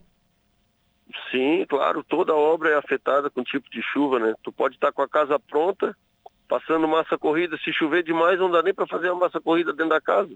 [1.31, 4.33] Sim, claro, toda obra é afetada com tipo de chuva, né?
[4.43, 5.95] Tu pode estar com a casa pronta,
[6.47, 9.89] passando massa corrida, se chover demais não dá nem para fazer a massa corrida dentro
[9.89, 10.31] da casa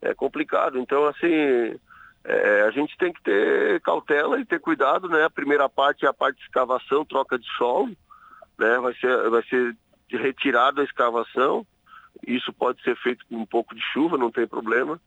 [0.00, 0.78] é complicado.
[0.78, 1.78] Então, assim,
[2.24, 5.24] é, a gente tem que ter cautela e ter cuidado, né?
[5.24, 7.96] A primeira parte é a parte de escavação, troca de solo,
[8.58, 8.78] né?
[8.78, 9.76] Vai ser, vai ser
[10.10, 11.66] retirada a escavação.
[12.26, 15.00] Isso pode ser feito com um pouco de chuva, não tem problema.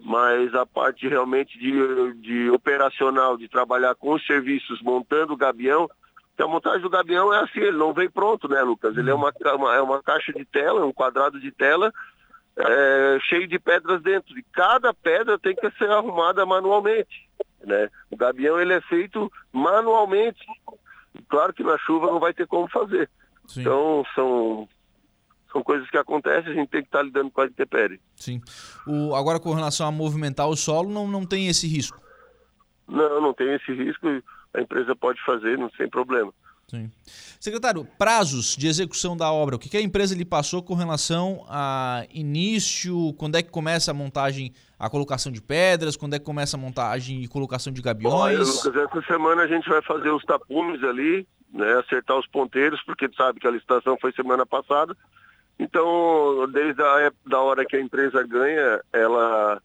[0.00, 5.88] Mas a parte realmente de, de operacional, de trabalhar com os serviços, montando o gabião,
[6.36, 8.96] que a montagem do gabião é assim, ele não vem pronto, né, Lucas?
[8.96, 11.92] Ele é uma, uma, é uma caixa de tela, é um quadrado de tela
[12.56, 14.38] é, cheio de pedras dentro.
[14.38, 17.28] E cada pedra tem que ser arrumada manualmente.
[17.64, 17.88] Né?
[18.10, 20.44] O gabião ele é feito manualmente.
[21.28, 23.08] Claro que na chuva não vai ter como fazer.
[23.46, 23.60] Sim.
[23.60, 24.68] Então são,
[25.54, 28.00] são coisas que acontecem, a gente tem que estar lidando com a intempérie.
[28.16, 28.42] Sim.
[28.84, 31.96] O, agora com relação a movimentar o solo, não, não tem esse risco?
[32.88, 34.08] Não, não tem esse risco.
[34.52, 36.32] A empresa pode fazer, não sem problema.
[36.66, 36.90] Sim.
[37.38, 42.04] Secretário, prazos de execução da obra, o que, a empresa lhe passou com relação a
[42.12, 46.56] início, quando é que começa a montagem, a colocação de pedras, quando é que começa
[46.56, 48.14] a montagem e colocação de gabiões?
[48.14, 52.82] Olha, Lucas, essa semana a gente vai fazer os tapumes ali, né, acertar os ponteiros,
[52.82, 54.96] porque sabe que a licitação foi semana passada.
[55.58, 59.62] Então, desde a da hora que a empresa ganha, ela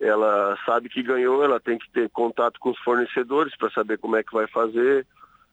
[0.00, 4.16] ela sabe que ganhou, ela tem que ter contato com os fornecedores para saber como
[4.16, 5.06] é que vai fazer,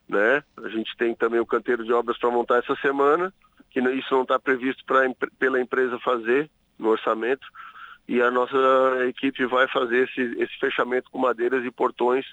[0.08, 0.42] né?
[0.64, 3.34] A gente tem também o canteiro de obras para montar essa semana,
[3.70, 5.02] que isso não está previsto pra,
[5.38, 6.50] pela empresa fazer
[6.80, 7.46] no orçamento.
[8.08, 8.56] E a nossa
[9.10, 12.26] equipe vai fazer esse, esse fechamento com madeiras e portões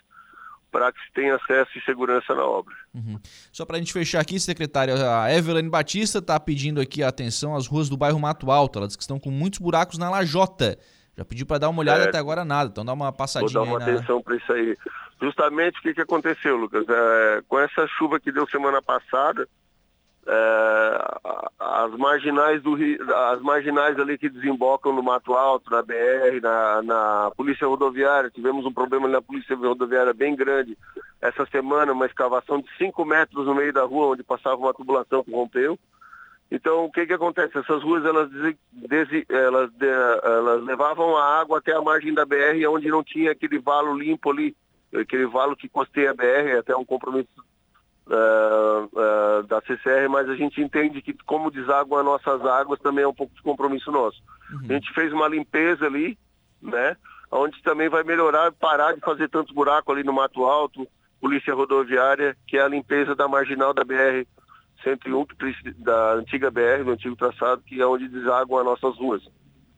[0.74, 2.74] para que se tenha acesso e segurança na obra.
[2.92, 3.16] Uhum.
[3.52, 7.54] Só para a gente fechar aqui, secretário, a Evelyn Batista está pedindo aqui a atenção
[7.54, 8.80] às ruas do bairro Mato Alto.
[8.80, 10.76] Elas que estão com muitos buracos na lajota.
[11.16, 13.70] Já pediu para dar uma olhada até agora nada, então dá uma passadinha Vou dar
[13.70, 13.84] uma na...
[13.84, 14.76] atenção para isso aí.
[15.22, 16.84] Justamente o que, que aconteceu, Lucas?
[16.88, 19.48] É, com essa chuva que deu semana passada,
[20.26, 22.76] é, as marginais do
[23.30, 28.64] as marginais ali que desembocam no Mato Alto, na BR, na, na Polícia Rodoviária, tivemos
[28.64, 30.76] um problema na Polícia Rodoviária bem grande
[31.20, 35.24] essa semana, uma escavação de 5 metros no meio da rua, onde passava uma tubulação
[35.24, 35.78] que rompeu.
[36.50, 37.58] Então, o que que acontece?
[37.58, 38.30] Essas ruas, elas,
[39.28, 43.96] elas, elas levavam a água até a margem da BR, onde não tinha aquele valo
[43.96, 44.54] limpo ali,
[44.94, 47.28] aquele valo que costeia a BR, até um compromisso
[48.06, 53.08] uh, uh, da CCR, mas a gente entende que como deságua nossas águas também é
[53.08, 54.22] um pouco de compromisso nosso.
[54.52, 54.66] Uhum.
[54.68, 56.18] A gente fez uma limpeza ali,
[56.60, 56.96] né?
[57.30, 60.86] Onde também vai melhorar, parar de fazer tantos buracos ali no Mato Alto,
[61.20, 64.26] Polícia Rodoviária, que é a limpeza da marginal da BR
[64.82, 65.26] 101,
[65.78, 69.22] da antiga BR, do antigo traçado, que é onde deságua as nossas ruas.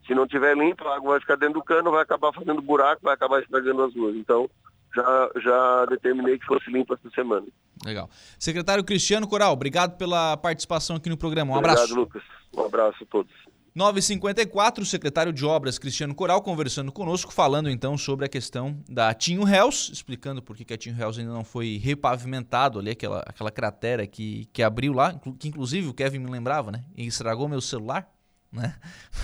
[0.07, 3.03] Se não tiver limpo, a água vai ficar dentro do cano, vai acabar fazendo buraco,
[3.03, 4.15] vai acabar estragando as ruas.
[4.17, 4.49] Então,
[4.97, 7.47] já, já determinei que fosse limpo essa semana.
[7.85, 8.09] Legal.
[8.39, 11.53] Secretário Cristiano Coral, obrigado pela participação aqui no programa.
[11.53, 11.93] Um obrigado, abraço.
[11.93, 12.23] Obrigado, Lucas.
[12.57, 13.33] Um abraço a todos.
[13.75, 19.13] 954, o secretário de Obras, Cristiano Coral, conversando conosco, falando então sobre a questão da
[19.13, 23.51] Tinho Hells, explicando por que a Tinho Hells ainda não foi repavimentado ali, aquela, aquela
[23.51, 26.85] cratera que, que abriu lá, que inclusive o Kevin me lembrava, né?
[26.97, 28.11] E estragou meu celular,
[28.51, 28.75] né?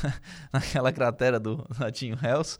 [0.52, 2.58] Naquela cratera do, da Tinho Hells.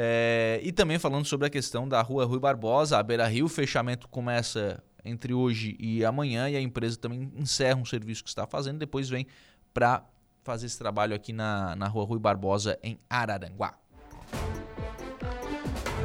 [0.00, 3.48] É, e também falando sobre a questão da rua Rui Barbosa, a Beira Rio, o
[3.48, 8.46] fechamento começa entre hoje e amanhã e a empresa também encerra um serviço que está
[8.46, 9.26] fazendo, depois vem
[9.74, 10.04] para
[10.44, 13.76] fazer esse trabalho aqui na, na rua Rui Barbosa, em Araranguá.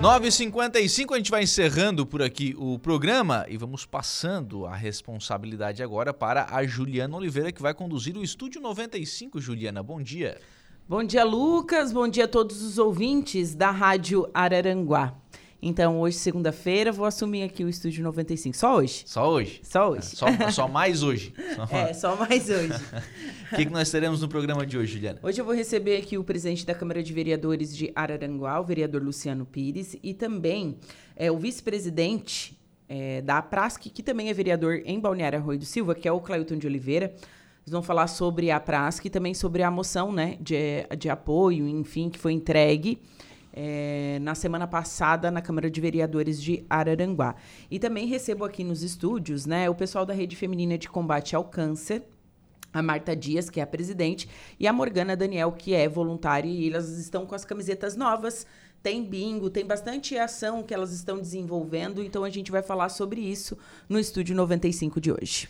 [0.02, 6.12] 9h55, a gente vai encerrando por aqui o programa e vamos passando a responsabilidade agora
[6.12, 9.40] para a Juliana Oliveira, que vai conduzir o Estúdio 95.
[9.40, 10.42] Juliana, bom dia.
[10.86, 11.94] Bom dia, Lucas.
[11.94, 15.16] Bom dia a todos os ouvintes da Rádio Araranguá.
[15.62, 18.58] Então, hoje, segunda-feira, vou assumir aqui o Estúdio 95.
[18.58, 19.04] Só hoje?
[19.06, 19.62] Só hoje?
[19.64, 20.00] Só hoje.
[20.00, 21.34] É, só, só, mais hoje.
[21.56, 21.64] Só...
[21.72, 22.74] É, só mais hoje.
[23.54, 25.20] O que, que nós teremos no programa de hoje, Juliana?
[25.22, 29.04] Hoje eu vou receber aqui o presidente da Câmara de Vereadores de Araranguá, o vereador
[29.04, 30.80] Luciano Pires, e também
[31.16, 35.94] é, o vice-presidente é, da Prasc, que também é vereador em Balneário Arroio do Silva,
[35.94, 37.14] que é o Clailton de Oliveira.
[37.64, 41.68] Eles vão falar sobre a Prasc e também sobre a moção né, de, de apoio,
[41.68, 43.00] enfim, que foi entregue
[43.54, 47.36] é, na semana passada na Câmara de Vereadores de Araranguá.
[47.72, 51.46] E também recebo aqui nos estúdios né, o pessoal da Rede Feminina de Combate ao
[51.46, 52.04] Câncer,
[52.74, 54.28] a Marta Dias, que é a presidente,
[54.60, 58.48] e a Morgana Daniel, que é voluntária, e elas estão com as camisetas novas.
[58.82, 63.22] Tem bingo, tem bastante ação que elas estão desenvolvendo, então a gente vai falar sobre
[63.22, 63.58] isso
[63.88, 65.48] no Estúdio 95 de hoje.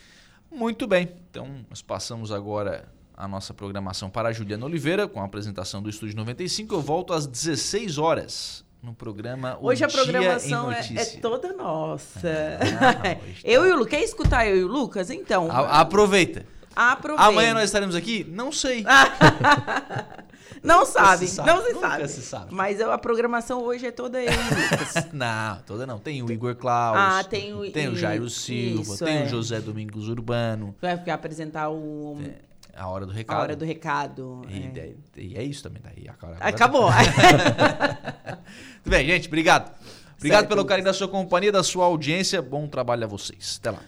[0.53, 5.25] Muito bem, então nós passamos agora a nossa programação para a Juliana Oliveira, com a
[5.25, 6.75] apresentação do Estúdio 95.
[6.75, 12.59] Eu volto às 16 horas no programa o Hoje a programação é, é, toda nossa.
[12.79, 13.91] Ah, eu e o Lucas.
[13.91, 15.09] Quer escutar eu e o Lucas?
[15.09, 15.49] Então.
[15.49, 16.45] A, aproveita.
[16.75, 17.29] Aproveita.
[17.29, 18.23] Amanhã nós estaremos aqui?
[18.23, 18.83] Não sei.
[20.63, 22.07] não sabe, se sabe, não se sabe.
[22.07, 22.53] se sabe.
[22.53, 24.31] Mas a programação hoje é toda eu,
[25.13, 25.99] não, toda não.
[25.99, 26.97] Tem o Igor Klaus.
[26.97, 29.23] Ah, tem o Tem o Jairo Silva, isso, tem é.
[29.23, 30.75] o José Domingos Urbano.
[30.81, 32.33] Vai apresentar o tem.
[32.75, 33.37] A hora do recado.
[33.37, 34.41] A hora do recado.
[34.49, 35.81] E é, e é isso também.
[35.83, 36.89] Daí, agora, Acabou.
[38.83, 39.27] Tudo bem, gente.
[39.27, 39.71] Obrigado.
[40.17, 40.49] Obrigado certo.
[40.49, 42.41] pelo carinho da sua companhia, da sua audiência.
[42.41, 43.59] Bom trabalho a vocês.
[43.59, 43.81] Até lá.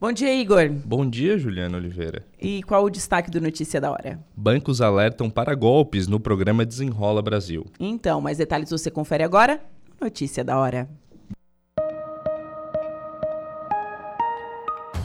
[0.00, 0.70] Bom dia, Igor.
[0.84, 2.24] Bom dia, Juliana Oliveira.
[2.40, 4.24] E qual o destaque do Notícia da Hora?
[4.36, 7.66] Bancos alertam para golpes no programa Desenrola Brasil.
[7.80, 9.60] Então, mais detalhes você confere agora.
[10.00, 10.88] Notícia da Hora.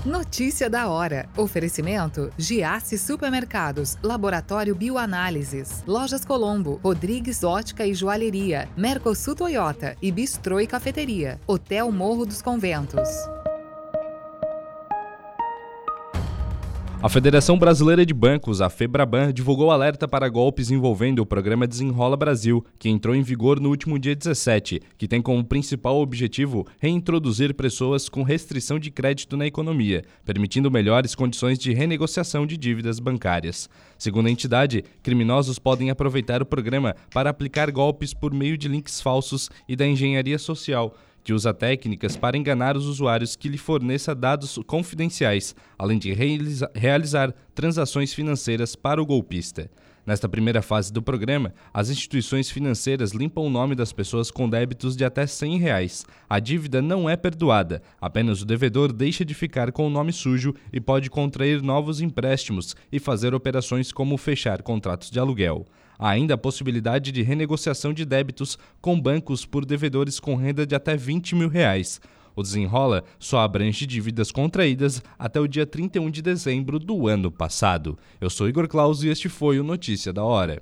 [0.05, 1.27] Notícia da hora.
[1.35, 10.59] Oferecimento: Giasse Supermercados, Laboratório Bioanálises, Lojas Colombo, Rodrigues Ótica e Joalheria, Mercosul Toyota e Bistrô
[10.59, 13.09] e Cafeteria, Hotel Morro dos Conventos.
[17.03, 22.15] A Federação Brasileira de Bancos, a FEBRABAN, divulgou alerta para golpes envolvendo o programa Desenrola
[22.15, 27.53] Brasil, que entrou em vigor no último dia 17, que tem como principal objetivo reintroduzir
[27.55, 33.69] pessoas com restrição de crédito na economia, permitindo melhores condições de renegociação de dívidas bancárias.
[33.97, 39.01] Segundo a entidade, criminosos podem aproveitar o programa para aplicar golpes por meio de links
[39.01, 44.13] falsos e da engenharia social que usa técnicas para enganar os usuários que lhe forneça
[44.13, 49.69] dados confidenciais, além de realiza realizar transações financeiras para o golpista.
[50.05, 54.97] Nesta primeira fase do programa, as instituições financeiras limpam o nome das pessoas com débitos
[54.97, 56.05] de até 100 reais.
[56.29, 60.53] A dívida não é perdoada, apenas o devedor deixa de ficar com o nome sujo
[60.73, 65.65] e pode contrair novos empréstimos e fazer operações como fechar contratos de aluguel.
[65.97, 70.75] Há ainda a possibilidade de renegociação de débitos com bancos por devedores com renda de
[70.75, 72.01] até 20 mil reais.
[72.35, 77.97] O desenrola só abrange dívidas contraídas até o dia 31 de dezembro do ano passado.
[78.19, 80.61] Eu sou Igor Claus e este foi o Notícia da Hora.